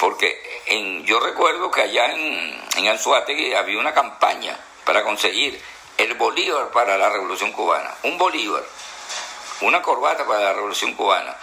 porque 0.00 0.62
en, 0.68 1.04
yo 1.04 1.20
recuerdo 1.20 1.70
que 1.70 1.82
allá 1.82 2.06
en, 2.14 2.64
en 2.78 2.88
Anzuategui 2.88 3.52
había 3.52 3.78
una 3.78 3.92
campaña 3.92 4.58
para 4.86 5.02
conseguir 5.02 5.60
el 5.98 6.14
Bolívar 6.14 6.70
para 6.70 6.96
la 6.96 7.10
Revolución 7.10 7.52
Cubana, 7.52 7.94
un 8.04 8.16
Bolívar, 8.16 8.64
una 9.60 9.82
corbata 9.82 10.26
para 10.26 10.40
la 10.40 10.52
Revolución 10.52 10.94
Cubana. 10.94 11.36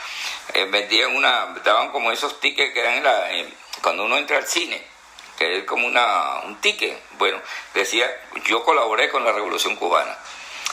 Eh, 0.53 0.65
vendían 0.65 1.15
una, 1.15 1.53
daban 1.63 1.91
como 1.91 2.11
esos 2.11 2.39
tickets 2.39 2.73
que 2.73 2.79
eran 2.79 2.95
en 2.95 3.03
la, 3.03 3.27
cuando 3.81 4.05
uno 4.05 4.17
entra 4.17 4.37
al 4.37 4.47
cine, 4.47 4.83
que 5.37 5.59
es 5.59 5.63
como 5.65 5.87
una, 5.87 6.41
un 6.45 6.59
ticket, 6.61 6.97
bueno, 7.17 7.41
decía, 7.73 8.09
yo 8.45 8.63
colaboré 8.63 9.09
con 9.09 9.23
la 9.23 9.31
Revolución 9.31 9.75
Cubana. 9.75 10.17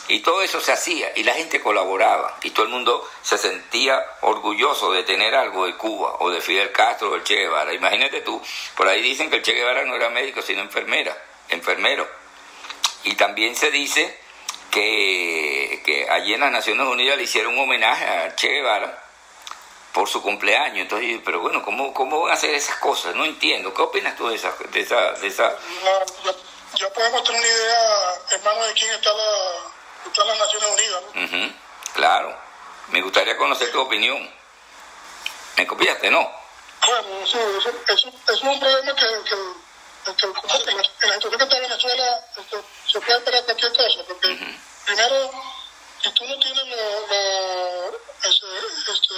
Y 0.08 0.20
todo 0.20 0.40
eso 0.40 0.58
se 0.60 0.72
hacía 0.72 1.12
y 1.16 1.22
la 1.22 1.34
gente 1.34 1.60
colaboraba 1.60 2.38
y 2.42 2.50
todo 2.50 2.64
el 2.64 2.72
mundo 2.72 3.06
se 3.20 3.36
sentía 3.36 4.02
orgulloso 4.22 4.90
de 4.90 5.02
tener 5.02 5.34
algo 5.34 5.66
de 5.66 5.76
Cuba 5.76 6.16
o 6.20 6.30
de 6.30 6.40
Fidel 6.40 6.72
Castro 6.72 7.10
o 7.10 7.12
del 7.12 7.24
Che 7.24 7.36
Guevara. 7.36 7.74
Imagínate 7.74 8.22
tú, 8.22 8.40
por 8.74 8.88
ahí 8.88 9.02
dicen 9.02 9.28
que 9.28 9.36
el 9.36 9.42
Che 9.42 9.52
Guevara 9.52 9.84
no 9.84 9.94
era 9.94 10.08
médico 10.08 10.40
sino 10.40 10.62
enfermera, 10.62 11.14
enfermero. 11.50 12.08
Y 13.04 13.16
también 13.16 13.54
se 13.54 13.70
dice 13.70 14.18
que, 14.70 15.57
que 15.88 16.06
allí 16.10 16.34
en 16.34 16.40
las 16.40 16.52
Naciones 16.52 16.86
Unidas 16.86 17.16
le 17.16 17.22
hicieron 17.22 17.54
un 17.54 17.60
homenaje 17.60 18.04
a 18.04 18.36
Che 18.36 18.48
Guevara 18.48 19.02
por 19.94 20.06
su 20.06 20.20
cumpleaños. 20.20 20.80
Entonces, 20.82 21.18
pero 21.24 21.40
bueno, 21.40 21.62
¿cómo, 21.62 21.94
¿cómo 21.94 22.20
van 22.20 22.32
a 22.32 22.34
hacer 22.34 22.54
esas 22.54 22.76
cosas? 22.76 23.14
No 23.14 23.24
entiendo. 23.24 23.72
¿Qué 23.72 23.80
opinas 23.80 24.14
tú 24.14 24.28
de 24.28 24.36
esa... 24.36 24.54
De 24.70 24.80
esa, 24.80 25.12
de 25.12 25.26
esa... 25.26 25.56
ya, 26.74 26.90
podemos 26.90 27.24
tener 27.24 27.40
una 27.40 27.48
idea, 27.48 28.14
hermano, 28.32 28.64
de 28.66 28.74
quién 28.74 28.90
está 28.90 29.10
la, 29.14 30.10
están 30.10 30.26
las 30.26 30.38
Naciones 30.38 30.68
Unidas. 30.74 31.02
¿no? 31.14 31.54
Claro. 31.94 32.36
Me 32.88 33.00
gustaría 33.00 33.36
conocer 33.38 33.72
tu 33.72 33.80
opinión. 33.80 34.30
¿Me 35.56 35.66
copiaste, 35.66 36.10
no? 36.10 36.30
Bueno, 36.86 37.26
sí, 37.26 37.38
eso, 37.58 37.72
eso, 37.88 38.12
es 38.32 38.42
un 38.42 38.60
problema 38.60 38.94
que, 38.94 39.06
que, 39.24 40.14
que, 40.14 40.26
en, 40.26 40.76
la, 40.76 41.14
situación 41.14 41.38
que 41.38 41.44
está 41.44 41.56
en 41.56 41.62
Venezuela 41.62 42.20
este, 42.36 42.56
se 42.92 43.00
puede 43.00 43.18
esperar 43.18 43.44
cualquier 43.44 43.72
cosa, 43.72 44.04
porque 44.06 44.56
primero, 44.86 45.30
si 46.08 46.14
tú 46.14 46.24
no 46.24 46.38
tienes 46.38 46.66
los 46.66 47.94
este, 48.22 48.46
este, 48.92 49.14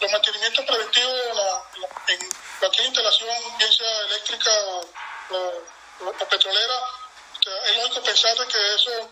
los 0.00 0.10
mantenimientos 0.10 0.64
preventivos 0.64 1.14
en 2.08 2.18
cualquier 2.58 2.86
instalación, 2.86 3.58
bien 3.58 3.72
sea 3.72 4.00
eléctrica 4.02 4.50
o, 4.66 4.86
o, 6.00 6.12
petrolera, 6.28 6.82
es 7.66 7.76
lógico 7.76 8.02
pensar 8.02 8.34
que 8.48 8.74
eso 8.74 9.10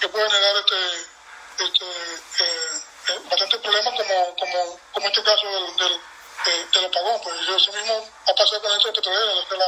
que 0.00 0.08
puede 0.08 0.30
generar 0.30 0.56
este, 0.56 1.64
este 1.64 1.84
eh, 1.84 2.82
eh, 3.08 3.20
bastantes 3.28 3.60
problemas 3.60 3.94
como, 3.96 4.36
como, 4.36 4.80
como 4.92 5.06
este 5.06 5.22
caso 5.22 5.46
del, 5.46 5.76
del, 5.76 5.92
eh, 5.92 6.66
del 6.72 6.84
apagón. 6.84 7.20
Pues 7.22 7.40
eso 7.40 7.72
mismo 7.72 8.10
ha 8.26 8.34
pasado 8.34 8.60
con 8.60 8.70
la 8.70 8.76
industria 8.76 8.92
petrolera. 8.92 9.34
La, 9.50 9.66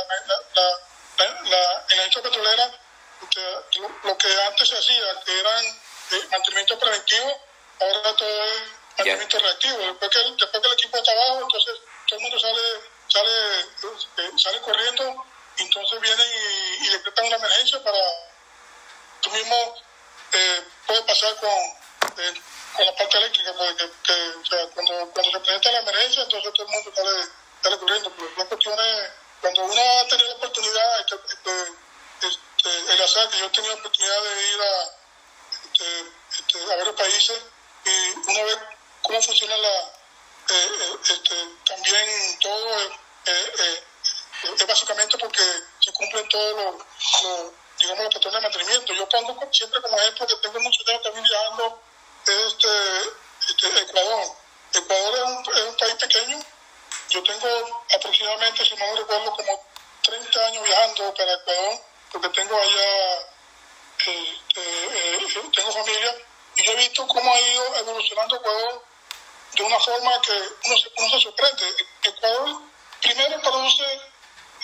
la, 0.54 1.40
la, 1.44 1.86
en 1.90 1.96
la 1.98 2.04
industria 2.04 2.22
petrolera, 2.22 2.70
este, 3.22 3.80
lo, 4.04 4.18
que 4.18 4.42
antes 4.42 4.68
se 4.68 4.78
hacía, 4.78 5.20
que 5.24 5.40
eran 5.40 5.80
mantenimiento 6.30 6.78
preventivo, 6.78 7.40
ahora 7.80 8.16
todo 8.16 8.44
es 8.44 8.62
mantenimiento 8.96 9.38
reactivo. 9.38 9.78
Después 9.78 10.10
que, 10.10 10.18
después 10.18 10.62
que 10.62 10.68
el 10.68 10.74
equipo 10.74 10.96
está 10.98 11.12
abajo, 11.12 11.40
entonces 11.42 11.74
todo 12.06 12.18
el 12.18 12.22
mundo 12.22 12.38
sale, 12.38 12.62
sale, 13.08 13.60
este, 13.60 14.38
sale 14.38 14.60
corriendo, 14.60 15.24
entonces 15.58 16.00
vienen 16.00 16.26
y, 16.26 16.86
y 16.86 16.88
decretan 16.90 17.26
una 17.26 17.36
emergencia 17.36 17.82
para 17.82 17.98
tú 19.20 19.30
mismo 19.30 19.74
eh, 20.32 20.64
puede 20.86 21.02
pasar 21.02 21.34
con, 21.36 21.50
eh, 21.50 22.34
con 22.76 22.86
la 22.86 22.94
parte 22.94 23.18
eléctrica, 23.18 23.52
porque 23.52 23.76
que, 23.76 23.90
que, 24.02 24.12
o 24.36 24.44
sea, 24.44 24.66
cuando, 24.74 25.10
cuando 25.10 25.32
se 25.32 25.40
presenta 25.40 25.72
la 25.72 25.78
emergencia, 25.80 26.22
entonces 26.22 26.52
todo 26.52 26.66
el 26.66 26.72
mundo 26.72 26.92
sale, 26.94 27.28
sale 27.62 27.78
corriendo. 27.78 28.12
Pero 28.16 28.30
la 28.36 28.44
cuestión 28.44 28.80
es, 28.80 29.10
cuando 29.40 29.62
uno 29.64 29.82
ha 29.82 30.08
tenido 30.08 30.28
la 30.28 30.34
oportunidad, 30.36 31.00
este, 31.00 31.16
este, 31.28 32.28
este, 32.28 32.92
el 32.92 33.02
azar, 33.02 33.28
que 33.30 33.38
yo 33.38 33.46
he 33.46 33.50
tenido 33.50 33.74
la 33.74 33.80
oportunidad 33.80 34.22
de 34.22 34.48
ir 34.52 34.60
a, 34.60 34.99
este, 35.80 36.04
este, 36.38 36.72
a 36.72 36.76
varios 36.76 36.94
países 36.94 37.40
y 37.84 38.30
uno 38.30 38.44
ve 38.44 38.58
cómo 39.02 39.22
funciona 39.22 39.56
la, 39.56 39.78
eh, 39.78 40.68
eh 40.80 40.98
este, 41.02 41.34
también 41.66 42.38
todo 42.40 42.80
eh, 42.80 42.92
eh, 43.26 43.84
es 44.58 44.66
básicamente 44.66 45.16
porque 45.18 45.42
se 45.80 45.92
cumplen 45.92 46.28
todos 46.28 46.56
los, 46.56 47.22
los 47.22 47.52
digamos, 47.78 48.04
los 48.04 48.14
patrones 48.14 48.42
de 48.42 48.48
mantenimiento. 48.48 48.92
Yo 48.94 49.08
pongo 49.08 49.48
siempre 49.52 49.80
como 49.80 49.98
ejemplo 49.98 50.26
que 50.26 50.36
tengo 50.36 50.60
mucho 50.60 50.84
tiempo 50.84 51.02
también 51.02 51.24
viajando 51.24 51.82
este, 52.26 52.68
este, 53.48 53.80
Ecuador. 53.82 54.36
Ecuador 54.72 55.14
es 55.14 55.22
un, 55.22 55.56
es 55.56 55.62
un, 55.64 55.76
país 55.76 55.94
pequeño. 55.94 56.38
Yo 57.08 57.22
tengo 57.22 57.84
aproximadamente, 57.94 58.64
si 58.64 58.76
no 58.76 58.86
me 58.86 59.00
recuerdo, 59.00 59.36
como 59.36 59.66
30 60.02 60.46
años 60.46 60.64
viajando 60.64 61.14
para 61.14 61.34
Ecuador, 61.34 61.80
porque 62.12 62.28
tengo 62.30 62.56
allá, 62.56 63.29
eh, 64.06 64.38
eh, 64.56 65.18
eh, 65.20 65.50
tengo 65.54 65.72
familia, 65.72 66.16
y 66.56 66.62
yo 66.64 66.72
he 66.72 66.76
visto 66.76 67.06
cómo 67.06 67.34
ha 67.34 67.40
ido 67.40 67.76
evolucionando 67.76 68.36
Ecuador 68.36 68.84
de 69.52 69.62
una 69.62 69.80
forma 69.80 70.20
que 70.22 70.32
uno 70.66 70.78
se, 70.78 70.92
uno 70.96 71.10
se 71.10 71.20
sorprende. 71.20 71.86
Ecuador 72.02 72.62
primero 73.00 73.40
produce 73.40 74.00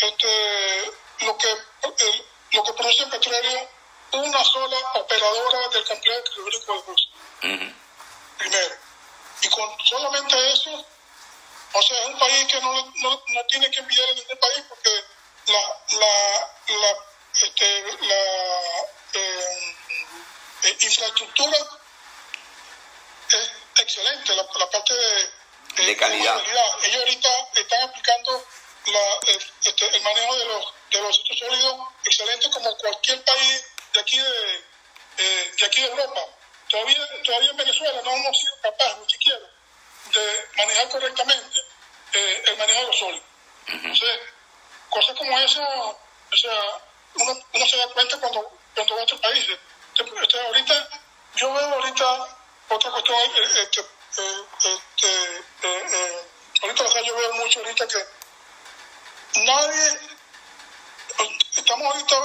este, 0.00 0.92
lo 1.20 1.36
que 1.38 1.56
lo 2.52 2.62
que 2.62 2.72
produce 2.72 3.02
el 3.02 3.10
petróleo 3.10 3.68
una 4.12 4.44
sola 4.44 4.76
operadora 4.94 5.68
del 5.68 5.84
complejo 5.84 6.20
hidráulico 6.20 6.72
de 6.72 6.82
Rusia. 6.86 7.08
Primero. 8.38 8.74
Y 9.42 9.48
con 9.48 9.78
solamente 9.84 10.52
eso, 10.52 10.84
o 11.72 11.82
sea, 11.82 12.02
es 12.02 12.06
un 12.06 12.18
país 12.18 12.46
que 12.46 12.60
no, 12.60 12.72
no, 12.72 13.22
no 13.28 13.44
tiene 13.48 13.70
que 13.70 13.80
enviar 13.80 14.08
a 14.08 14.14
ningún 14.14 14.38
país 14.38 14.64
porque 14.68 14.90
la, 15.46 15.60
la, 15.98 16.50
la, 16.68 16.96
este, 17.42 17.82
la 18.00 18.14
eh, 18.14 18.95
eh, 20.66 20.76
infraestructura 20.80 21.58
es 23.28 23.50
excelente, 23.76 24.34
la, 24.34 24.42
la 24.42 24.70
parte 24.70 24.94
de, 24.94 25.84
de, 25.84 25.96
calidad. 25.96 26.42
Ellos 26.82 27.00
ahorita 27.00 27.28
están 27.54 27.82
aplicando 27.82 28.46
la, 28.86 29.32
este, 29.60 29.96
el 29.96 30.02
manejo 30.02 30.36
de 30.36 30.44
los 30.46 30.74
de 30.90 31.00
los 31.00 31.22
sólidos 31.38 31.76
excelente 32.04 32.50
como 32.50 32.76
cualquier 32.76 33.22
país 33.24 33.64
de 33.92 34.00
aquí 34.00 34.18
de, 34.18 35.52
de 35.58 35.66
aquí 35.66 35.82
de 35.82 35.88
Europa. 35.88 36.20
Todavía, 36.68 37.22
todavía 37.24 37.50
en 37.50 37.56
Venezuela 37.56 38.02
no 38.02 38.10
hemos 38.10 38.38
sido 38.38 38.52
capaces, 38.60 38.98
ni 38.98 39.10
siquiera, 39.10 39.38
de 40.12 40.48
manejar 40.56 40.88
correctamente 40.88 41.60
eh, 42.12 42.42
el 42.46 42.56
manejo 42.56 42.80
de 42.80 42.86
los 42.86 42.98
sólidos. 42.98 43.26
Entonces, 43.68 44.20
cosas 44.90 45.16
como 45.16 45.38
esa, 45.38 45.62
o 45.62 46.36
sea, 46.36 46.82
uno, 47.14 47.46
uno 47.52 47.66
se 47.66 47.76
da 47.76 47.86
cuenta 47.88 48.18
cuando, 48.18 48.58
cuando 48.74 48.94
va 48.94 49.00
a 49.00 49.04
otros 49.04 49.20
países. 49.20 49.58
Ahorita, 49.98 50.88
yo 51.36 51.52
veo 51.52 51.68
ahorita 51.74 52.36
otra 52.68 52.90
cuestión, 52.90 53.18
eh, 53.18 53.62
este, 53.62 53.80
eh, 53.80 54.44
este, 54.58 55.44
eh, 55.62 56.26
ahorita 56.62 56.84
o 56.84 56.88
sea, 56.88 57.02
yo 57.02 57.16
veo 57.16 57.32
mucho 57.34 57.60
ahorita 57.60 57.86
que 57.88 58.06
nadie 59.44 59.98
estamos 61.56 61.86
ahorita 61.86 62.16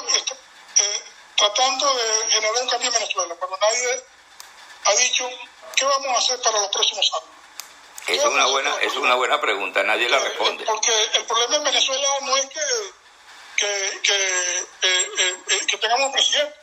eh, 0.80 1.04
tratando 1.38 1.94
de 1.96 2.32
generar 2.32 2.62
un 2.62 2.70
cambio 2.70 2.88
en 2.88 2.94
Venezuela, 2.94 3.36
pero 3.40 3.58
nadie 3.58 4.04
ha 4.86 4.94
dicho 4.96 5.30
qué 5.76 5.86
vamos 5.86 6.16
a 6.16 6.20
hacer 6.20 6.42
para 6.42 6.60
los 6.60 6.70
próximos 6.70 7.12
años. 7.14 7.42
Es 8.08 8.26
una, 8.26 8.46
buena, 8.48 8.76
es 8.82 8.96
una 8.96 9.16
buena 9.16 9.40
pregunta, 9.40 9.84
nadie 9.84 10.10
la 10.10 10.18
eh, 10.18 10.30
responde. 10.30 10.66
Porque 10.66 11.04
el 11.14 11.26
problema 11.26 11.56
en 11.58 11.64
Venezuela 11.64 12.08
no 12.22 12.36
es 12.36 12.46
que, 12.48 12.60
que, 13.58 14.02
que, 14.02 14.68
eh, 14.82 15.66
que 15.68 15.78
tengamos 15.78 16.08
un 16.08 16.12
presidente, 16.12 16.61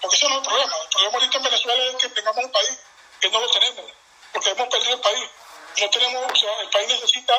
porque 0.00 0.16
eso 0.16 0.28
no 0.28 0.34
es 0.34 0.40
el 0.40 0.48
problema. 0.48 0.76
El 0.76 0.88
problema 0.88 1.14
ahorita 1.14 1.36
en 1.36 1.44
Venezuela 1.44 1.84
es 1.84 1.96
que 1.96 2.08
tengamos 2.08 2.44
un 2.44 2.52
país, 2.52 2.78
que 3.20 3.30
no 3.30 3.40
lo 3.40 3.50
tenemos, 3.50 3.84
porque 4.32 4.50
hemos 4.50 4.68
perdido 4.68 4.94
el 4.94 5.00
país. 5.00 5.30
No 5.78 5.90
tenemos, 5.90 6.32
o 6.32 6.36
sea, 6.36 6.60
el 6.60 6.70
país 6.70 6.88
necesita 6.88 7.34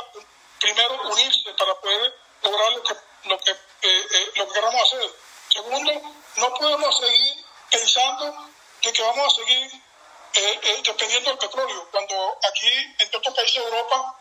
primero 0.60 1.02
unirse 1.10 1.54
para 1.54 1.76
poder 1.76 2.20
lograr 2.44 2.72
lo 2.72 2.84
que, 2.84 2.96
lo 3.26 3.38
que 3.40 3.52
eh, 3.52 3.58
eh, 3.82 4.32
lo 4.36 4.48
que 4.48 4.54
queramos 4.54 4.82
hacer. 4.82 5.12
Segundo, 5.50 5.92
no 6.38 6.54
podemos 6.54 6.98
seguir 6.98 7.46
pensando 7.70 8.50
de 8.82 8.94
que 8.94 9.02
vamos 9.02 9.28
a 9.28 9.36
seguir 9.36 9.72
eh, 10.34 10.60
eh, 10.64 10.82
dependiendo 10.84 11.30
del 11.30 11.40
petróleo, 11.40 11.88
cuando 11.92 12.38
aquí 12.50 12.68
en 12.68 13.10
los 13.12 13.34
países 13.34 13.56
de 13.56 13.70
Europa 13.70 14.16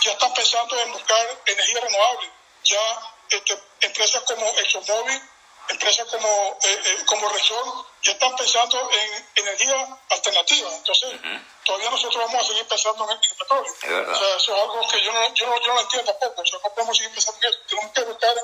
ya 0.00 0.12
están 0.12 0.32
pensando 0.32 0.78
en 0.78 0.92
buscar 0.92 1.42
energía 1.44 1.80
renovable. 1.80 2.30
Ya 2.64 3.12
este, 3.30 3.62
empresas 3.80 4.22
como 4.22 4.46
ExxonMobil, 4.46 5.22
empresas 5.68 6.06
como, 6.08 6.58
eh, 6.62 7.02
como 7.06 7.28
Repsol, 7.28 7.86
ya 8.02 8.12
están 8.12 8.36
pensando 8.36 8.90
en 8.90 9.28
energía 9.34 9.98
alternativa. 10.10 10.70
Entonces, 10.74 11.20
todavía 11.64 11.90
nosotros 11.90 12.24
vamos 12.26 12.42
a 12.42 12.46
seguir 12.46 12.66
pensando 12.66 13.04
en 13.04 13.10
el, 13.10 13.36
petróleo. 13.36 13.72
O 13.72 14.18
sea, 14.18 14.36
eso 14.36 14.56
es 14.56 14.62
algo 14.62 14.88
que 14.88 15.02
yo 15.02 15.12
no, 15.12 15.34
yo 15.34 15.46
no, 15.46 15.60
yo 15.60 15.74
no 15.74 15.80
entiendo 15.80 16.12
tampoco. 16.14 16.42
O 16.42 16.46
sea, 16.46 16.58
no 16.62 16.70
podemos 16.70 16.96
seguir 16.96 17.14
pensando 17.14 17.38
en 17.42 17.48
eso. 17.50 17.58
Tenemos 17.68 17.92
que 17.92 18.04
buscar 18.04 18.34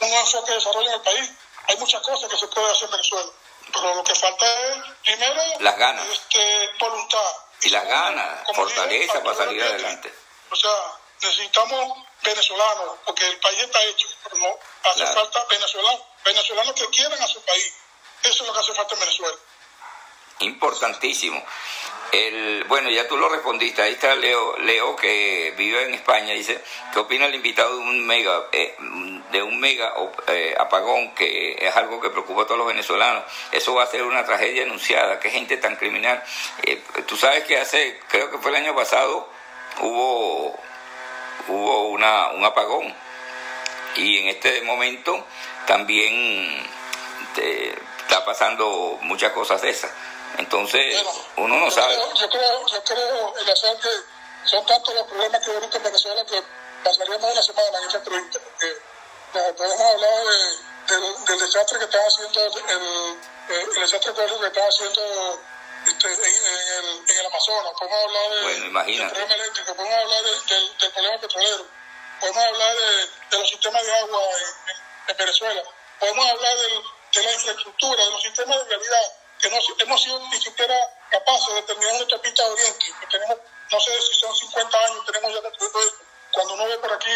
un 0.00 0.12
enfoque 0.12 0.50
de 0.50 0.56
desarrollo 0.56 0.88
en 0.88 0.94
el 0.94 1.02
país. 1.02 1.30
Hay 1.68 1.76
muchas 1.76 2.02
cosas 2.02 2.30
que 2.30 2.36
se 2.36 2.48
puede 2.48 2.70
hacer 2.70 2.84
en 2.84 2.90
Venezuela. 2.92 3.32
Pero 3.72 3.94
lo 3.94 4.04
que 4.04 4.14
falta 4.14 4.46
es, 4.46 4.76
primero, 5.04 5.42
las 5.60 5.78
ganas. 5.78 6.06
Este, 6.08 6.70
voluntad. 6.78 7.32
Y 7.62 7.70
las 7.70 7.86
ganas, 7.86 8.44
fortaleza 8.54 9.22
para 9.22 9.36
salir 9.36 9.62
adelante. 9.62 10.12
O 10.50 10.56
sea, 10.56 10.70
necesitamos 11.22 12.06
venezolanos, 12.22 12.98
porque 13.04 13.28
el 13.28 13.38
país 13.38 13.60
está 13.60 13.82
hecho, 13.84 14.08
pero 14.24 14.36
no 14.38 14.58
hace 14.84 15.06
falta 15.06 15.44
venezolanos, 15.50 16.00
venezolanos 16.24 16.74
que 16.74 16.88
quieran 16.88 17.20
a 17.20 17.26
su 17.26 17.40
país. 17.42 17.72
Eso 18.22 18.42
es 18.42 18.48
lo 18.48 18.52
que 18.52 18.60
hace 18.60 18.74
falta 18.74 18.94
en 18.94 19.00
Venezuela. 19.00 19.36
Importantísimo. 20.40 21.44
El, 22.12 22.64
bueno, 22.64 22.90
ya 22.90 23.08
tú 23.08 23.16
lo 23.16 23.28
respondiste. 23.28 23.80
Ahí 23.80 23.92
está 23.92 24.14
Leo, 24.14 24.58
Leo 24.58 24.96
que 24.96 25.54
vive 25.56 25.84
en 25.84 25.94
España. 25.94 26.34
Dice, 26.34 26.62
¿qué 26.92 26.98
opina 26.98 27.26
el 27.26 27.34
invitado 27.34 27.76
de 27.76 27.82
un 27.82 28.06
mega, 28.06 28.48
eh, 28.52 28.76
de 29.30 29.42
un 29.42 29.58
mega 29.58 29.94
eh, 30.26 30.54
apagón 30.58 31.14
que 31.14 31.56
es 31.58 31.74
algo 31.74 32.00
que 32.00 32.10
preocupa 32.10 32.42
a 32.42 32.44
todos 32.44 32.58
los 32.58 32.66
venezolanos? 32.66 33.24
Eso 33.50 33.74
va 33.74 33.84
a 33.84 33.86
ser 33.86 34.02
una 34.02 34.26
tragedia 34.26 34.64
anunciada. 34.64 35.18
Qué 35.20 35.30
gente 35.30 35.56
tan 35.56 35.76
criminal. 35.76 36.22
Eh, 36.64 36.82
tú 37.06 37.16
sabes 37.16 37.44
que 37.44 37.58
hace, 37.58 37.98
creo 38.08 38.30
que 38.30 38.38
fue 38.38 38.50
el 38.50 38.58
año 38.58 38.74
pasado, 38.74 39.28
hubo, 39.80 40.58
hubo 41.48 41.88
una, 41.88 42.28
un 42.28 42.44
apagón. 42.44 42.94
Y 43.96 44.18
en 44.18 44.28
este 44.28 44.62
momento 44.62 45.26
también 45.66 46.66
está 47.36 48.24
pasando 48.24 48.98
muchas 49.02 49.32
cosas 49.32 49.60
de 49.62 49.70
esas. 49.70 49.90
Entonces, 50.38 50.96
uno 51.36 51.56
no 51.56 51.70
sabe. 51.70 51.94
Yo 52.18 52.28
creo, 52.30 52.66
yo 52.66 52.84
creo, 52.84 53.34
el 53.38 53.50
hacer 53.50 53.76
que 53.78 53.88
son 54.44 54.64
tantos 54.66 54.94
los 54.94 55.06
problemas 55.06 55.40
que 55.40 55.50
hay 55.50 55.56
ahorita 55.56 55.76
en 55.76 55.82
Venezuela 55.82 56.24
que 56.24 56.42
pasaríamos 56.82 57.32
una 57.32 57.42
semana 57.42 57.78
en 57.78 57.88
esa 57.88 57.98
entrevista, 57.98 58.38
porque 58.40 59.52
podemos 59.56 59.80
hablar 59.80 60.24
de, 60.88 60.94
del, 60.96 61.38
desastre 61.38 61.78
que 61.78 61.84
están 61.84 62.00
haciendo, 62.06 62.40
el, 62.44 62.54
el, 63.48 63.80
desastre 63.80 64.12
que 64.14 64.46
están 64.46 64.68
haciendo 64.68 65.40
este, 65.86 66.12
en, 66.12 66.24
el, 66.24 67.10
en 67.10 67.18
el 67.18 67.26
Amazonas, 67.26 67.72
podemos 67.78 68.04
hablar 68.04 68.30
de, 68.30 68.60
del 68.60 69.10
problema 69.10 69.34
eléctrico, 69.34 69.74
podemos 69.74 69.98
hablar 69.98 70.22
del, 70.22 70.78
del 70.78 70.92
problema 70.92 71.20
petrolero, 71.20 71.66
podemos 72.20 72.44
hablar 72.44 72.76
de, 72.76 73.38
los 73.38 73.48
sistemas 73.48 73.86
de 73.86 73.92
agua 73.96 74.22
en, 74.38 75.10
en 75.10 75.16
Venezuela, 75.16 75.62
podemos 75.98 76.30
hablar 76.30 76.56
de 76.56 77.22
la 77.22 77.32
infraestructura, 77.32 78.04
de 78.04 78.10
los 78.10 78.22
sistemas 78.22 78.58
de 78.58 78.64
realidad 78.64 79.12
que 79.42 79.50
no 79.50 79.58
hemos 79.78 80.00
sido 80.00 80.18
ni 80.20 80.40
siquiera 80.40 80.76
capaces 81.10 81.54
de 81.54 81.62
terminar 81.62 81.94
nuestra 81.94 82.18
pista 82.22 82.44
de 82.44 82.50
Oriente, 82.52 82.94
que 83.00 83.06
tenemos, 83.08 83.38
no 83.70 83.80
sé 83.80 84.00
si 84.00 84.14
son 84.14 84.34
50 84.34 84.78
años, 84.78 85.04
tenemos 85.04 85.34
ya 85.34 85.42
construido 85.42 85.80
esto. 85.80 86.04
Cuando 86.30 86.54
uno 86.54 86.64
ve 86.66 86.78
por 86.78 86.92
aquí, 86.92 87.10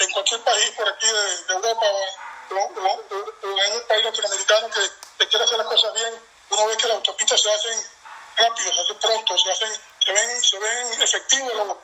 en 0.00 0.10
cualquier 0.10 0.40
país 0.40 0.70
por 0.70 0.88
aquí 0.88 1.06
de, 1.06 1.52
Europa 1.52 1.86
o, 1.86 2.56
en 2.56 3.72
un 3.72 3.86
país 3.86 4.04
latinoamericano 4.04 4.70
que, 4.70 5.26
quiere 5.28 5.44
hacer 5.44 5.58
las 5.58 5.66
cosas 5.66 5.92
bien, 5.94 6.22
uno 6.50 6.66
ve 6.66 6.76
que 6.76 6.88
las 6.88 6.96
autopistas 6.96 7.42
se 7.42 7.52
hacen 7.52 7.90
rápido, 8.36 8.74
se 8.74 8.80
hacen 8.80 8.98
pronto, 8.98 9.38
se 9.38 9.50
hacen, 9.50 9.72
se 10.04 10.12
ven, 10.12 10.42
se 10.42 10.58
ven 10.58 11.02
efectivos 11.02 11.76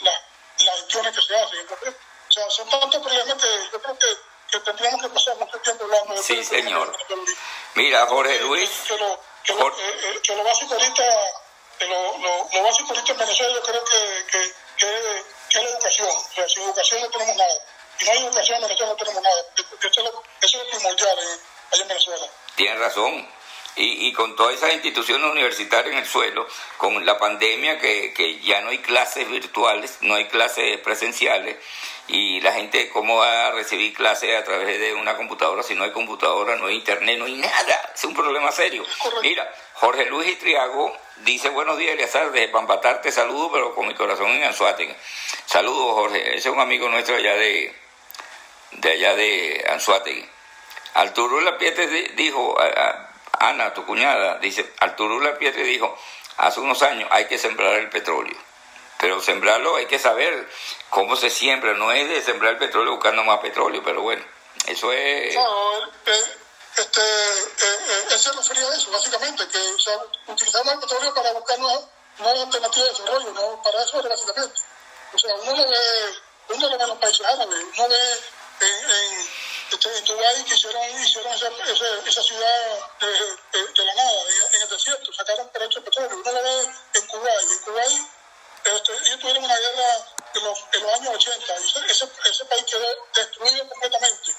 las 0.00 0.76
gestiones 0.76 1.14
que 1.14 1.22
se 1.22 1.36
hacen. 1.36 1.66
o 1.70 2.32
sea, 2.32 2.50
son 2.50 2.68
tantos 2.68 3.02
problemas 3.02 3.42
que 3.42 3.68
yo 3.72 3.82
creo 3.82 3.98
que, 3.98 4.06
que 4.50 4.60
tendríamos 4.60 5.02
que 5.02 5.08
pasar 5.08 5.36
mucho 5.36 5.58
tiempo 5.58 5.84
hablando 5.84 6.14
de 6.14 6.22
Sí, 6.22 6.44
señor. 6.44 6.96
Mira, 7.74 8.06
Jorge 8.06 8.40
Luis. 8.40 8.70
Que 9.44 9.54
lo, 9.54 9.68
eh, 9.68 9.74
eh, 9.78 10.20
que 10.22 10.36
lo 10.36 10.44
básico 10.44 10.74
ahorita, 10.74 11.04
lo, 11.80 12.18
lo, 12.18 12.48
lo, 12.52 12.62
básico 12.62 12.88
ahorita 12.90 13.12
en 13.12 13.18
Venezuela 13.18 13.54
yo 13.54 13.62
creo 13.62 13.84
que, 13.84 14.26
que, 14.30 14.54
que, 14.76 15.18
es 15.48 15.64
la 15.64 15.70
educación. 15.70 16.08
O 16.08 16.34
sea, 16.34 16.48
sin 16.48 16.62
educación 16.64 17.00
no 17.00 17.10
tenemos 17.10 17.36
nada. 17.36 17.54
Y 18.00 18.04
no 18.04 18.12
hay 18.12 18.18
educación 18.18 18.56
en 18.56 18.62
Venezuela 18.62 18.92
no 18.92 18.96
tenemos 18.96 19.22
nada. 19.22 19.36
Eso 19.56 19.88
es 19.88 19.96
lo, 19.96 20.22
eso 20.42 20.62
es 20.62 20.68
primordial 20.68 21.18
en, 21.18 21.40
allá 21.72 21.82
en 21.82 21.88
Venezuela. 21.88 22.26
Tienes 22.56 22.78
razón. 22.78 23.37
Y, 23.78 24.08
y, 24.08 24.12
con 24.12 24.34
todas 24.34 24.56
esas 24.56 24.74
instituciones 24.74 25.30
universitarias 25.30 25.92
en 25.92 26.00
el 26.00 26.06
suelo, 26.06 26.46
con 26.78 27.06
la 27.06 27.16
pandemia 27.16 27.78
que, 27.78 28.12
que 28.12 28.40
ya 28.40 28.60
no 28.60 28.70
hay 28.70 28.78
clases 28.78 29.28
virtuales, 29.30 29.98
no 30.00 30.16
hay 30.16 30.26
clases 30.26 30.78
presenciales, 30.80 31.56
y 32.08 32.40
la 32.40 32.52
gente 32.54 32.88
cómo 32.88 33.18
va 33.18 33.48
a 33.48 33.52
recibir 33.52 33.94
clases 33.94 34.34
a 34.34 34.42
través 34.42 34.80
de 34.80 34.94
una 34.94 35.16
computadora 35.16 35.62
si 35.62 35.74
no 35.74 35.84
hay 35.84 35.92
computadora, 35.92 36.56
no 36.56 36.66
hay 36.66 36.76
internet, 36.76 37.18
no 37.18 37.26
hay 37.26 37.34
nada. 37.34 37.92
Es 37.94 38.02
un 38.04 38.14
problema 38.14 38.50
serio. 38.50 38.82
Mira, 39.22 39.48
Jorge 39.74 40.06
Luis 40.06 40.32
Itriago 40.32 40.96
dice 41.18 41.50
buenos 41.50 41.76
días, 41.76 41.92
Eleazar, 41.92 42.32
desde 42.32 42.48
Pampatar 42.48 43.02
te 43.02 43.12
saludo, 43.12 43.52
pero 43.52 43.74
con 43.74 43.86
mi 43.86 43.94
corazón 43.94 44.28
en 44.30 44.44
Anzuategui. 44.44 44.94
Saludos, 45.44 45.94
Jorge. 45.94 46.30
Ese 46.30 46.48
es 46.48 46.54
un 46.54 46.60
amigo 46.60 46.88
nuestro 46.88 47.14
allá 47.14 47.34
de, 47.34 47.74
de 48.72 48.90
allá 48.90 49.14
de 49.14 49.66
Anzuategui. 49.68 50.26
Arturo 50.94 51.42
Lapietre 51.42 51.86
dijo, 52.16 52.56
Ana, 53.40 53.72
tu 53.72 53.84
cuñada, 53.84 54.38
dice, 54.38 54.72
Arturo 54.80 55.20
Lapietre 55.20 55.62
dijo, 55.62 55.96
hace 56.38 56.60
unos 56.60 56.82
años 56.82 57.08
hay 57.12 57.26
que 57.26 57.38
sembrar 57.38 57.74
el 57.74 57.90
petróleo. 57.90 58.36
Pero 58.98 59.20
sembrarlo 59.20 59.76
hay 59.76 59.86
que 59.86 59.98
saber 59.98 60.48
cómo 60.90 61.14
se 61.14 61.30
siembra, 61.30 61.74
no 61.74 61.92
es 61.92 62.08
de 62.08 62.22
sembrar 62.22 62.54
el 62.54 62.58
petróleo 62.58 62.94
buscando 62.94 63.22
más 63.22 63.38
petróleo, 63.38 63.80
pero 63.84 64.02
bueno, 64.02 64.24
eso 64.66 64.92
es... 64.92 65.34
No, 65.34 65.84
eh, 66.06 66.38
este, 66.76 67.00
eh, 67.00 68.18
se 68.18 68.32
refería 68.32 68.68
a 68.68 68.74
eso, 68.74 68.90
básicamente, 68.90 69.46
que 69.48 69.58
utilizamos 70.26 70.72
el 70.72 70.80
petróleo 70.80 71.14
para 71.14 71.32
buscar 71.32 71.58
nuevas, 71.58 71.84
alternativas 72.20 72.74
de 72.74 72.90
desarrollo, 72.90 73.32
¿no? 73.32 73.62
para 73.62 73.82
eso 73.82 74.02
básicamente. 74.02 74.60
O 75.12 75.18
sea, 75.18 75.34
uno 75.34 75.56
lo 75.56 75.68
ve, 75.68 75.76
uno 76.50 76.68
ve 76.68 76.74
en 76.74 76.88
los 76.88 76.98
países 76.98 77.26
árabes, 77.26 77.64
uno 77.76 77.88
ve 77.88 78.20
en, 78.60 78.90
en, 78.90 79.28
este, 79.72 79.98
en 79.98 80.04
Dubái 80.04 80.44
que 80.44 80.54
hicieron, 80.54 81.02
hicieron 81.02 81.32
esa, 81.32 81.48
esa, 82.06 82.22
ciudad 82.22 82.90
de, 83.00 83.06
de, 83.06 83.66
de, 83.66 83.84
la 83.84 83.94
nada, 83.94 84.22
en, 84.52 84.62
el 84.62 84.68
desierto, 84.68 85.12
sacaron 85.12 85.48
por 85.48 85.62
hecho 85.62 85.84
petróleo, 85.84 86.18
uno 86.18 86.32
lo 86.32 86.42
ve 86.42 86.72
en 86.94 87.06
Kuwait, 87.06 87.50
en 87.50 87.58
Kuwait 87.60 88.18
este, 88.64 88.92
ellos 88.92 89.20
tuvieron 89.20 89.44
una 89.44 89.56
guerra 89.56 90.06
en 90.34 90.44
los, 90.44 90.58
en 90.72 90.82
los 90.82 90.92
años 90.94 91.14
80 91.14 91.60
y 91.60 91.90
ese, 91.90 92.08
ese, 92.28 92.44
país 92.44 92.64
quedó 92.64 92.86
destruido 93.14 93.68
completamente. 93.68 94.32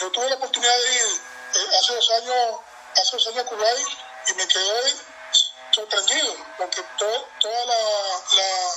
Yo 0.00 0.10
tuve 0.10 0.30
la 0.30 0.36
oportunidad 0.36 0.78
de 0.78 0.94
ir 0.94 1.20
eh, 1.54 1.76
hace 1.78 1.94
dos 1.94 2.10
años, 2.12 2.60
hace 2.94 3.16
dos 3.16 3.26
años 3.26 3.44
a 3.44 3.48
Kuwait 3.48 3.88
y 4.28 4.32
me 4.34 4.48
quedé 4.48 4.94
sorprendido 5.72 6.36
porque 6.56 6.82
toda 6.98 7.66
la, 7.66 7.74
eh, 7.74 8.72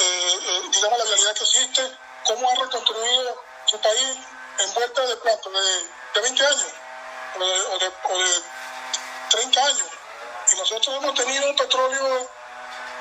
eh, 0.00 0.62
digamos, 0.70 0.98
la 0.98 1.04
realidad 1.04 1.34
que 1.34 1.44
existe, 1.44 1.98
cómo 2.26 2.50
han 2.50 2.56
reconstruido 2.56 3.42
su 3.66 3.80
país 3.80 4.16
en 4.58 4.74
vuelta 4.74 5.06
de 5.06 5.16
cuánto, 5.18 5.50
de, 5.50 5.60
de 6.14 6.20
20 6.20 6.46
años 6.46 6.66
o 7.34 7.44
de, 7.44 7.60
o 7.60 7.78
de, 7.78 7.92
o 8.04 8.18
de 8.18 8.42
30 9.30 9.64
años. 9.64 9.88
Y 10.52 10.56
nosotros 10.56 10.96
hemos 10.96 11.14
tenido 11.14 11.50
un 11.50 11.56
petróleo 11.56 12.30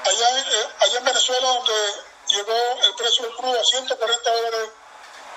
allá, 0.05 0.39
eh, 0.39 0.69
allá 0.79 0.97
en 0.97 1.05
Venezuela, 1.05 1.47
donde 1.47 1.73
llegó 2.27 2.81
el 2.83 2.95
precio 2.95 3.25
del 3.25 3.35
crudo 3.35 3.59
a 3.59 3.63
140 3.63 4.31
dólares. 4.31 4.69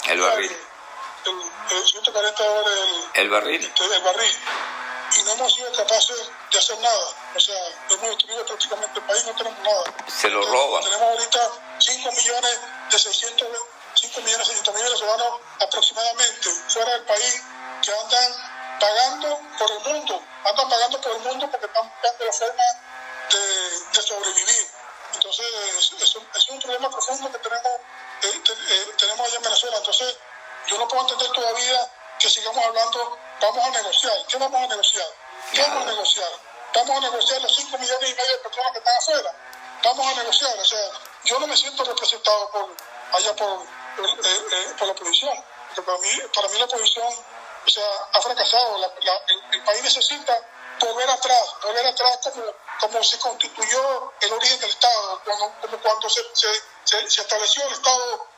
El 0.06 0.20
barril. 0.20 0.56
El, 1.26 1.76
el 1.76 1.86
140 1.86 2.44
dólares 2.44 2.84
el, 3.14 3.20
el 3.20 3.30
barril. 3.30 3.72
El, 3.80 4.02
barril. 4.02 4.38
Y 5.18 5.22
no 5.22 5.32
hemos 5.32 5.54
sido 5.54 5.72
capaces 5.72 6.30
de 6.50 6.58
hacer 6.58 6.78
nada. 6.78 7.08
O 7.34 7.40
sea, 7.40 7.56
hemos 7.90 8.08
destruido 8.10 8.44
prácticamente 8.46 8.98
el 8.98 9.06
país, 9.06 9.24
no 9.24 9.34
tenemos 9.34 9.58
nada. 9.60 9.84
Se 10.06 10.28
lo 10.28 10.40
roban. 10.42 10.82
Tenemos 10.84 11.02
ahorita 11.02 11.50
5 11.78 12.12
millones 12.12 12.60
de 12.90 12.98
600, 12.98 13.48
5 14.08 14.20
millones 14.22 14.48
de 14.48 14.54
600 14.54 14.74
mil 14.74 14.84
venezolanos 14.84 15.40
aproximadamente 15.60 16.50
fuera 16.68 16.92
del 16.92 17.04
país 17.04 17.42
que 17.82 17.92
andan 17.92 18.32
pagando 18.80 19.40
por 19.58 19.70
el 19.70 19.80
mundo, 19.80 20.22
andan 20.44 20.68
pagando 20.68 21.00
por 21.00 21.12
el 21.12 21.18
mundo 21.20 21.50
porque 21.50 21.66
están 21.66 21.88
buscando 21.88 22.24
la 22.24 22.32
forma 22.32 22.64
de, 23.30 23.80
de 23.92 24.02
sobrevivir. 24.02 24.66
Entonces, 25.14 25.46
es, 25.78 26.16
es, 26.34 26.48
un 26.48 26.60
problema 26.60 26.90
profundo 26.90 27.32
que 27.32 27.38
tenemos, 27.38 27.66
eh, 28.22 28.42
eh, 28.46 28.94
tenemos 28.98 29.26
allá 29.26 29.36
en 29.36 29.42
Venezuela. 29.42 29.76
Entonces, 29.78 30.16
yo 30.66 30.78
no 30.78 30.88
puedo 30.88 31.02
entender 31.02 31.30
todavía 31.32 31.90
que 32.18 32.28
sigamos 32.28 32.64
hablando, 32.64 33.18
vamos 33.40 33.66
a 33.66 33.70
negociar. 33.70 34.26
¿Qué 34.28 34.36
vamos 34.36 34.62
a 34.62 34.66
negociar? 34.66 35.06
¿Qué 35.52 35.62
vamos 35.62 35.82
a 35.82 35.86
negociar? 35.86 36.30
Vamos 36.74 36.96
a 36.96 37.00
negociar 37.00 37.42
los 37.42 37.56
5 37.56 37.78
millones 37.78 38.10
y 38.10 38.14
medio 38.14 38.32
de 38.32 38.38
personas 38.38 38.72
que 38.72 38.78
están 38.78 38.96
afuera. 38.96 39.34
Vamos 39.82 40.06
a 40.06 40.14
negociar. 40.14 40.58
O 40.58 40.64
sea, 40.64 40.90
yo 41.24 41.38
no 41.40 41.46
me 41.46 41.56
siento 41.56 41.84
representado 41.84 42.50
por 42.50 42.76
allá 43.12 43.34
por, 43.36 43.66
por 44.78 44.86
la 44.86 44.92
oposición. 44.92 45.44
Porque 45.68 45.82
para 45.82 45.98
mí, 45.98 46.10
para 46.34 46.48
mí 46.48 46.58
la 46.58 46.64
oposición 46.64 47.08
o 47.66 47.70
sea, 47.70 47.88
ha 48.12 48.20
fracasado. 48.20 48.78
La, 48.78 48.92
la, 49.00 49.20
el, 49.52 49.62
país 49.64 49.82
necesita 49.82 50.40
volver 50.80 51.10
atrás, 51.10 51.54
volver 51.62 51.86
atrás 51.86 52.18
como 52.22 52.44
como 52.80 53.02
se 53.02 53.18
constituyó 53.18 54.12
el 54.20 54.32
origen 54.32 54.60
del 54.60 54.70
Estado, 54.70 55.20
cuando, 55.24 55.52
como 55.60 55.78
cuando 55.78 56.08
se, 56.08 56.22
se, 56.32 57.10
se 57.10 57.22
estableció 57.22 57.64
el 57.66 57.72
Estado 57.72 58.28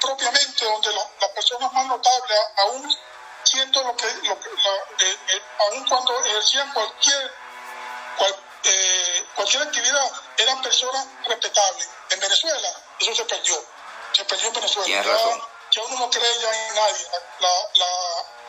propiamente, 0.00 0.64
donde 0.64 0.92
las 0.92 1.30
personas 1.34 1.72
más 1.72 1.86
notables, 1.86 2.38
aún 2.56 2.96
siendo 3.44 3.82
lo 3.82 3.96
que, 3.96 4.06
lo 4.22 4.40
que 4.40 4.48
eh, 4.48 5.18
eh, 5.28 5.42
aún 5.60 5.88
cuando 5.88 6.18
ejercían 6.24 6.72
cualquier, 6.72 7.32
eh, 8.64 9.26
cualquier 9.34 9.62
actividad, 9.62 10.12
eran 10.38 10.62
personas 10.62 11.06
respetables. 11.26 11.88
En 12.10 12.20
Venezuela 12.20 12.68
eso 12.98 13.14
se 13.14 13.24
perdió, 13.24 13.64
se 14.14 14.24
perdió 14.24 14.48
en 14.48 14.54
Venezuela. 14.54 14.88
Ya, 14.88 15.02
ya, 15.70 15.82
uno 15.82 15.98
no 15.98 16.10
cree 16.10 16.38
ya 16.40 16.68
en 16.68 16.74
nadie, 16.74 17.06
la, 17.40 17.48
la, 17.74 17.86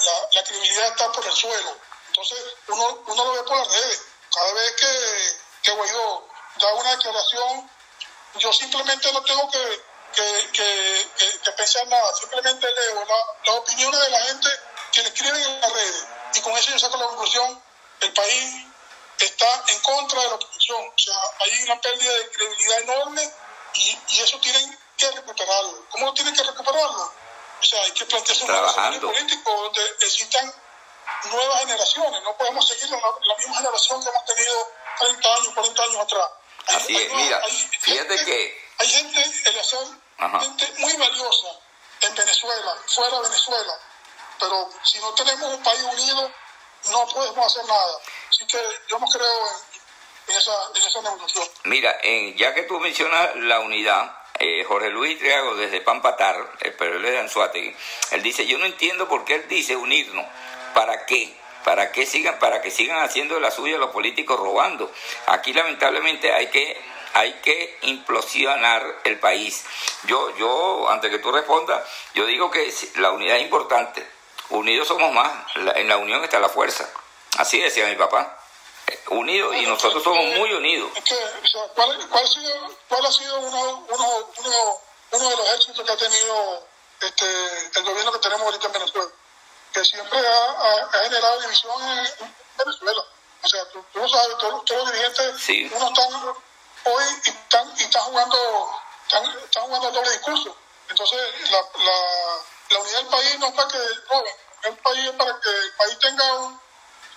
la, 0.06 0.28
la, 0.32 0.44
credibilidad 0.44 0.88
está 0.88 1.12
por 1.12 1.26
el 1.26 1.34
suelo. 1.34 1.78
Entonces 2.08 2.38
uno, 2.68 3.04
uno 3.08 3.26
lo 3.26 3.34
ve 3.34 3.44
por 3.44 3.58
las 3.58 3.68
redes. 3.68 4.02
Cada 4.34 4.54
vez 4.54 4.72
que, 4.74 5.40
que 5.64 5.72
Guaidó 5.72 6.28
da 6.60 6.74
una 6.74 6.92
declaración, 6.92 7.72
yo 8.36 8.54
simplemente 8.54 9.12
no 9.12 9.24
tengo 9.24 9.50
que, 9.50 9.84
que, 10.14 10.52
que, 10.52 11.40
que 11.44 11.52
pensar 11.52 11.88
nada, 11.88 12.14
simplemente 12.14 12.68
leo 12.68 13.06
las 13.46 13.56
opiniones 13.56 14.00
de 14.00 14.10
la 14.10 14.24
gente 14.26 14.50
que 14.92 15.02
le 15.02 15.08
escriben 15.08 15.36
en 15.36 15.62
las 15.62 15.74
redes. 15.74 16.06
Y 16.36 16.42
con 16.42 16.56
eso 16.58 16.72
yo 16.72 16.80
saco 16.80 16.98
la 16.98 17.08
conclusión, 17.08 17.64
el 18.02 18.14
país 18.14 18.66
está 19.20 19.64
en 19.68 19.80
contra 19.80 20.22
de 20.22 20.30
la 20.30 20.36
oposición. 20.36 20.82
O 20.88 21.00
sea, 21.00 21.16
hay 21.40 21.64
una 21.64 21.82
pérdida 21.82 22.14
de 22.14 22.30
credibilidad 22.32 22.80
enorme 22.82 23.34
y, 23.76 24.00
y 24.10 24.20
eso 24.22 24.40
tienen 24.40 24.85
que 24.98 25.12
recuperarlo. 25.12 25.86
¿Cómo 25.90 26.14
tienen 26.14 26.36
que 26.36 26.44
recuperarlo? 26.44 27.12
O 27.60 27.64
sea, 27.64 27.82
hay 27.82 27.92
que 27.92 28.06
plantearse 28.06 28.44
un 28.44 28.52
escenario 28.52 29.02
político 29.02 29.52
donde 29.52 29.86
existan 30.02 30.54
nuevas 31.32 31.60
generaciones. 31.62 32.24
No 32.24 32.38
podemos 32.38 32.68
seguir 32.68 32.90
la, 32.90 32.98
la, 32.98 33.36
misma 33.38 33.58
generación 33.58 34.04
que 34.04 34.10
hemos 34.10 34.26
tenido 34.26 34.72
30 35.00 35.34
años, 35.36 35.54
40 35.54 35.84
años 35.84 35.98
atrás. 35.98 36.30
Hay, 36.68 36.76
Así 36.76 36.98
es, 36.98 37.14
mira, 37.14 37.42
fíjate 37.82 38.26
que... 38.26 38.66
Hay 38.78 38.90
gente, 38.90 39.22
el 39.22 40.42
gente 40.42 40.74
muy 40.80 40.94
valiosa 40.98 41.48
en 42.02 42.16
Venezuela, 42.16 42.78
fuera 42.88 43.18
de 43.18 43.30
Venezuela, 43.30 43.74
pero 44.40 44.70
si 44.84 45.00
no 45.00 45.14
tenemos 45.14 45.54
un 45.54 45.64
país 45.64 45.82
unido, 45.84 46.32
no 46.92 47.08
podemos 47.08 47.46
hacer 47.46 47.66
nada. 47.66 48.00
Así 48.30 48.46
que 48.48 48.60
yo 48.90 49.00
no 49.00 49.08
creo 49.08 49.50
en, 50.28 50.36
esa, 50.36 50.52
en 50.76 50.82
esa 50.82 51.02
negociación. 51.02 51.50
Mira, 51.64 51.96
ya 52.36 52.54
que 52.54 52.64
tú 52.64 52.80
mencionas 52.80 53.36
la 53.36 53.60
unidad, 53.60 54.12
eh, 54.40 54.64
Jorge 54.66 54.90
Luis 54.90 55.18
Triago 55.20 55.56
desde 55.56 55.82
Pampatar, 55.82 56.36
pero 56.78 56.98
él 56.98 57.02
de 57.02 57.20
Anzuategui, 57.20 57.76
él 58.12 58.24
dice, 58.24 58.46
yo 58.46 58.58
no 58.58 58.66
entiendo 58.66 59.08
por 59.08 59.26
qué 59.26 59.36
él 59.36 59.48
dice 59.48 59.76
unirnos, 59.76 60.26
¿para 60.74 61.06
qué? 61.06 61.34
¿Para 61.64 61.92
qué 61.92 62.06
sigan, 62.06 62.38
para 62.40 62.62
que 62.62 62.70
sigan 62.70 63.04
haciendo 63.04 63.40
la 63.40 63.50
suya 63.50 63.78
los 63.78 63.92
políticos 63.92 64.40
robando? 64.40 64.92
Aquí 65.28 65.54
lamentablemente 65.54 66.32
hay 66.32 66.48
que 66.48 66.96
hay 67.14 67.32
que 67.42 67.78
implosionar 67.84 68.84
el 69.06 69.18
país. 69.20 69.64
Yo, 70.04 70.36
yo, 70.38 70.90
antes 70.90 71.10
que 71.10 71.20
tú 71.20 71.32
respondas, 71.32 71.82
yo 72.14 72.26
digo 72.26 72.52
que 72.52 72.74
la 72.96 73.12
unidad 73.12 73.38
es 73.38 73.44
importante, 73.44 74.06
Unidos 74.50 74.88
somos 74.88 75.12
más, 75.12 75.32
en 75.76 75.88
la 75.88 75.98
unión 75.98 76.24
está 76.24 76.40
la 76.40 76.50
fuerza. 76.50 76.88
Así 77.38 77.60
decía 77.60 77.88
mi 77.88 77.96
papá. 77.96 78.38
Unidos 79.10 79.56
y 79.56 79.66
nosotros 79.66 80.04
somos 80.04 80.24
muy 80.36 80.52
unidos. 80.54 80.92
¿cuál, 81.74 81.92
ha 81.92 82.28
sido, 82.28 82.78
cuál 82.88 83.06
ha 83.06 83.12
sido 83.12 83.40
uno, 83.40 83.86
uno, 83.90 84.30
uno, 84.38 84.82
uno, 85.12 85.30
de 85.30 85.38
los 85.38 85.50
éxitos 85.56 85.86
que 85.86 85.92
ha 85.92 85.98
tenido 85.98 86.68
este, 87.02 87.26
el 87.78 87.84
gobierno 87.84 88.12
que 88.12 88.20
tenemos 88.20 88.46
ahorita 88.46 88.68
en 88.68 88.74
Venezuela? 88.74 89.12
Que 89.74 89.86
siempre 89.86 90.20
ha, 90.20 90.90
generado 91.04 91.42
división 91.42 91.82
en, 91.82 92.36
Venezuela. 92.58 93.06
O 93.42 93.48
sea, 93.48 93.70
tú, 93.70 93.86
tú 93.94 94.10
sabes, 94.10 94.38
todos, 94.38 94.66
todos 94.66 94.84
los 94.84 94.92
dirigentes, 94.92 95.42
sí. 95.42 95.72
uno 95.74 95.88
están 95.88 96.14
hoy 96.86 97.04
y 97.26 97.30
están, 97.30 97.74
y 97.78 97.84
están 97.84 98.04
jugando, 98.04 98.70
están, 99.08 99.40
están 99.40 99.64
jugando 99.64 99.92
doble 99.92 100.12
discurso. 100.12 100.56
Entonces, 100.90 101.52
la, 101.52 101.58
la 101.84 102.42
la 102.70 102.80
unidad 102.80 102.98
del 102.98 103.08
país 103.08 103.40
no 103.40 103.48
es 103.48 103.54
para 103.54 103.68
que 103.68 103.78
roben, 104.10 104.36
el 104.64 104.78
país 104.78 105.06
es 105.06 105.12
para 105.12 105.40
que 105.40 105.50
el 105.50 105.74
país 105.74 106.00
tenga 106.00 106.34
un, 106.36 106.62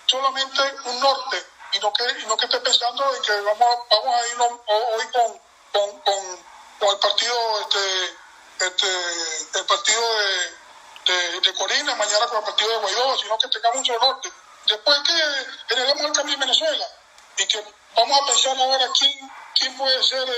solamente 0.06 0.62
un 0.84 1.00
norte 1.00 1.46
y 1.72 1.78
no 1.80 1.92
que, 1.92 2.04
no 2.26 2.36
que 2.36 2.44
esté 2.46 2.60
pensando 2.60 3.14
en 3.14 3.22
que 3.22 3.40
vamos, 3.40 3.78
vamos 3.90 4.14
a 4.14 4.28
ir 4.28 4.40
hoy 4.40 5.06
con, 5.12 5.40
con, 5.72 6.00
con, 6.00 6.90
el 6.90 6.98
partido 6.98 7.60
este, 7.60 8.16
este, 8.66 9.58
el 9.58 9.66
partido 9.66 10.00
de, 11.06 11.40
de, 11.40 11.54
Corina, 11.54 11.94
mañana 11.94 12.26
con 12.26 12.38
el 12.38 12.44
partido 12.44 12.70
de 12.70 12.76
Guaidó, 12.78 13.18
sino 13.18 13.38
que 13.38 13.48
tengamos 13.48 13.78
un 13.78 13.84
solo 13.84 13.98
norte. 14.00 14.32
Después 14.66 14.98
que 15.00 15.46
generemos 15.68 16.04
el 16.04 16.12
cambio 16.12 16.34
en 16.34 16.40
Venezuela 16.40 16.86
y 17.38 17.46
que 17.46 17.64
vamos 17.94 18.20
a 18.20 18.26
pensar 18.26 18.58
ahora 18.58 18.88
quién, 18.98 19.32
quién 19.58 19.76
puede 19.76 20.02
ser 20.02 20.28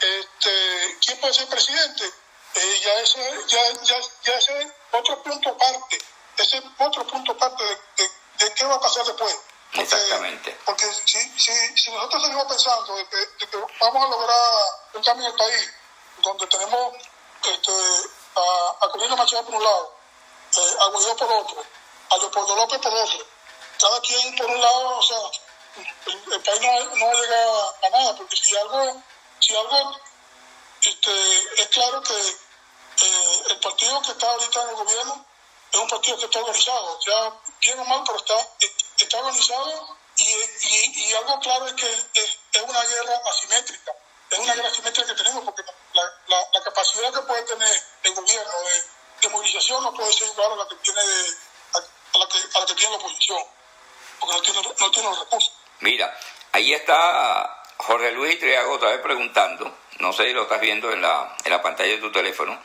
este, 0.00 0.98
quién 1.00 1.20
puede 1.20 1.34
ser 1.34 1.48
presidente 1.48 2.12
eh, 2.54 2.80
ya, 2.84 3.00
ese, 3.00 3.44
ya, 3.48 3.72
ya, 3.82 3.96
ya 4.22 4.34
ese 4.38 4.72
otro 4.92 5.22
punto 5.22 5.50
aparte, 5.50 5.98
ese 6.36 6.62
otro 6.78 7.06
punto 7.06 7.32
aparte 7.32 7.64
de, 7.64 8.10
de, 8.38 8.54
qué 8.54 8.64
va 8.64 8.76
a 8.76 8.80
pasar 8.80 9.04
después. 9.04 9.36
Exactamente. 9.74 10.56
Porque 10.64 10.86
si, 11.04 11.18
si, 11.38 11.52
si 11.76 11.90
nosotros 11.90 12.22
seguimos 12.22 12.46
pensando 12.46 12.94
de 12.94 13.06
que, 13.06 13.58
vamos 13.80 14.04
a 14.04 14.08
lograr 14.08 14.38
un 14.94 15.02
cambio 15.02 15.26
en 15.26 15.32
el 15.32 15.38
país, 15.38 15.70
donde 16.18 16.46
tenemos 16.46 16.94
este, 17.42 17.72
a, 18.36 18.84
a 18.86 18.88
Corina 18.88 19.16
Machado 19.16 19.44
por 19.44 19.54
un 19.56 19.64
lado, 19.64 19.96
eh, 20.56 20.76
a 20.80 20.86
Guaidó 20.86 21.16
por 21.16 21.32
otro, 21.32 21.64
a 22.10 22.16
Leopoldo 22.18 22.56
López 22.56 22.78
por 22.78 22.94
otro, 22.94 23.26
cada 23.80 24.00
quien 24.00 24.36
por 24.36 24.46
un 24.46 24.60
lado, 24.60 24.98
o 24.98 25.02
sea, 25.02 25.18
el, 26.06 26.40
país 26.40 26.60
no, 26.60 26.94
no 26.94 27.12
llega 27.12 27.68
a 27.82 27.90
nada, 27.90 28.16
porque 28.16 28.36
si 28.36 28.56
algo, 28.56 29.02
si 29.40 29.56
algo 29.56 29.98
este, 30.82 31.62
es 31.62 31.68
claro 31.68 32.00
que 32.02 32.14
eh, 32.14 33.42
el 33.50 33.58
partido 33.58 34.00
que 34.02 34.12
está 34.12 34.30
ahorita 34.30 34.62
en 34.62 34.68
el 34.68 34.74
gobierno 34.76 35.26
es 35.74 35.80
un 35.80 35.88
partido 35.88 36.16
que 36.18 36.24
está 36.26 36.38
organizado, 36.38 37.00
ya 37.00 37.32
bien 37.60 37.78
o 37.80 37.84
mal, 37.84 38.02
pero 38.06 38.18
está, 38.18 38.34
está 38.96 39.18
organizado 39.18 39.96
y, 40.16 40.22
y, 40.22 41.12
algo 41.14 41.40
claro 41.40 41.66
es 41.66 41.72
que 41.72 41.86
es, 41.86 42.38
es, 42.52 42.62
una 42.62 42.80
guerra 42.84 43.20
asimétrica, 43.28 43.92
es 44.30 44.38
una 44.38 44.54
guerra 44.54 44.68
asimétrica 44.68 45.08
que 45.08 45.22
tenemos 45.22 45.44
porque 45.44 45.62
la, 45.94 46.62
capacidad 46.64 47.12
que 47.12 47.20
puede 47.22 47.42
tener 47.42 47.82
el 48.04 48.14
gobierno 48.14 48.52
de, 48.60 48.82
de, 49.20 49.28
movilización 49.28 49.82
no 49.82 49.92
puede 49.92 50.12
ser 50.12 50.28
igual 50.28 50.52
a 50.52 50.56
la 50.56 50.68
que 50.68 50.76
tiene, 50.76 51.00
a, 51.00 52.18
la, 52.18 52.28
que, 52.28 52.38
a 52.54 52.60
la 52.60 52.66
que 52.66 52.74
tiene 52.74 52.92
la 52.92 52.98
oposición, 52.98 53.42
porque 54.20 54.34
no 54.34 54.42
tiene, 54.42 54.74
no 54.78 54.90
tiene 54.90 55.08
los 55.08 55.18
recursos. 55.18 55.52
Mira, 55.80 56.18
ahí 56.52 56.72
está 56.72 57.64
Jorge 57.78 58.12
Luis 58.12 58.38
Triago 58.38 58.74
otra 58.74 58.90
vez 58.90 59.00
preguntando 59.00 59.76
no 59.98 60.12
sé 60.12 60.24
si 60.24 60.32
lo 60.32 60.42
estás 60.42 60.60
viendo 60.60 60.92
en 60.92 61.02
la, 61.02 61.36
en 61.44 61.52
la 61.52 61.62
pantalla 61.62 61.92
de 61.92 61.98
tu 61.98 62.10
teléfono, 62.10 62.58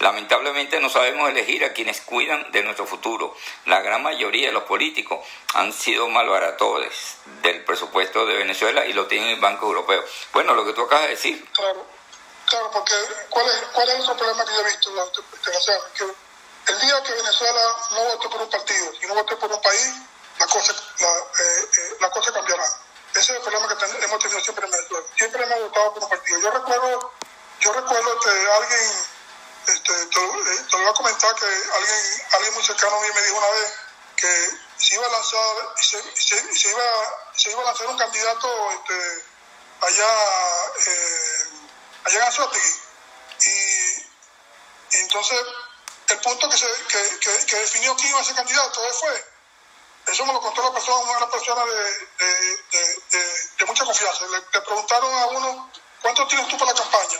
lamentablemente 0.00 0.80
no 0.80 0.88
sabemos 0.88 1.28
elegir 1.28 1.64
a 1.64 1.72
quienes 1.72 2.00
cuidan 2.02 2.50
de 2.52 2.62
nuestro 2.62 2.86
futuro. 2.86 3.36
La 3.66 3.80
gran 3.80 4.02
mayoría 4.02 4.48
de 4.48 4.52
los 4.52 4.64
políticos 4.64 5.20
han 5.54 5.72
sido 5.72 6.08
malbaratores 6.08 7.16
del 7.42 7.64
presupuesto 7.64 8.26
de 8.26 8.36
Venezuela 8.36 8.86
y 8.86 8.92
lo 8.92 9.06
tienen 9.06 9.30
el 9.30 9.40
Banco 9.40 9.66
Europeo. 9.66 10.04
Bueno, 10.32 10.54
lo 10.54 10.64
que 10.64 10.72
tú 10.72 10.82
acabas 10.82 11.04
de 11.04 11.10
decir. 11.10 11.48
Claro, 11.52 11.84
claro, 12.46 12.70
porque 12.72 12.94
¿cuál 13.28 13.46
es, 13.46 13.62
cuál 13.72 13.88
es 13.88 14.00
otro 14.00 14.16
problema 14.16 14.44
que 14.44 14.52
yo 14.52 14.60
he 14.60 14.64
visto? 14.64 15.12
Que 15.94 16.72
el 16.72 16.80
día 16.80 17.02
que 17.02 17.12
Venezuela 17.12 17.60
no 17.92 18.04
vote 18.04 18.28
por 18.28 18.42
un 18.42 18.50
partido 18.50 18.92
y 19.02 19.06
no 19.06 19.14
vote 19.14 19.36
por 19.36 19.50
un 19.50 19.62
país, 19.62 19.94
la 20.38 20.46
cosa, 20.46 20.72
la, 21.00 21.08
eh, 21.08 21.68
eh, 21.78 21.96
la 22.00 22.10
cosa 22.10 22.32
cambiará 22.32 22.64
ese 23.18 23.32
es 23.32 23.38
el 23.38 23.42
problema 23.42 23.68
que 23.68 24.04
hemos 24.04 24.18
tenido 24.22 24.40
siempre 24.40 24.64
en 24.64 24.70
Venezuela. 24.70 25.06
Siempre 25.16 25.42
hemos 25.42 25.60
votado 25.60 25.94
por 25.94 26.02
un 26.04 26.08
partido. 26.08 26.40
Yo 26.40 26.50
recuerdo, 26.50 27.12
yo 27.60 27.72
recuerdo 27.72 28.20
que 28.20 28.30
alguien, 28.30 29.08
este, 29.66 30.06
te, 30.06 30.20
eh, 30.20 30.64
te, 30.70 30.76
lo 30.76 30.78
voy 30.78 30.86
a 30.86 30.94
comentar 30.94 31.34
que 31.34 31.46
alguien, 31.46 32.22
alguien 32.32 32.54
muy 32.54 32.64
cercano 32.64 32.96
a 32.96 33.00
mí 33.00 33.08
me 33.14 33.22
dijo 33.22 33.36
una 33.36 33.50
vez 33.50 33.74
que 34.16 34.50
se 34.78 34.94
iba 34.94 35.06
a 35.06 35.10
lanzar, 35.10 35.74
se, 35.80 36.02
se, 36.14 36.68
iba, 36.68 37.30
se 37.34 37.50
iba 37.50 37.62
a 37.62 37.64
lanzar 37.64 37.86
un 37.88 37.98
candidato 37.98 38.70
este, 38.72 39.24
allá, 39.80 40.66
eh, 40.86 41.50
allá 42.04 42.18
en 42.18 42.22
Anzuategui. 42.22 42.74
Y, 43.46 44.98
entonces 44.98 45.38
el 46.08 46.18
punto 46.20 46.48
que, 46.48 46.56
se, 46.56 46.66
que, 46.88 47.46
que 47.46 47.56
definió 47.56 47.94
quién 47.96 48.08
iba 48.10 48.20
a 48.20 48.24
ser 48.24 48.36
candidato 48.36 48.80
fue 48.94 49.37
eso 50.12 50.24
me 50.24 50.32
lo 50.32 50.40
contó 50.40 50.62
la 50.62 50.72
persona, 50.72 51.16
una 51.16 51.30
persona 51.30 51.64
de, 51.64 51.82
de, 52.70 53.46
de, 53.58 53.66
mucha 53.66 53.84
confianza. 53.84 54.24
Le, 54.26 54.60
preguntaron 54.60 55.12
a 55.12 55.26
uno, 55.26 55.70
¿cuánto 56.00 56.26
tienes 56.26 56.48
tú 56.48 56.56
para 56.56 56.72
la 56.72 56.78
campaña? 56.78 57.18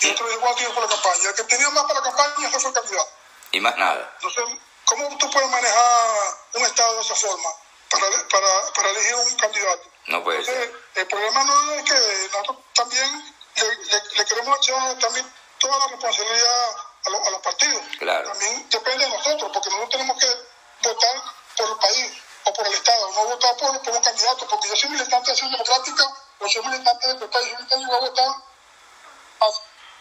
Y 0.00 0.10
otro 0.10 0.28
dijo, 0.28 0.40
¿cuánto 0.40 0.58
tienes 0.58 0.74
para 0.74 0.86
la 0.86 0.92
campaña? 0.92 1.28
El 1.28 1.34
que 1.34 1.44
tenía 1.44 1.70
más 1.70 1.84
para 1.84 2.00
la 2.00 2.02
campaña, 2.02 2.48
ese 2.48 2.60
fue 2.60 2.70
el 2.70 2.76
candidato. 2.76 3.10
Y 3.52 3.60
más 3.60 3.76
nada. 3.76 4.12
Entonces, 4.16 4.44
¿cómo 4.84 5.16
tú 5.18 5.30
puedes 5.30 5.50
manejar 5.50 6.36
un 6.54 6.62
Estado 6.64 6.94
de 6.96 7.00
esa 7.00 7.14
forma 7.14 7.50
para, 7.90 8.28
para, 8.28 8.72
para 8.74 8.90
elegir 8.90 9.14
un 9.14 9.36
candidato? 9.36 9.90
No 10.06 10.22
puede 10.22 10.38
Entonces, 10.40 10.70
El 10.94 11.06
problema 11.06 11.44
no 11.44 11.72
es 11.72 11.82
que 11.84 12.28
nosotros 12.32 12.58
también 12.74 13.34
le, 13.56 14.02
le, 14.16 14.24
queremos 14.26 14.58
echar 14.58 14.98
también 14.98 15.32
toda 15.58 15.78
la 15.78 15.86
responsabilidad 15.88 16.76
a, 17.06 17.28
a 17.28 17.30
los 17.30 17.40
partidos. 17.40 17.82
Claro. 17.98 18.28
También 18.28 18.68
depende 18.68 19.04
de 19.04 19.10
nosotros, 19.10 19.50
porque 19.52 19.70
nosotros 19.70 19.90
tenemos 19.90 20.22
que 20.22 20.88
votar 20.88 21.22
por 21.56 21.68
el 21.70 21.76
país 21.76 22.25
o 22.46 22.52
por 22.52 22.66
el 22.66 22.72
Estado, 22.72 23.10
no 23.10 23.24
votar 23.26 23.56
por, 23.56 23.82
por 23.82 23.94
un 23.94 24.02
candidato, 24.02 24.46
porque 24.48 24.68
yo 24.68 24.76
soy 24.76 24.90
militante 24.90 25.26
de 25.26 25.32
Acción 25.32 25.50
Democrática 25.50 26.04
o 26.38 26.48
soy 26.48 26.64
militante 26.66 27.08
de 27.08 27.14
PPI, 27.14 27.50
yo 27.50 27.56
ahorita 27.56 27.76
yo 27.76 27.86
voy 27.86 27.96
a 27.96 28.00
votar 28.00 28.34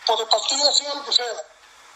por 0.06 0.22
el 0.22 0.28
partido, 0.28 0.72
sea 0.72 0.94
lo 0.94 1.06
que 1.06 1.12
sea. 1.12 1.44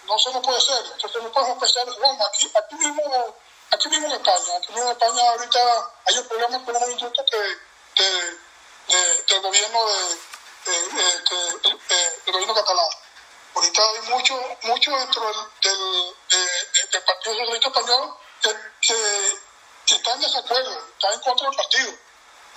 No 0.06 0.18
se 0.18 0.32
me 0.32 0.42
puede 0.42 0.58
hacer. 0.58 0.84
Entonces 0.92 1.24
no 1.24 1.32
podemos 1.32 1.60
pensar, 1.60 1.86
bueno, 2.00 2.26
aquí, 2.26 2.52
aquí 2.56 2.76
mismo 2.76 3.36
aquí 3.72 3.90
mismo 3.90 4.08
en 4.08 4.14
España, 4.14 4.58
aquí 4.58 4.74
mismo 4.74 4.90
en 4.90 4.92
España 4.92 5.30
ahorita 5.30 5.92
hay 6.06 6.18
un 6.18 6.28
problema 6.28 6.66
con 6.66 6.76
un 6.76 6.92
industria 6.92 7.26
que, 7.26 7.38
de, 8.94 9.24
del 9.28 9.42
gobierno 9.42 9.80
de, 10.66 10.72
del 12.26 12.34
gobierno 12.34 12.56
catalán. 12.56 12.88
Ahorita 13.56 13.82
hay 13.82 14.02
mucho, 14.10 14.58
mucho 14.64 14.92
dentro 14.92 15.22
del, 15.62 16.16
del, 16.92 17.04
Partido 17.04 17.36
Socialista 17.36 17.70
Español 17.70 18.18
que, 18.42 19.40
está 19.96 20.14
en 20.14 20.22
desacuerdo, 20.22 20.80
está 20.94 21.14
en 21.14 21.20
contra 21.22 21.48
del 21.48 21.58
partido. 21.58 21.94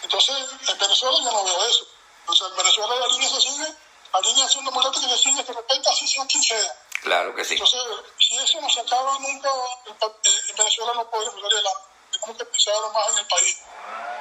Entonces, 0.03 0.37
en 0.69 0.79
Venezuela 0.79 1.19
yo 1.19 1.31
no 1.31 1.45
veo 1.45 1.67
eso. 1.67 1.87
Entonces, 2.21 2.49
en 2.51 2.57
Venezuela 2.57 2.95
la 2.97 3.07
línea 3.09 3.29
se 3.29 3.41
sigue, 3.41 3.77
la 4.13 4.21
línea 4.21 4.45
haciendo 4.47 4.71
democrática 4.71 5.07
que 5.07 5.17
se 5.17 5.23
sigue, 5.23 5.43
de 5.43 5.53
repente 5.53 5.89
así 5.89 6.09
sea 6.09 6.27
quien 6.27 6.43
sea. 6.43 6.77
Claro 7.03 7.35
que 7.35 7.45
sí. 7.45 7.55
Entonces, 7.55 7.81
si 8.19 8.37
eso 8.37 8.61
no 8.61 8.71
se 8.71 8.81
acaba 8.81 9.19
nunca, 9.19 9.51
en 10.01 10.57
Venezuela 10.57 10.93
no 10.95 11.11
podemos 11.11 11.35
salir 11.35 11.53
adelante. 11.53 11.83
Tenemos 12.13 12.37
que 12.37 12.45
pensar 12.45 12.75
más 12.93 13.09
en 13.13 13.19
el 13.19 13.27
país. 13.27 13.59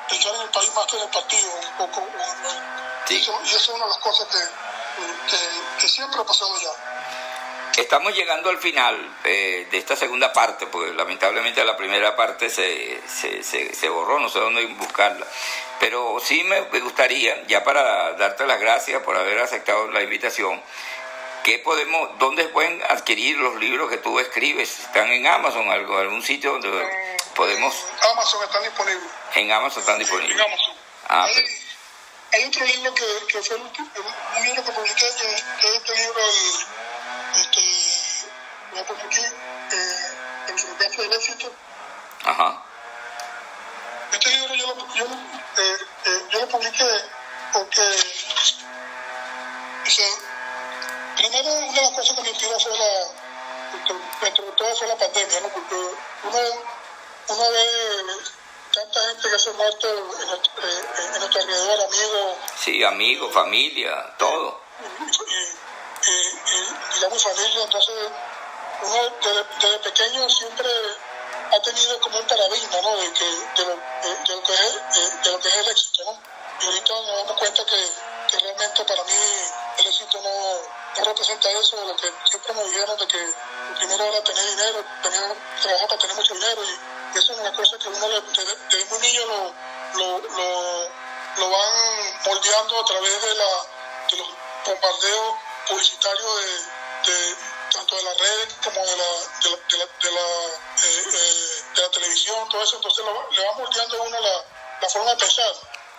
Pensar 0.09 0.35
en 0.35 0.41
el 0.41 0.49
país 0.49 0.73
más 0.73 0.85
que 0.85 0.95
en 0.97 1.03
el 1.03 1.09
partido. 1.09 1.51
Un 1.53 1.77
poco, 1.77 2.07
sí. 3.07 3.15
y, 3.15 3.21
eso, 3.21 3.39
y, 3.43 3.47
eso, 3.47 3.57
es 3.57 3.69
una 3.69 3.85
de 3.85 3.91
las 3.91 3.99
cosas 3.99 4.27
que, 4.27 4.39
que, 5.29 5.81
que 5.81 5.89
siempre 5.89 6.21
ha 6.21 6.23
pasado 6.23 6.57
ya. 6.59 7.00
Estamos 7.77 8.13
llegando 8.13 8.49
al 8.49 8.57
final 8.57 9.17
eh, 9.23 9.67
de 9.71 9.77
esta 9.77 9.95
segunda 9.95 10.33
parte, 10.33 10.67
porque 10.67 10.93
lamentablemente 10.93 11.63
la 11.63 11.77
primera 11.77 12.15
parte 12.15 12.49
se, 12.49 13.01
se, 13.07 13.43
se, 13.43 13.73
se, 13.73 13.89
borró, 13.89 14.19
no 14.19 14.29
sé 14.29 14.39
dónde 14.39 14.65
buscarla. 14.65 15.25
Pero 15.79 16.17
sí 16.23 16.43
me 16.43 16.61
gustaría, 16.79 17.43
ya 17.47 17.63
para 17.63 18.13
darte 18.13 18.45
las 18.45 18.59
gracias 18.59 19.01
por 19.03 19.17
haber 19.17 19.39
aceptado 19.39 19.89
la 19.91 20.03
invitación, 20.03 20.61
¿Qué 21.43 21.57
podemos, 21.57 22.19
¿Dónde 22.19 22.43
pueden 22.49 22.81
adquirir 22.89 23.37
los 23.37 23.55
libros 23.55 23.89
que 23.89 23.97
tú 23.97 24.19
escribes? 24.19 24.79
¿Están 24.79 25.11
en 25.11 25.25
Amazon, 25.25 25.69
algo, 25.71 25.97
algún 25.97 26.21
sitio 26.21 26.51
donde 26.51 26.69
podemos...? 27.35 27.73
En 28.03 28.11
Amazon 28.11 28.43
están 28.43 28.63
disponibles. 28.63 29.09
En 29.35 29.51
Amazon 29.51 29.79
están 29.79 29.99
disponibles. 29.99 30.35
En 30.35 30.41
Amazon. 30.41 30.75
Ah, 31.07 31.25
hay, 31.25 31.43
hay, 32.33 32.45
otro 32.45 32.65
libro 32.65 32.93
que, 32.93 33.05
que 33.27 33.41
fue 33.41 33.55
el 33.55 33.61
último, 33.63 33.89
un 34.37 34.45
libro 34.45 34.63
que 34.63 34.71
publiqué, 34.71 35.05
que, 35.15 35.33
es 35.33 35.43
este 35.75 35.95
libro, 35.95 36.21
el, 36.21 37.41
este, 37.41 37.61
voy 38.71 38.79
a 38.79 38.85
poner 38.85 39.05
aquí, 39.05 39.21
eh, 39.21 40.13
El 40.49 40.59
fracaso 40.59 41.01
del 41.01 41.13
éxito. 41.13 41.51
Ajá. 42.23 42.63
Este 44.13 44.29
libro 44.29 44.55
yo 44.55 44.67
lo, 44.67 44.95
yo, 44.95 45.05
eh, 45.05 45.77
eh, 46.05 46.23
yo 46.29 46.39
lo 46.39 46.47
publiqué 46.47 46.85
porque... 47.53 47.81
Dice, 49.85 50.03
Primero, 51.21 51.53
una 51.53 51.71
de 51.71 51.81
las 51.81 51.91
cosas 51.91 52.15
que 52.15 52.21
me 52.23 52.29
inspiró 52.29 52.59
fue 52.59 52.71
la, 52.77 54.31
todo 54.57 54.75
fue 54.75 54.87
la 54.87 54.95
pandemia, 54.95 55.39
¿no? 55.41 55.49
Porque 55.49 55.75
uno, 55.75 56.39
uno 57.27 57.51
ve 57.51 58.13
tanta 58.71 58.99
gente 59.07 59.29
que 59.29 59.39
se 59.39 59.49
ha 59.49 59.53
muerto 59.53 59.87
en, 59.87 60.27
nuestro, 60.27 60.63
en 60.63 61.19
nuestro 61.19 61.41
alrededor, 61.41 61.81
amigos. 61.81 62.37
Sí, 62.63 62.83
amigos, 62.83 63.33
familia, 63.33 64.15
todo. 64.17 64.61
Y, 64.79 66.09
y, 66.09 66.13
y, 66.13 66.95
digamos 66.95 67.23
familia, 67.23 67.63
entonces 67.63 67.95
uno 68.83 69.09
desde, 69.21 69.43
desde, 69.61 69.79
pequeño 69.79 70.29
siempre 70.29 70.69
ha 71.51 71.61
tenido 71.61 71.99
como 71.99 72.19
un 72.19 72.27
paradigma, 72.27 72.81
¿no? 72.81 72.95
De, 72.97 73.13
que, 73.13 73.25
de, 73.25 73.65
lo, 73.65 73.75
de, 73.75 74.15
de 74.27 74.35
lo 74.35 74.43
que 74.43 74.53
es, 74.53 75.23
de, 75.23 75.31
lo 75.31 75.39
que 75.39 75.47
es 75.47 75.57
el 75.57 75.67
éxito, 75.67 76.03
¿no? 76.05 76.19
Y 76.61 76.65
ahorita 76.65 76.93
nos 76.93 77.17
damos 77.17 77.37
cuenta 77.37 77.65
que, 77.65 77.89
que 78.31 78.39
realmente 78.39 78.85
para 78.85 79.03
mí 79.03 79.13
el 79.79 79.87
éxito 79.87 80.21
no 80.21 80.81
no 80.97 81.03
representa 81.05 81.49
eso 81.51 81.77
de 81.77 81.85
lo 81.85 81.95
que 81.95 82.11
siempre 82.29 82.53
me 82.53 82.63
dijeron 82.65 82.97
de 82.97 83.07
que 83.07 83.33
primero 83.79 84.03
era 84.03 84.23
tener 84.23 84.45
dinero, 84.45 84.83
tener, 85.01 85.37
trabajar 85.61 85.87
para 85.87 86.01
tener 86.01 86.15
mucho 86.15 86.33
dinero 86.33 86.63
y, 86.63 87.17
eso 87.17 87.33
es 87.33 87.39
una 87.39 87.51
cosa 87.53 87.77
que 87.77 87.89
uno 87.89 88.07
desde, 88.07 88.55
desde 88.69 88.85
muy 88.85 88.99
niño 88.99 89.25
lo, 89.25 89.53
lo, 89.95 90.19
lo, 90.19 90.89
lo, 91.37 91.49
van 91.49 91.73
moldeando 92.25 92.79
a 92.79 92.85
través 92.85 93.21
de, 93.21 93.35
la, 93.35 93.67
de 94.09 94.17
los 94.17 94.27
bombardeos 94.65 95.35
publicitarios 95.67 96.31
de, 97.05 97.35
tanto 97.73 97.95
de 97.97 98.03
la 98.03 98.13
red 98.13 98.49
como 98.63 98.85
de 98.85 98.95
la, 98.95 99.03
de 99.43 99.49
la, 99.49 99.57
de 99.57 99.77
la, 99.77 99.85
de 99.85 100.11
la, 100.11 100.45
eh, 100.83 101.03
eh, 101.13 101.63
de 101.75 101.81
la 101.81 101.91
televisión, 101.91 102.47
todo 102.47 102.63
eso, 102.63 102.77
entonces 102.77 103.05
le 103.31 103.45
va 103.45 103.51
moldeando 103.57 103.97
a 103.97 104.01
uno 104.03 104.19
la, 104.21 104.45
la 104.81 104.89
forma 104.89 105.11
de 105.11 105.17
pensar. 105.17 105.53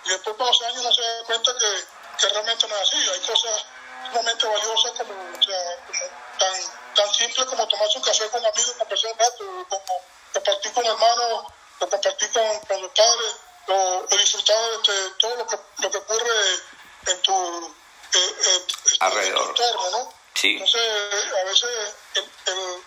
Y 0.05 0.09
después 0.09 0.35
con 0.35 0.47
los 0.47 0.61
años 0.63 0.79
uno 0.79 0.93
se 0.93 1.01
da 1.01 1.23
cuenta 1.25 1.53
que, 1.57 1.85
que 2.19 2.29
realmente 2.29 2.67
no 2.67 2.75
es 2.75 2.81
así, 2.81 2.97
hay 2.97 3.19
cosas 3.21 3.65
sumamente 4.09 4.47
valiosa 4.47 4.93
como, 4.97 5.13
o 5.13 5.43
sea, 5.43 5.77
como 5.87 5.99
tan, 6.37 6.53
tan 6.95 7.13
simple 7.13 7.45
como 7.45 7.67
tomarse 7.67 7.97
un 7.97 8.03
café 8.03 8.29
con 8.29 8.45
amigos, 8.45 8.75
conversar 8.77 9.11
un 9.11 9.19
rato, 9.19 9.65
como 9.69 10.01
compartir 10.33 10.73
con 10.73 10.85
hermanos, 10.85 11.45
o 11.79 11.89
compartir 11.89 12.31
con, 12.31 12.59
con 12.59 12.81
los 12.81 12.91
padres, 12.91 13.33
o, 13.67 14.05
o 14.11 14.17
disfrutar 14.17 14.81
de, 14.81 15.09
todo 15.19 15.35
lo 15.35 15.47
que, 15.47 15.57
lo 15.77 15.91
que 15.91 15.97
ocurre 15.97 16.59
en 17.07 17.21
tu, 17.21 17.75
eh, 18.13 18.35
eh, 18.45 18.65
Alrededor. 18.99 19.49
En 19.49 19.55
tu 19.55 19.63
entorno, 19.63 19.91
¿no? 19.91 20.13
Sí. 20.33 20.51
Entonces, 20.53 21.33
a 21.33 21.43
veces 21.45 21.95
el, 22.15 22.31
el, 22.47 22.83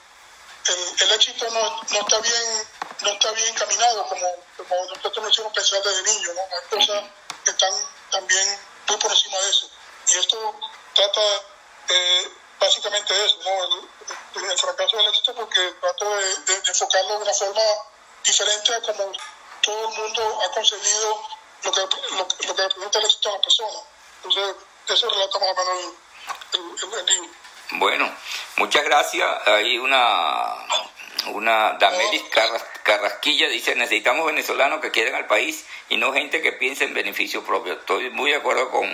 el, 0.67 1.03
el 1.03 1.13
éxito 1.13 1.51
no, 1.51 1.83
no, 1.91 2.01
está 2.01 2.19
bien 2.19 2.69
no 3.01 3.11
está 3.11 3.31
bien 3.33 3.49
encaminado 3.49 4.07
como, 4.09 4.27
como 4.57 4.85
nosotros 4.87 5.25
nos 5.25 5.33
hicimos 5.33 5.53
pensar 5.53 5.83
desde 5.83 6.03
niños, 6.03 6.35
¿no? 6.35 6.43
Hay 6.43 6.87
cosas 6.87 7.05
que 7.45 7.51
están 7.51 7.73
también 8.11 8.59
muy 8.89 8.97
por 8.97 9.11
encima 9.11 9.39
de 9.39 9.51
eso. 9.51 9.71
Y 10.09 10.19
esto 10.19 10.55
trata 10.95 11.21
eh, 11.89 12.31
básicamente 12.61 13.13
de 13.13 13.27
eso, 13.27 13.39
¿no? 13.45 14.51
el, 14.51 14.59
fracaso 14.59 14.97
del 14.97 15.09
éxito, 15.09 15.35
porque 15.35 15.61
trato 15.81 16.17
de, 16.17 16.63
enfocarlo 16.69 17.17
de 17.19 17.23
una 17.23 17.35
forma 17.35 17.63
diferente 18.25 18.75
a 18.75 18.81
como 18.83 19.13
todo 19.63 19.89
el 19.89 19.99
mundo 19.99 20.41
ha 20.43 20.51
concebido 20.53 21.23
lo 21.65 21.73
que, 21.73 21.81
lo, 21.81 22.17
lo 22.19 22.57
que 22.57 22.63
representa 22.63 22.99
el 22.99 23.05
éxito 23.05 23.29
a 23.29 23.33
la 23.33 23.41
persona. 23.41 23.79
Entonces, 24.23 24.57
eso 24.89 25.11
relata 25.11 25.39
más 25.39 25.49
o 25.49 25.55
menos 25.55 25.95
el, 26.53 26.93
el, 26.93 26.99
el 26.99 27.07
libro. 27.07 27.31
Bueno, 27.73 28.17
muchas 28.57 28.85
gracias. 28.85 29.29
Hay 29.47 29.79
una 29.79 30.67
una 31.29 31.77
Damelis 31.79 32.23
Carrasquilla 32.83 33.49
dice, 33.49 33.75
necesitamos 33.75 34.27
venezolanos 34.27 34.81
que 34.81 34.91
quieran 34.91 35.15
al 35.15 35.27
país 35.27 35.67
y 35.89 35.97
no 35.97 36.13
gente 36.13 36.41
que 36.41 36.53
piense 36.53 36.85
en 36.85 36.95
beneficio 36.95 37.45
propio. 37.45 37.75
Estoy 37.75 38.11
muy 38.11 38.31
de 38.31 38.37
acuerdo 38.37 38.71
con, 38.71 38.89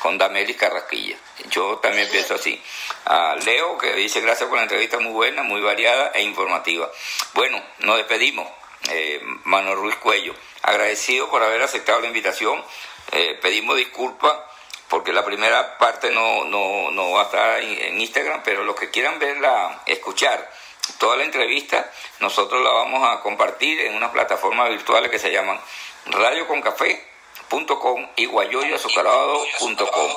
con 0.00 0.18
Damelis 0.18 0.56
Carrasquilla. 0.56 1.16
Yo 1.50 1.78
también 1.78 2.08
pienso 2.10 2.34
así. 2.34 2.60
A 3.04 3.36
Leo, 3.44 3.78
que 3.78 3.94
dice, 3.94 4.20
gracias 4.20 4.48
por 4.48 4.58
la 4.58 4.64
entrevista 4.64 4.98
muy 4.98 5.12
buena, 5.12 5.42
muy 5.42 5.60
variada 5.60 6.12
e 6.14 6.22
informativa. 6.22 6.90
Bueno, 7.34 7.62
nos 7.80 7.96
despedimos. 7.96 8.48
Eh, 8.90 9.20
Manuel 9.44 9.76
Ruiz 9.76 9.96
Cuello, 9.96 10.34
agradecido 10.62 11.28
por 11.28 11.42
haber 11.42 11.62
aceptado 11.62 12.00
la 12.00 12.06
invitación. 12.06 12.62
Eh, 13.12 13.38
pedimos 13.42 13.76
disculpas 13.76 14.36
porque 14.88 15.12
la 15.12 15.24
primera 15.24 15.76
parte 15.78 16.10
no, 16.10 16.44
no, 16.44 16.90
no 16.90 17.10
va 17.10 17.22
a 17.22 17.24
estar 17.24 17.60
en 17.60 18.00
Instagram, 18.00 18.42
pero 18.44 18.64
los 18.64 18.76
que 18.76 18.90
quieran 18.90 19.18
verla, 19.18 19.82
escuchar 19.84 20.50
toda 20.98 21.16
la 21.16 21.24
entrevista, 21.24 21.90
nosotros 22.20 22.62
la 22.62 22.70
vamos 22.70 23.06
a 23.08 23.20
compartir 23.20 23.80
en 23.80 23.94
unas 23.94 24.10
plataformas 24.10 24.70
virtuales 24.70 25.10
que 25.10 25.18
se 25.18 25.30
llaman 25.30 25.60
radioconcafé.com 26.06 28.08
y 28.16 28.26
guayoyoazucarado.com. 28.26 30.12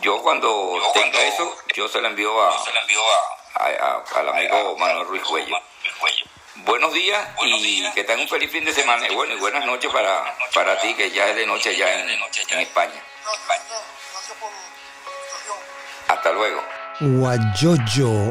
Yo 0.00 0.22
cuando 0.22 0.80
tenga 0.94 1.22
eso, 1.26 1.56
yo 1.74 1.88
se 1.88 2.00
la 2.00 2.08
envío 2.08 2.40
a, 2.42 2.56
a, 3.54 3.54
a, 3.54 4.04
al 4.16 4.28
amigo 4.28 4.76
Manuel 4.78 5.06
Ruiz 5.06 5.22
Cuello. 5.22 5.56
Buenos 6.56 6.92
días 6.92 7.26
y 7.44 7.90
que 7.92 8.04
tengan 8.04 8.20
un 8.20 8.28
feliz 8.28 8.50
fin 8.50 8.64
de 8.64 8.72
semana. 8.72 9.06
Y 9.08 9.14
bueno, 9.14 9.34
y 9.34 9.38
buenas 9.38 9.64
noches 9.64 9.90
para, 9.92 10.36
para 10.54 10.78
ti, 10.80 10.94
que 10.94 11.10
ya 11.10 11.28
es 11.28 11.36
de 11.36 11.46
noche 11.46 11.74
ya 11.74 12.00
en, 12.00 12.08
en 12.08 12.60
España. 12.60 13.02
Hasta 16.08 16.32
luego. 16.32 16.62
Guayoyo 17.00 18.30